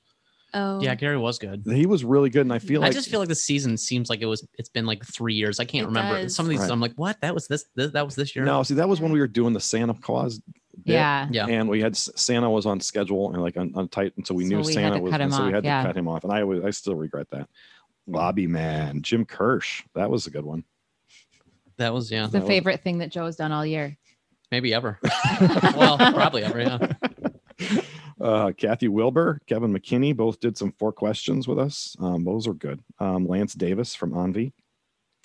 Oh. 0.54 0.80
Yeah, 0.80 0.94
Gary 0.94 1.18
was 1.18 1.38
good. 1.38 1.64
He 1.66 1.84
was 1.84 2.02
really 2.02 2.30
good, 2.30 2.42
and 2.42 2.52
I 2.52 2.59
feel 2.59 2.80
like 2.80 2.86
I 2.86 2.88
like 2.90 2.94
just 2.96 3.11
feel 3.11 3.20
like 3.20 3.28
the 3.28 3.34
season 3.34 3.76
seems 3.76 4.09
like 4.09 4.22
it 4.22 4.26
was. 4.26 4.46
It's 4.54 4.70
been 4.70 4.86
like 4.86 5.04
three 5.04 5.34
years. 5.34 5.61
I 5.61 5.66
can't 5.66 5.84
It 5.84 5.88
remember 5.88 6.22
does. 6.22 6.34
some 6.34 6.46
of 6.46 6.50
these. 6.50 6.61
Right. 6.61 6.70
I'm 6.70 6.80
like, 6.80 6.94
what? 6.94 7.20
That 7.20 7.34
was 7.34 7.46
this, 7.46 7.66
this. 7.74 7.92
That 7.92 8.07
was 8.07 8.14
this 8.14 8.34
year. 8.34 8.44
no. 8.44 8.62
See, 8.62 8.74
that 8.74 8.88
was 8.88 8.98
when 9.00 9.12
we 9.12 9.20
were 9.20 9.26
doing 9.26 9.52
the 9.52 9.61
Santa 9.61 9.92
Claus. 9.92 10.38
bit, 10.38 10.54
Yeah. 10.94 11.28
Yeah. 11.30 11.46
and 11.48 11.68
we 11.68 11.82
had 11.82 11.94
Santa 11.94 12.48
was 12.48 12.64
on 12.64 12.80
schedule 12.80 13.34
and 13.34 13.42
like 13.42 13.59
on, 13.59 13.72
on 13.74 13.88
tight, 13.88 14.14
and 14.16 14.26
so 14.26 14.34
we 14.34 14.44
So 14.44 14.48
knew 14.50 14.57
we 14.62 14.72
Santa 14.72 14.98
was, 14.98 15.12
and 15.12 15.22
him 15.24 15.30
so 15.32 15.44
we 15.46 15.52
had 15.52 15.64
yeah. 15.64 15.82
to 15.82 15.88
cut 15.88 15.96
him 15.96 16.09
off, 16.09 16.24
and 16.24 16.32
I 16.32 16.44
was 16.44 16.64
I 16.64 16.70
still 16.70 16.94
regret 16.94 17.26
that. 17.32 17.48
Lobby 18.07 18.46
man, 18.46 19.02
Jim 19.02 19.26
Kirsch, 19.26 19.82
that 19.94 20.09
was 20.11 20.26
a 20.26 20.30
good 20.30 20.44
one. 20.44 20.64
That 21.76 21.92
was 21.92 22.11
yeah. 22.11 22.22
It's 22.24 22.32
the 22.32 22.38
That 22.38 22.44
was- 22.44 22.48
favorite 22.48 22.82
thing 22.82 22.98
that 22.98 23.11
Joe's 23.11 23.36
done 23.36 23.52
all 23.52 23.66
year. 23.66 23.98
Maybe 24.51 24.72
ever. 24.72 24.99
well, 25.76 25.97
probably 25.99 26.44
ever. 26.44 26.61
Yeah. 26.61 27.80
Uh, 28.20 28.53
Kathy 28.53 28.88
Wilbur, 28.88 29.40
Kevin 29.47 29.72
McKinney, 29.72 30.16
both 30.16 30.40
did 30.40 30.57
some 30.57 30.72
four 30.78 30.92
questions 30.92 31.47
with 31.47 31.59
us. 31.59 31.94
Um, 32.01 32.24
those 32.24 32.47
are 32.47 32.55
good. 32.55 32.80
Um, 32.99 33.26
Lance 33.26 33.55
Davis 33.55 33.94
from 33.94 34.16
Envy, 34.16 34.53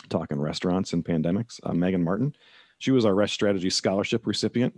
talking 0.09 0.39
restaurants 0.39 0.91
and 0.93 1.03
pandemics. 1.05 1.59
Uh, 1.63 1.73
Megan 1.73 2.03
Martin, 2.03 2.35
she 2.79 2.91
was 2.91 3.05
our 3.05 3.13
Resch 3.13 3.29
Strategy 3.29 3.69
Scholarship 3.69 4.25
recipient. 4.27 4.73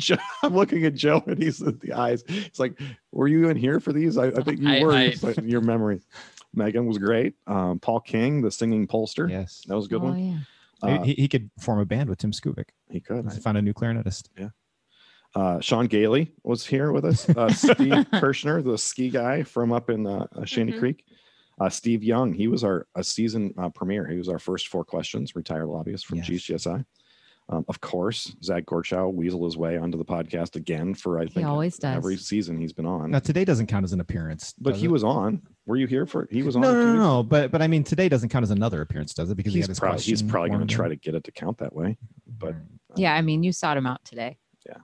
I'm 0.42 0.54
looking 0.54 0.84
at 0.84 0.94
Joe 0.94 1.22
and 1.26 1.42
he's 1.42 1.60
at 1.62 1.80
the 1.80 1.92
eyes. 1.92 2.22
It's 2.28 2.60
like, 2.60 2.78
were 3.12 3.28
you 3.28 3.48
in 3.48 3.56
here 3.56 3.80
for 3.80 3.92
these? 3.92 4.16
I, 4.16 4.26
I 4.26 4.42
think 4.42 4.60
you 4.60 4.68
I- 4.68 4.82
were. 4.82 4.92
I- 4.92 5.14
but 5.20 5.42
your 5.42 5.60
memory. 5.60 6.00
Megan 6.54 6.86
was 6.86 6.98
great. 6.98 7.34
Um, 7.46 7.78
Paul 7.80 8.00
King, 8.00 8.42
the 8.42 8.50
singing 8.50 8.86
pollster. 8.86 9.28
Yes. 9.28 9.62
That 9.66 9.76
was 9.76 9.86
a 9.86 9.88
good 9.88 10.02
oh, 10.02 10.06
one. 10.06 10.18
yeah. 10.18 10.38
Uh, 10.82 11.02
he, 11.02 11.14
he 11.14 11.28
could 11.28 11.50
form 11.58 11.78
a 11.80 11.84
band 11.86 12.08
with 12.08 12.18
Tim 12.18 12.32
Skubick. 12.32 12.68
he 12.90 13.00
could. 13.00 13.24
Let's 13.24 13.38
find 13.38 13.56
a 13.56 13.62
new 13.62 13.72
clarinetist. 13.72 14.28
Uh, 15.34 15.60
Sean 15.60 15.86
Gailey 15.86 16.32
was 16.44 16.64
here 16.64 16.92
with 16.92 17.04
us. 17.04 17.28
Uh, 17.28 17.48
Steve 17.52 18.06
Kirschner, 18.14 18.62
the 18.62 18.78
ski 18.78 19.10
guy 19.10 19.42
from 19.42 19.72
up 19.72 19.90
in 19.90 20.06
uh, 20.06 20.26
uh, 20.34 20.44
Shanty 20.44 20.72
Mhm. 20.72 20.78
Creek. 20.78 21.04
Uh, 21.60 21.68
Steve 21.70 22.04
Young, 22.04 22.32
he 22.34 22.48
was 22.48 22.62
our 22.64 22.86
a 22.94 23.02
season 23.04 23.52
uh, 23.58 23.68
premiere. 23.70 24.06
He 24.06 24.18
was 24.18 24.28
our 24.28 24.38
first 24.38 24.68
four 24.68 24.84
questions, 24.84 25.34
retired 25.34 25.66
lobbyist 25.66 26.06
from 26.06 26.18
Yes. 26.18 26.28
GCSI. 26.28 26.84
Um, 27.48 27.64
of 27.68 27.80
course, 27.80 28.34
Zach 28.42 28.66
Gorchow 28.66 29.12
weasel 29.12 29.44
his 29.44 29.56
way 29.56 29.78
onto 29.78 29.96
the 29.96 30.04
podcast 30.04 30.56
again 30.56 30.94
for 30.94 31.18
I 31.18 31.26
think 31.26 31.38
he 31.38 31.44
always 31.44 31.78
does. 31.78 31.96
every 31.96 32.16
season 32.16 32.58
he's 32.58 32.72
been 32.72 32.86
on. 32.86 33.12
Now 33.12 33.20
today 33.20 33.44
doesn't 33.44 33.68
count 33.68 33.84
as 33.84 33.92
an 33.92 34.00
appearance, 34.00 34.52
but 34.58 34.74
he 34.74 34.86
it? 34.86 34.90
was 34.90 35.04
on. 35.04 35.42
Were 35.64 35.76
you 35.76 35.86
here 35.86 36.06
for? 36.06 36.22
It? 36.22 36.32
He 36.32 36.42
was 36.42 36.56
on. 36.56 36.62
No, 36.62 36.72
no, 36.72 36.86
no, 36.86 36.96
no. 36.96 37.22
But 37.22 37.52
but 37.52 37.62
I 37.62 37.68
mean, 37.68 37.84
today 37.84 38.08
doesn't 38.08 38.30
count 38.30 38.42
as 38.42 38.50
another 38.50 38.82
appearance, 38.82 39.14
does 39.14 39.30
it? 39.30 39.36
Because 39.36 39.52
he 39.52 39.60
He's 39.60 39.66
had 39.66 39.70
his 39.70 39.78
probably 39.78 40.02
he's 40.02 40.22
probably 40.22 40.50
going 40.50 40.66
to 40.66 40.74
try 40.74 40.88
to 40.88 40.96
get 40.96 41.14
it 41.14 41.22
to 41.24 41.30
count 41.30 41.58
that 41.58 41.72
way. 41.72 41.96
But 42.26 42.56
Yeah, 42.96 43.14
I 43.14 43.22
mean, 43.22 43.44
you 43.44 43.52
sought 43.52 43.76
him 43.76 43.86
out 43.86 44.04
today. 44.04 44.38
Yeah, 44.66 44.78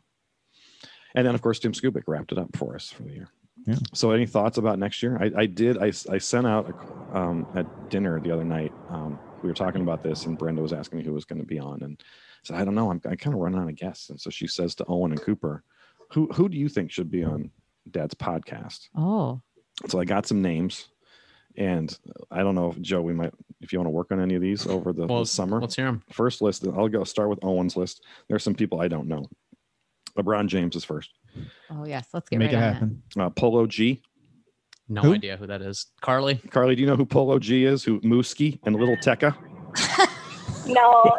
and 1.14 1.26
then, 1.26 1.34
of 1.34 1.42
course, 1.42 1.58
Tim 1.58 1.72
Skubick 1.72 2.04
wrapped 2.06 2.32
it 2.32 2.38
up 2.38 2.56
for 2.56 2.74
us 2.74 2.90
for 2.90 3.02
the 3.02 3.10
year. 3.10 3.28
Yeah. 3.66 3.76
So, 3.92 4.10
any 4.10 4.26
thoughts 4.26 4.58
about 4.58 4.78
next 4.78 5.02
year? 5.02 5.18
I, 5.20 5.42
I 5.42 5.46
did. 5.46 5.78
I, 5.78 5.92
I 6.10 6.18
sent 6.18 6.46
out 6.46 6.72
um, 7.12 7.46
at 7.54 7.90
dinner 7.90 8.18
the 8.20 8.30
other 8.30 8.44
night. 8.44 8.72
Um, 8.88 9.18
we 9.42 9.48
were 9.48 9.54
talking 9.54 9.82
about 9.82 10.02
this, 10.02 10.26
and 10.26 10.38
Brenda 10.38 10.62
was 10.62 10.72
asking 10.72 10.98
me 10.98 11.04
who 11.04 11.12
was 11.12 11.24
going 11.24 11.40
to 11.40 11.46
be 11.46 11.58
on, 11.58 11.82
and 11.82 12.00
I 12.00 12.04
said, 12.44 12.56
I 12.56 12.64
don't 12.64 12.74
know. 12.74 12.90
I'm 12.90 13.00
I 13.08 13.16
kind 13.16 13.34
of 13.34 13.40
running 13.40 13.60
out 13.60 13.68
of 13.68 13.76
guests, 13.76 14.10
and 14.10 14.20
so 14.20 14.30
she 14.30 14.46
says 14.46 14.74
to 14.76 14.84
Owen 14.88 15.12
and 15.12 15.20
Cooper, 15.20 15.62
"Who 16.12 16.28
who 16.34 16.48
do 16.48 16.56
you 16.56 16.68
think 16.68 16.90
should 16.90 17.10
be 17.10 17.24
on 17.24 17.50
Dad's 17.90 18.14
podcast?" 18.14 18.88
Oh, 18.96 19.40
So 19.88 19.98
I 20.00 20.04
got 20.04 20.26
some 20.26 20.42
names, 20.42 20.88
and 21.56 21.96
I 22.30 22.42
don't 22.42 22.54
know 22.54 22.70
if 22.70 22.80
Joe, 22.80 23.00
we 23.02 23.12
might 23.14 23.32
if 23.60 23.72
you 23.72 23.78
want 23.78 23.86
to 23.86 23.90
work 23.90 24.10
on 24.12 24.20
any 24.20 24.34
of 24.34 24.42
these 24.42 24.66
over 24.66 24.92
the, 24.92 25.06
Well, 25.06 25.20
the 25.20 25.26
summer. 25.26 25.60
Let's 25.60 25.76
hear 25.76 25.86
them. 25.86 26.02
First 26.10 26.42
list, 26.42 26.66
I'll 26.66 26.88
go 26.88 27.04
start 27.04 27.28
with 27.30 27.38
Owen's 27.44 27.76
list. 27.76 28.04
There's 28.28 28.42
some 28.42 28.54
people 28.54 28.80
I 28.80 28.88
don't 28.88 29.06
know. 29.08 29.28
LeBron 30.18 30.46
James 30.48 30.76
is 30.76 30.84
first. 30.84 31.10
oh 31.70 31.84
yes. 31.86 32.08
Let's 32.12 32.28
get 32.28 32.38
Make 32.38 32.52
right 32.52 32.54
it 32.54 32.66
on 32.66 32.72
happen. 32.74 33.02
Uh, 33.18 33.30
Polo 33.30 33.66
G. 33.66 34.02
No 34.88 35.00
Who? 35.00 35.14
idea 35.14 35.36
who 35.38 35.46
that 35.46 35.62
is. 35.62 35.86
Carly. 36.02 36.34
Carly, 36.50 36.74
do 36.74 36.82
you 36.82 36.86
know 36.86 36.96
who 36.96 37.06
Polo 37.06 37.38
G 37.38 37.64
is? 37.64 37.82
Who 37.84 38.00
Mooski 38.00 38.58
and 38.64 38.74
Little 38.76 38.96
Tecca? 38.96 39.34
no, 40.66 41.18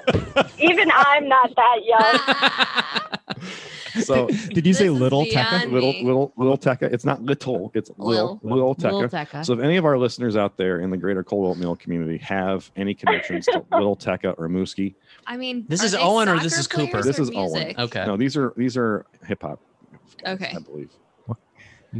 even 0.60 0.90
I'm 0.94 1.28
not 1.28 1.52
that 1.56 1.80
young. 1.86 3.10
So 4.02 4.28
Did 4.50 4.66
you 4.66 4.74
say 4.74 4.90
little 4.90 5.24
beyond 5.24 5.66
Tecca? 5.66 5.72
little 5.72 5.94
little 6.04 6.34
little 6.36 6.58
Tecca. 6.58 6.92
It's 6.92 7.06
not 7.06 7.22
little. 7.22 7.72
It's 7.76 7.92
little 7.98 8.40
little 8.42 8.74
that. 8.74 8.92
Little 8.92 9.08
Tecca. 9.08 9.28
Tecca. 9.30 9.46
So 9.46 9.54
if 9.54 9.60
any 9.60 9.78
of 9.78 9.86
our 9.86 10.00
listeners 10.00 10.36
out 10.36 10.58
there 10.58 10.80
in 10.80 10.90
the 10.90 10.98
greater 10.98 11.24
cold 11.24 11.48
oatmeal 11.48 11.76
community 11.76 12.18
have 12.18 12.72
any 12.76 12.96
connections 12.96 13.46
to 13.46 13.64
Little 13.72 13.96
Tecca 13.96 14.34
or 14.40 14.50
Mooski, 14.50 14.96
I 15.28 15.38
mean, 15.38 15.66
This 15.68 15.84
is 15.84 15.94
Owen 15.94 16.28
or 16.28 16.40
this 16.40 16.58
is 16.58 16.66
Cooper? 16.66 17.04
This 17.04 17.20
or 17.20 17.22
is 17.22 17.32
Owen. 17.36 17.76
Okay. 17.78 18.04
no, 18.08 18.18
these 18.18 18.36
are 18.36 18.52
these 18.58 18.78
are 18.78 19.06
hip 19.28 19.44
hop. 19.44 19.60
Okay. 20.26 20.54
I 20.56 20.60
believe. 20.60 20.90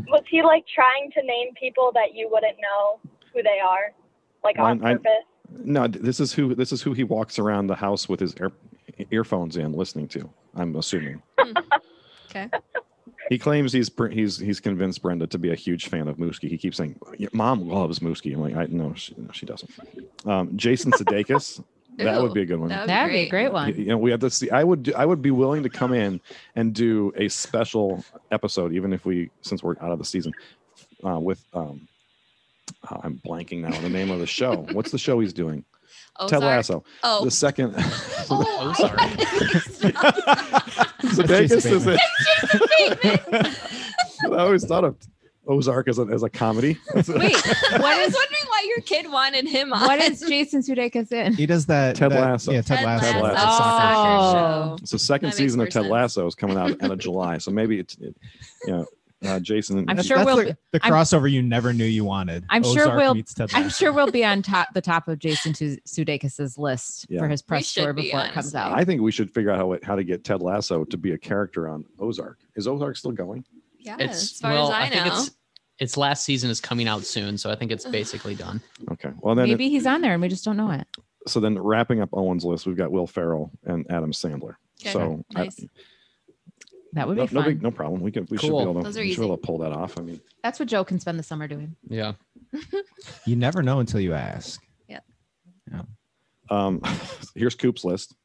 Was 0.08 0.24
he 0.32 0.42
like 0.42 0.66
trying 0.74 1.12
to 1.12 1.22
name 1.22 1.50
people 1.60 1.92
that 1.94 2.16
you 2.16 2.28
wouldn't 2.32 2.58
know 2.60 3.00
who 3.32 3.44
they 3.44 3.60
are, 3.64 3.94
like 4.44 4.58
on 4.58 4.80
Mine- 4.80 4.94
I- 4.94 4.94
purpose? 4.96 5.12
No, 5.64 5.88
this 5.88 6.20
is 6.20 6.34
who 6.34 6.56
this 6.56 6.72
is 6.72 6.82
who 6.82 6.94
he 6.94 7.04
walks 7.04 7.40
around 7.40 7.68
the 7.68 7.76
house 7.76 8.10
with 8.10 8.20
his 8.20 8.36
ear, 8.36 8.52
earphones 9.12 9.58
in, 9.58 9.74
listening 9.74 10.08
to. 10.10 10.30
I'm 10.56 10.76
assuming. 10.76 11.22
Okay. 12.36 12.50
He 13.30 13.38
claims 13.38 13.72
he's 13.72 13.92
he's 14.12 14.40
he's 14.40 14.60
convinced 14.60 15.02
Brenda 15.02 15.28
to 15.28 15.38
be 15.38 15.52
a 15.52 15.56
huge 15.56 15.88
fan 15.88 16.08
of 16.08 16.18
Mooski. 16.18 16.50
He 16.50 16.58
keeps 16.58 16.78
saying, 16.78 17.00
"Mom 17.32 17.70
loves 17.70 18.00
Mooski." 18.00 18.34
I'm 18.34 18.42
like, 18.42 18.56
"I 18.56 18.66
no, 18.70 18.94
she, 18.96 19.14
no, 19.18 19.32
she 19.32 19.46
doesn't." 19.46 19.70
Um, 20.26 20.50
Jason 20.58 20.92
Sudeikis, 20.94 21.64
that 21.98 22.22
would 22.22 22.34
be 22.34 22.42
a 22.42 22.46
good 22.46 22.60
one. 22.60 22.70
that 22.70 22.82
would 22.82 22.90
That'd 22.90 23.14
be 23.14 23.20
a 23.20 23.30
great 23.30 23.54
one. 23.54 23.74
You 23.76 23.86
know, 23.86 23.98
we 23.98 24.12
have 24.12 24.20
to 24.22 24.30
see. 24.30 24.50
I 24.50 24.64
would 24.64 24.84
do, 24.84 24.94
I 24.96 25.06
would 25.06 25.22
be 25.22 25.32
willing 25.32 25.64
to 25.64 25.70
come 25.70 25.94
in 25.94 26.20
and 26.56 26.74
do 26.74 27.14
a 27.16 27.30
special 27.30 28.04
episode, 28.32 28.74
even 28.74 28.92
if 28.94 29.06
we 29.06 29.30
since 29.42 29.64
we're 29.64 29.78
out 29.80 29.92
of 29.92 30.00
the 30.00 30.06
season, 30.06 30.34
uh, 31.06 31.20
with 31.20 31.46
um, 31.54 31.88
uh, 32.90 32.98
I'm 33.04 33.20
blanking 33.26 33.62
now 33.62 33.76
on 33.76 33.84
the 33.84 33.90
name 33.90 34.12
of 34.12 34.20
the 34.20 34.28
show. 34.28 34.66
What's 34.72 34.92
the 34.92 34.98
show 34.98 35.20
he's 35.20 35.34
doing? 35.34 35.64
Ted 36.28 36.38
Ozark? 36.38 36.44
Lasso. 36.44 36.84
Oh. 37.04 37.26
The 37.26 37.32
second. 37.32 37.76
Oh, 38.30 38.74
sorry. 38.78 38.98
Sudeikis 41.12 41.50
Jason 41.50 41.74
is 41.74 41.86
it. 41.88 42.00
I 44.32 44.38
always 44.38 44.66
thought 44.66 44.86
of 44.86 44.96
Ozark 45.46 45.90
as 45.90 46.00
a, 46.00 46.04
as 46.04 46.24
a 46.24 46.30
comedy. 46.30 46.78
Wait, 46.96 47.06
I 47.10 47.12
was 47.12 48.14
wondering 48.14 48.48
why 48.48 48.66
your 48.70 48.80
kid 48.86 49.12
wanted 49.12 49.46
him 49.46 49.74
on. 49.74 49.82
what 49.82 50.02
is 50.02 50.22
Jason 50.22 50.62
Sudeikis 50.62 51.12
in? 51.12 51.34
He 51.34 51.46
does 51.46 51.66
that. 51.66 51.98
Ted 51.98 52.12
that- 52.14 52.22
Lasso. 52.22 52.54
Yeah, 52.54 52.62
Ted, 52.62 52.78
Ted 52.78 52.86
Lasso. 52.86 53.12
Ted 53.12 53.22
Lasso. 53.22 53.36
Lasso. 53.36 54.38
Oh. 54.38 54.78
It's 54.82 54.92
the 54.92 55.00
second 55.00 55.34
season 55.34 55.60
of 55.60 55.68
Ted 55.68 55.84
sense. 55.84 55.92
Lasso 55.92 56.26
is 56.26 56.36
coming 56.36 56.58
out 56.58 56.82
end 56.82 56.94
of 56.94 56.98
July, 57.00 57.40
so 57.40 57.52
maybe 57.52 57.80
it's 57.80 57.96
it, 57.98 58.16
you 58.66 58.72
know 58.72 58.86
uh, 59.26 59.40
Jason. 59.40 59.86
I'm 59.90 60.02
sure 60.02 60.18
that's 60.18 60.26
we'll 60.26 60.38
the, 60.38 60.44
be- 60.46 60.56
the 60.72 60.84
I'm- 60.84 60.94
crossover 60.94 61.32
you 61.32 61.42
never 61.42 61.74
knew 61.74 61.86
you 61.86 62.04
wanted. 62.06 62.44
I'm 62.50 62.64
sure 62.64 62.96
we'll- 62.96 63.16
I'm 63.54 63.70
sure 63.70 63.92
we'll 63.94 64.12
be 64.12 64.24
on 64.26 64.42
top 64.44 64.74
the 64.74 64.82
top 64.82 65.08
of 65.08 65.20
Jason 65.20 65.54
Su- 65.54 65.78
Sudeikis's 65.88 66.58
list 66.58 67.06
Yeah. 67.10 67.20
for 67.20 67.28
his 67.28 67.42
press 67.42 67.68
should 67.68 67.84
tour 67.84 67.94
be, 67.94 68.04
before 68.04 68.22
it 68.22 68.32
comes 68.32 68.54
out. 68.56 68.74
I 68.74 68.84
think 68.84 69.02
we 69.02 69.12
should 69.12 69.32
figure 69.32 69.52
out 69.52 69.58
how 69.58 69.72
it, 69.74 69.84
how 69.84 69.96
to 69.96 70.04
get 70.04 70.24
Ted 70.24 70.42
Lasso 70.42 70.84
to 70.86 70.98
be 70.98 71.12
a 71.14 71.18
character 71.18 71.68
on 71.70 71.86
Ozark. 72.00 72.40
Is 72.56 72.68
Ozark 72.68 72.96
still 72.98 73.12
going? 73.12 73.44
Yeah, 73.80 73.98
It's 74.00 74.14
as 74.24 74.32
far 74.40 74.52
well, 74.54 74.72
as 74.72 74.74
I, 74.74 74.90
think 74.90 75.06
know. 75.06 75.18
it's 75.18 75.32
its 75.80 75.98
last 75.98 76.24
season 76.24 76.50
is 76.50 76.62
coming 76.62 76.88
out 76.88 77.04
soon, 77.04 77.38
so 77.38 77.50
I 77.52 77.56
think 77.56 77.72
it's 77.72 77.86
basically 77.86 78.36
done. 78.36 78.62
Okay. 78.92 79.10
Well 79.20 79.36
then, 79.36 79.50
Maybe 79.50 79.70
he's 79.70 79.86
on 79.86 80.02
there 80.02 80.14
and 80.14 80.22
we 80.22 80.28
just 80.30 80.46
don't 80.46 80.56
know 80.58 80.72
it. 80.72 80.88
so 81.28 81.40
then 81.40 81.58
wrapping 81.60 82.00
up 82.00 82.10
Owen's 82.14 82.46
list, 82.46 82.66
we've 82.66 82.78
got 82.78 82.92
Will 82.92 83.08
Ferrell 83.08 83.52
and 83.66 83.86
Adam 83.90 84.12
Sandler. 84.12 84.56
Okay, 84.82 84.92
So 84.92 85.24
I- 85.36 85.44
nice. 85.46 85.60
That 86.94 87.08
would 87.08 87.18
no, 87.18 87.26
be 87.26 87.34
no, 87.36 87.42
fun. 87.42 87.50
big, 87.50 87.64
no 87.64 87.72
problem. 87.72 88.02
We 88.02 88.12
can 88.12 88.28
we 88.30 88.38
should 88.38 88.52
be 88.52 88.58
able 88.60 88.76
to, 88.76 88.84
Those 88.84 88.98
are 88.98 89.02
we 89.02 89.12
should 89.12 89.22
be 89.22 89.24
easy. 89.24 89.24
able 89.26 89.38
to 89.38 89.42
pull 89.42 89.58
that 89.60 89.72
off. 89.72 89.98
I 89.98 90.02
mean, 90.02 90.22
That's 90.44 90.60
what 90.60 90.68
Joe 90.70 90.84
can 90.84 91.00
spend 91.00 91.18
the 91.18 91.24
summer 91.24 91.48
doing. 91.48 91.76
Yeah. 91.88 92.14
You 93.26 93.36
never 93.36 93.64
know 93.64 93.80
until 93.80 94.00
you 94.00 94.14
ask. 94.14 94.62
um, 96.50 96.82
here's 97.36 97.56
Coop's 97.56 97.84
list. 97.84 98.16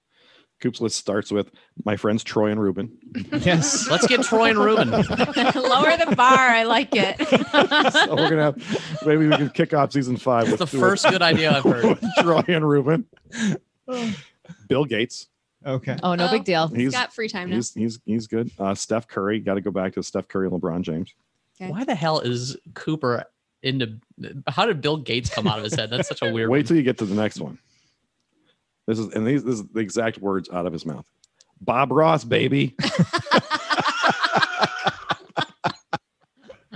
Coop's 0.61 0.81
list 0.81 0.97
starts 0.97 1.31
with 1.31 1.51
my 1.85 1.97
friends 1.97 2.25
Troy 2.25 2.51
and 2.51 2.61
Ruben. 2.61 2.99
Yes. 3.33 3.89
Let's 3.91 4.07
get 4.07 4.23
Troy 4.23 4.51
and 4.51 4.59
Ruben. 4.59 4.91
Lower 4.91 5.05
the 5.97 6.15
bar. 6.17 6.37
I 6.37 6.65
like 6.65 6.89
it. 6.93 7.17
so 7.93 8.15
we're 8.17 8.29
gonna 8.29 8.43
have 8.43 9.01
maybe 9.07 9.29
we 9.29 9.37
can 9.37 9.51
kick 9.51 9.73
off 9.73 9.93
season 9.93 10.17
five 10.17 10.51
with 10.51 10.59
the 10.59 10.67
first 10.67 11.09
good 11.09 11.23
idea 11.23 11.57
I've 11.57 11.63
heard. 11.65 11.85
with 11.85 12.05
Troy 12.21 12.43
and 12.49 12.69
Ruben. 12.69 13.07
Bill 14.69 14.85
Gates. 14.85 15.29
Okay. 15.67 15.97
Oh, 16.03 16.15
no 16.15 16.27
Oh. 16.27 16.31
big 16.31 16.45
deal. 16.45 16.69
He's 16.69 16.93
got 16.93 17.13
free 17.13 17.29
time 17.29 17.51
now. 17.51 17.57
He's 17.57 17.75
he's 17.75 18.01
he's 18.05 18.27
good. 18.27 18.51
Uh, 18.59 18.75
Steph 18.75 19.09
Curry. 19.09 19.41
Got 19.41 19.55
to 19.55 19.61
go 19.61 19.71
back 19.71 19.95
to 19.95 20.03
Steph 20.03 20.29
Curry, 20.29 20.47
and 20.49 20.61
LeBron 20.61 20.83
James. 20.83 21.15
Okay. 21.61 21.71
Why 21.71 21.85
the 21.85 21.95
hell 21.95 22.21
is 22.21 22.57
Cooper 22.75 23.25
into? 23.63 23.99
How 24.47 24.67
did 24.67 24.81
Bill 24.81 24.97
Gates 24.99 25.29
come 25.31 25.47
out 25.49 25.59
of 25.59 25.65
his 25.65 25.75
head? 25.75 25.91
That's 25.91 26.09
such 26.09 26.23
a 26.23 26.33
weird. 26.33 26.49
Wait 26.51 26.67
till 26.67 26.77
you 26.77 26.83
get 26.85 26.99
to 26.99 27.07
the 27.07 27.15
next 27.15 27.41
one. 27.41 27.59
This 28.87 28.99
is 29.01 29.13
and 29.15 29.27
these 29.27 29.43
this 29.43 29.57
is 29.57 29.67
the 29.67 29.81
exact 29.81 30.19
words 30.19 30.49
out 30.51 30.65
of 30.67 30.73
his 30.73 30.87
mouth. 30.87 31.07
Bob 31.61 31.91
Ross, 31.91 32.23
baby. 32.25 32.77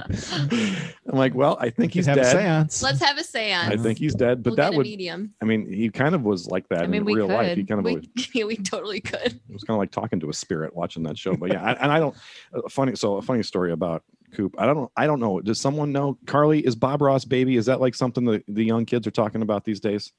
I'm 1.13 1.19
like, 1.19 1.35
well, 1.35 1.59
I 1.61 1.69
think 1.71 1.93
he's 1.93 2.07
He's 2.07 2.17
have 2.17 2.17
a 2.17 2.23
dead. 2.23 2.33
seance. 2.33 2.83
Let's 2.83 3.01
have 3.03 3.19
a 3.19 3.23
seance. 3.25 3.69
I 3.69 3.77
think 3.77 3.99
he's 3.99 4.15
dead, 4.15 4.43
but 4.43 4.51
we'll 4.51 4.57
that 4.57 4.71
get 4.71 4.75
a 4.75 4.77
would. 4.79 4.87
medium. 4.87 5.35
I 5.43 5.45
mean, 5.45 5.71
he 5.71 5.91
kind 5.91 6.15
of 6.15 6.23
was 6.23 6.47
like 6.49 6.67
that 6.71 6.85
I 6.85 6.87
mean, 6.87 7.03
in 7.03 7.05
we 7.05 7.15
real 7.15 7.29
life. 7.29 7.57
He 7.57 7.65
kind 7.65 7.79
of 7.81 7.85
We, 7.85 7.97
was, 7.97 8.07
yeah, 8.35 8.45
we 8.45 8.57
totally 8.57 9.01
could. 9.01 9.27
it 9.27 9.53
was 9.53 9.63
kind 9.63 9.77
of 9.77 9.79
like 9.79 9.91
talking 9.91 10.19
to 10.21 10.31
a 10.31 10.33
spirit 10.33 10.75
watching 10.75 11.03
that 11.05 11.19
show. 11.19 11.37
But 11.37 11.53
yeah, 11.53 11.63
I, 11.63 11.73
and 11.75 11.93
I 11.93 11.99
don't. 12.01 12.17
A 12.55 12.69
funny, 12.71 12.97
so 12.97 13.17
a 13.17 13.23
funny 13.23 13.43
story 13.43 13.73
about 13.73 14.03
Coop. 14.33 14.55
I 14.59 14.65
don't. 14.65 14.91
I 14.97 15.07
don't 15.07 15.21
know. 15.21 15.41
Does 15.43 15.61
someone 15.61 15.93
know? 15.93 16.17
Carly 16.27 16.65
is 16.65 16.75
Bob 16.75 17.03
Ross 17.03 17.27
baby. 17.27 17.57
Is 17.57 17.67
that 17.67 17.81
like 17.81 17.95
something 17.95 18.25
that 18.25 18.43
the 18.49 18.65
young 18.65 18.87
kids 18.87 19.07
are 19.07 19.11
talking 19.13 19.43
about 19.43 19.65
these 19.65 19.81
days? 19.81 20.13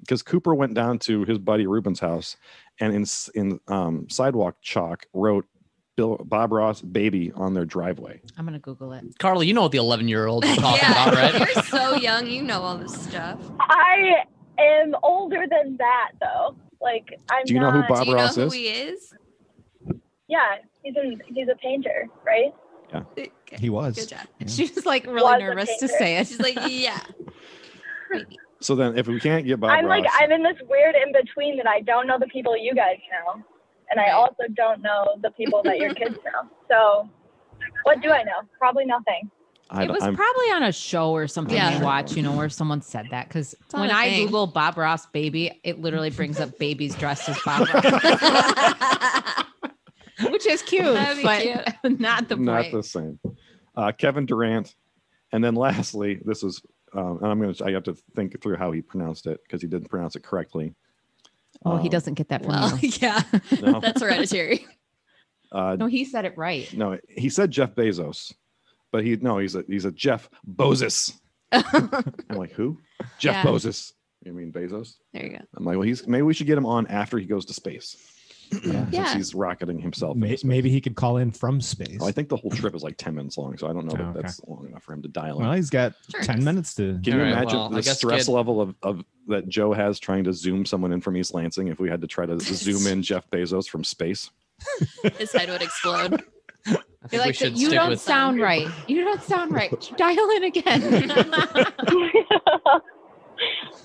Because 0.00 0.22
Cooper 0.22 0.54
went 0.54 0.74
down 0.74 0.98
to 1.00 1.24
his 1.24 1.38
buddy 1.38 1.66
Ruben's 1.68 2.00
house, 2.00 2.36
and 2.80 2.92
in 2.92 3.04
in 3.34 3.60
um, 3.68 4.08
sidewalk 4.10 4.56
chalk 4.60 5.06
wrote 5.12 5.46
Bill 6.02 6.16
Bob 6.24 6.50
Ross 6.50 6.80
baby 6.80 7.30
on 7.36 7.54
their 7.54 7.64
driveway. 7.64 8.20
I'm 8.36 8.44
gonna 8.44 8.58
Google 8.58 8.92
it. 8.92 9.04
Carly, 9.20 9.46
you 9.46 9.54
know 9.54 9.62
what 9.62 9.70
the 9.70 9.78
11 9.78 10.08
year 10.08 10.26
old 10.26 10.44
is 10.44 10.56
talking 10.56 10.80
yeah, 10.82 11.08
about, 11.08 11.14
right? 11.14 11.54
you're 11.54 11.62
so 11.64 11.94
young. 11.94 12.26
You 12.26 12.42
know 12.42 12.60
all 12.60 12.76
this 12.76 12.92
stuff. 13.04 13.38
I 13.60 14.24
am 14.58 14.96
older 15.04 15.44
than 15.48 15.76
that, 15.76 16.10
though. 16.20 16.56
Like, 16.80 17.16
I'm 17.30 17.44
Do 17.44 17.54
you 17.54 17.60
know 17.60 17.70
who 17.70 17.84
Bob 17.86 18.02
Do 18.02 18.10
you 18.10 18.16
know 18.16 18.22
Ross 18.22 18.34
who 18.34 18.46
is? 18.46 18.52
he 18.52 18.66
is? 18.66 19.14
Yeah, 20.26 20.56
he's 20.82 20.96
in, 20.96 21.22
he's 21.28 21.46
a 21.46 21.54
painter, 21.54 22.08
right? 22.26 22.52
Okay, 22.92 23.30
He 23.60 23.70
was. 23.70 23.94
Good 23.94 24.08
job. 24.08 24.26
She 24.48 24.64
was 24.74 24.84
like 24.84 25.06
really 25.06 25.22
Was 25.22 25.38
nervous 25.38 25.76
to 25.78 25.86
say 25.86 26.16
it. 26.16 26.26
She's 26.26 26.40
like, 26.40 26.58
yeah. 26.68 26.98
So 28.58 28.74
then, 28.74 28.98
if 28.98 29.06
we 29.06 29.20
can't 29.20 29.46
get 29.46 29.60
Bob 29.60 29.70
I'm 29.70 29.86
Ross, 29.86 30.00
like, 30.00 30.10
I'm 30.18 30.32
in 30.32 30.42
this 30.42 30.56
weird 30.68 30.96
in 30.96 31.12
between 31.12 31.58
that 31.58 31.68
I 31.68 31.80
don't 31.82 32.08
know 32.08 32.18
the 32.18 32.26
people 32.26 32.56
you 32.56 32.74
guys 32.74 32.98
know, 33.12 33.40
and 33.92 34.00
I 34.00 34.10
also 34.10 34.44
don't 34.54 34.82
know 34.82 35.14
the 35.22 35.30
people 35.30 35.62
that 35.64 35.78
your 35.78 35.94
kids 35.94 36.16
know. 36.24 36.48
So, 36.68 37.08
what 37.84 38.00
do 38.02 38.10
I 38.10 38.22
know? 38.24 38.40
Probably 38.58 38.84
nothing. 38.86 39.30
I, 39.70 39.84
it 39.84 39.90
was 39.90 40.02
I'm, 40.02 40.16
probably 40.16 40.46
on 40.52 40.64
a 40.64 40.72
show 40.72 41.12
or 41.12 41.26
something 41.26 41.54
Yeah. 41.56 41.78
you 41.78 41.84
watch, 41.84 42.14
you 42.14 42.22
know, 42.22 42.32
where 42.36 42.48
someone 42.48 42.82
said 42.82 43.06
that. 43.10 43.28
Because 43.28 43.54
when 43.70 43.90
I 43.90 44.10
thing. 44.10 44.26
Google 44.26 44.46
Bob 44.46 44.76
Ross 44.76 45.06
baby, 45.06 45.60
it 45.64 45.80
literally 45.80 46.10
brings 46.10 46.40
up 46.40 46.58
babies 46.58 46.94
dressed 46.94 47.28
as 47.28 47.38
Bob 47.44 47.68
Ross, 47.74 49.44
which 50.30 50.46
is 50.46 50.62
cute, 50.62 50.84
That'd 50.84 51.16
be 51.18 51.22
but 51.82 52.00
not 52.00 52.28
the 52.28 52.36
not 52.36 52.62
point. 52.62 52.72
the 52.72 52.82
same. 52.82 53.18
Uh, 53.74 53.92
Kevin 53.92 54.26
Durant, 54.26 54.74
and 55.32 55.42
then 55.42 55.54
lastly, 55.54 56.20
this 56.24 56.42
is, 56.42 56.60
um, 56.94 57.18
and 57.22 57.26
I'm 57.28 57.40
gonna, 57.40 57.54
I 57.64 57.70
have 57.72 57.84
to 57.84 57.94
think 58.14 58.40
through 58.42 58.56
how 58.56 58.72
he 58.72 58.82
pronounced 58.82 59.26
it 59.26 59.40
because 59.46 59.62
he 59.62 59.68
didn't 59.68 59.88
pronounce 59.88 60.16
it 60.16 60.22
correctly. 60.22 60.74
Oh, 61.64 61.76
he 61.76 61.84
Um, 61.88 61.90
doesn't 61.90 62.14
get 62.14 62.28
that 62.28 62.42
from 62.42 62.50
well, 62.52 62.78
you. 62.78 62.90
yeah, 63.00 63.22
No, 63.60 63.80
that's 63.80 64.00
hereditary. 64.02 64.66
uh, 65.52 65.76
No, 65.78 65.86
he 65.86 66.04
said 66.04 66.24
it 66.24 66.36
right. 66.36 66.72
no, 66.74 66.98
he 67.08 67.28
said 67.28 67.50
Jeff 67.50 67.74
Bezos, 67.74 68.32
but 68.90 69.04
he 69.04 69.16
no, 69.16 69.38
he's 69.38 69.54
a 69.54 69.64
he's 69.68 69.84
a 69.84 69.92
Jeff 69.92 70.28
Bezos. 70.48 71.12
I'm 71.52 71.90
like, 72.36 72.52
who? 72.52 72.78
Jeff 73.18 73.44
Yeah. 73.44 73.50
Bezos. 73.50 73.92
You 74.24 74.32
mean 74.32 74.52
Bezos? 74.52 74.94
There 75.12 75.24
you 75.24 75.30
go. 75.38 75.44
I'm 75.56 75.64
like, 75.64 75.76
well, 75.76 75.82
he's 75.86 76.06
maybe 76.06 76.22
we 76.22 76.32
should 76.34 76.46
get 76.46 76.56
him 76.56 76.66
on 76.66 76.86
after 76.86 77.18
he 77.18 77.26
goes 77.26 77.44
to 77.46 77.52
space. 77.54 77.96
Yeah. 78.64 78.86
Yeah. 78.92 79.14
he's 79.14 79.34
rocketing 79.34 79.78
himself. 79.78 80.16
into 80.16 80.46
Maybe 80.46 80.68
he 80.70 80.80
could 80.80 80.94
call 80.96 81.16
in 81.16 81.30
from 81.30 81.60
space. 81.60 81.98
Oh, 82.00 82.06
I 82.06 82.12
think 82.12 82.28
the 82.28 82.36
whole 82.36 82.50
trip 82.50 82.74
is 82.74 82.82
like 82.82 82.96
10 82.98 83.14
minutes 83.14 83.38
long, 83.38 83.56
so 83.56 83.68
I 83.68 83.72
don't 83.72 83.86
know 83.86 83.92
that 83.96 84.02
Oh, 84.02 84.10
okay. 84.10 84.20
that's 84.22 84.40
long 84.46 84.66
enough 84.68 84.82
for 84.82 84.92
him 84.92 85.02
to 85.02 85.08
dial 85.08 85.38
in. 85.38 85.42
well, 85.44 85.52
he's 85.54 85.70
got 85.70 85.94
Sure 86.10 86.20
10 86.22 86.44
minutes 86.44 86.74
to. 86.74 87.00
Can 87.02 87.04
you 87.04 87.12
All 87.14 87.18
right, 87.20 87.32
imagine 87.32 87.58
well, 87.58 87.70
the 87.70 87.82
stress 87.82 88.26
get- 88.26 88.32
level 88.32 88.60
of, 88.60 88.74
of 88.82 89.04
that 89.28 89.48
Joe 89.48 89.72
has 89.72 89.98
trying 89.98 90.24
to 90.24 90.32
zoom 90.32 90.66
someone 90.66 90.92
in 90.92 91.00
from 91.00 91.16
East 91.16 91.32
Lansing 91.34 91.68
if 91.68 91.78
we 91.80 91.88
had 91.88 92.00
to 92.02 92.06
try 92.06 92.26
to 92.26 92.38
zoom 92.40 92.86
in 92.86 93.02
Jeff 93.02 93.28
Bezos 93.30 93.68
from 93.68 93.84
space? 93.84 94.30
His 95.18 95.32
head 95.32 95.48
would 95.48 95.62
explode. 95.62 96.22
You're 97.10 97.20
like, 97.20 97.40
you 97.40 97.70
don't 97.70 97.90
with. 97.90 98.00
sound 98.00 98.40
right. 98.40 98.68
You 98.86 99.04
don't 99.04 99.22
sound 99.22 99.52
right. 99.52 99.72
Dial 99.96 100.30
in 100.36 100.44
again. 100.44 101.10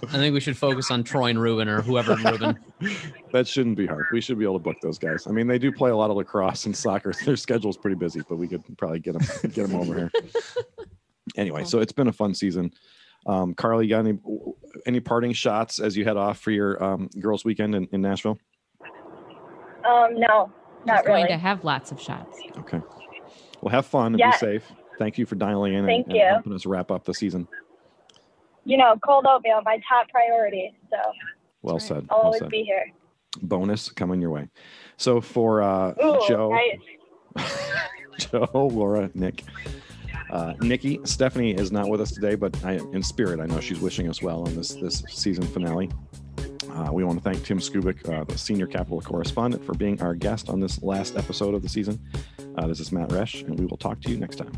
I 0.04 0.18
think 0.18 0.34
we 0.34 0.40
should 0.40 0.58
focus 0.58 0.92
on 0.92 1.04
Troy 1.04 1.26
and 1.32 1.42
Ruben 1.42 1.68
or 1.68 1.82
whoever 1.82 2.14
in 2.14 2.24
Ruben. 2.24 2.60
That 3.34 3.46
shouldn't 3.48 3.76
be 3.76 3.86
hard. 3.86 4.06
We 4.14 4.22
should 4.22 4.40
be 4.40 4.46
able 4.46 4.54
to 4.58 4.64
book 4.64 4.78
those 4.82 4.98
guys. 4.98 5.28
I 5.28 5.32
mean, 5.32 5.48
they 5.48 5.60
do 5.60 5.70
play 5.72 5.92
a 5.92 5.96
lot 5.96 6.10
of 6.10 6.16
lacrosse 6.16 6.66
and 6.66 6.76
soccer. 6.76 7.12
Their 7.26 7.36
schedule's 7.36 7.76
pretty 7.76 7.98
busy, 7.98 8.22
but 8.30 8.38
we 8.38 8.48
could 8.48 8.64
probably 8.78 9.00
get 9.00 9.14
them 9.20 9.52
get 9.52 9.68
them 9.68 9.76
over 9.76 9.94
here. 9.94 10.12
Anyway, 11.36 11.66
so 11.66 11.80
it's 11.80 11.92
been 11.92 12.08
a 12.08 12.14
fun 12.14 12.34
season. 12.34 12.72
Um, 13.26 13.54
Carly, 13.54 13.86
you 13.86 13.90
got 13.90 14.00
any 14.06 14.18
any 14.86 15.00
parting 15.02 15.34
shots 15.34 15.80
as 15.80 15.98
you 15.98 16.06
head 16.06 16.16
off 16.18 16.40
for 16.40 16.52
your 16.52 16.82
um, 16.82 17.10
girls' 17.20 17.44
weekend 17.44 17.76
in, 17.76 17.88
in 17.92 18.02
Nashville? 18.02 18.38
Um, 19.86 20.20
no, 20.20 20.52
He's 20.80 20.86
not 20.88 21.06
going 21.06 21.24
really. 21.26 21.36
to 21.36 21.38
have 21.38 21.64
lots 21.66 21.92
of 21.92 22.00
shots. 22.02 22.40
Okay. 22.60 22.80
Well, 23.62 23.72
have 23.72 23.86
fun 23.86 24.14
and 24.14 24.20
Yeah. 24.20 24.32
be 24.32 24.38
safe. 24.38 24.72
Thank 24.98 25.18
you 25.18 25.26
for 25.26 25.36
dialing 25.36 25.74
in 25.74 25.86
Thank 25.86 26.08
and, 26.08 26.16
you. 26.16 26.22
and 26.22 26.32
helping 26.32 26.54
us 26.54 26.66
wrap 26.66 26.92
up 26.92 27.04
the 27.06 27.14
season. 27.14 27.48
You 28.68 28.76
know, 28.78 28.96
cold 29.06 29.26
oatmeal, 29.28 29.62
my 29.64 29.80
top 29.88 30.10
priority. 30.10 30.76
So 30.90 30.98
Well 31.62 31.80
said. 31.80 32.06
I'll 32.10 32.18
Well 32.18 32.26
always 32.26 32.40
said. 32.40 32.50
be 32.50 32.64
here. 32.64 32.86
Bonus 33.42 33.90
coming 33.90 34.20
your 34.20 34.32
way. 34.32 34.50
So 34.98 35.22
for 35.22 35.62
uh, 35.62 35.92
Ooh, 36.04 36.20
Joe, 36.28 36.52
nice. 37.36 37.48
Joe, 38.32 38.50
Laura, 38.54 39.10
Nick, 39.14 39.44
uh, 40.32 40.54
Nikki, 40.60 41.00
Stephanie 41.06 41.52
is 41.54 41.72
not 41.72 41.88
with 41.88 42.02
us 42.02 42.12
today, 42.12 42.36
but 42.36 42.62
I, 42.66 42.74
in 42.74 43.02
spirit, 43.04 43.40
I 43.40 43.46
know 43.46 43.60
she's 43.62 43.80
wishing 43.80 44.10
us 44.10 44.22
well 44.22 44.42
on 44.46 44.56
this 44.56 44.74
this 44.74 45.04
season 45.08 45.46
finale. 45.46 45.90
Uh, 46.72 46.92
we 46.92 47.04
want 47.04 47.18
to 47.18 47.24
thank 47.24 47.44
Tim 47.44 47.60
Skubick, 47.60 48.08
uh, 48.10 48.24
the 48.26 48.38
senior 48.38 48.68
Capitol 48.68 49.02
correspondent, 49.02 49.64
for 49.64 49.74
being 49.74 50.02
our 50.02 50.14
guest 50.14 50.50
on 50.50 50.60
this 50.60 50.84
last 50.84 51.16
episode 51.16 51.54
of 51.56 51.62
the 51.64 51.70
season. 51.70 52.00
Uh, 52.58 52.68
this 52.68 52.80
is 52.80 52.92
Matt 52.92 53.10
Resch, 53.10 53.46
and 53.48 53.58
we 53.58 53.66
will 53.66 53.78
talk 53.78 54.02
to 54.02 54.10
you 54.12 54.18
next 54.18 54.36
time. 54.36 54.52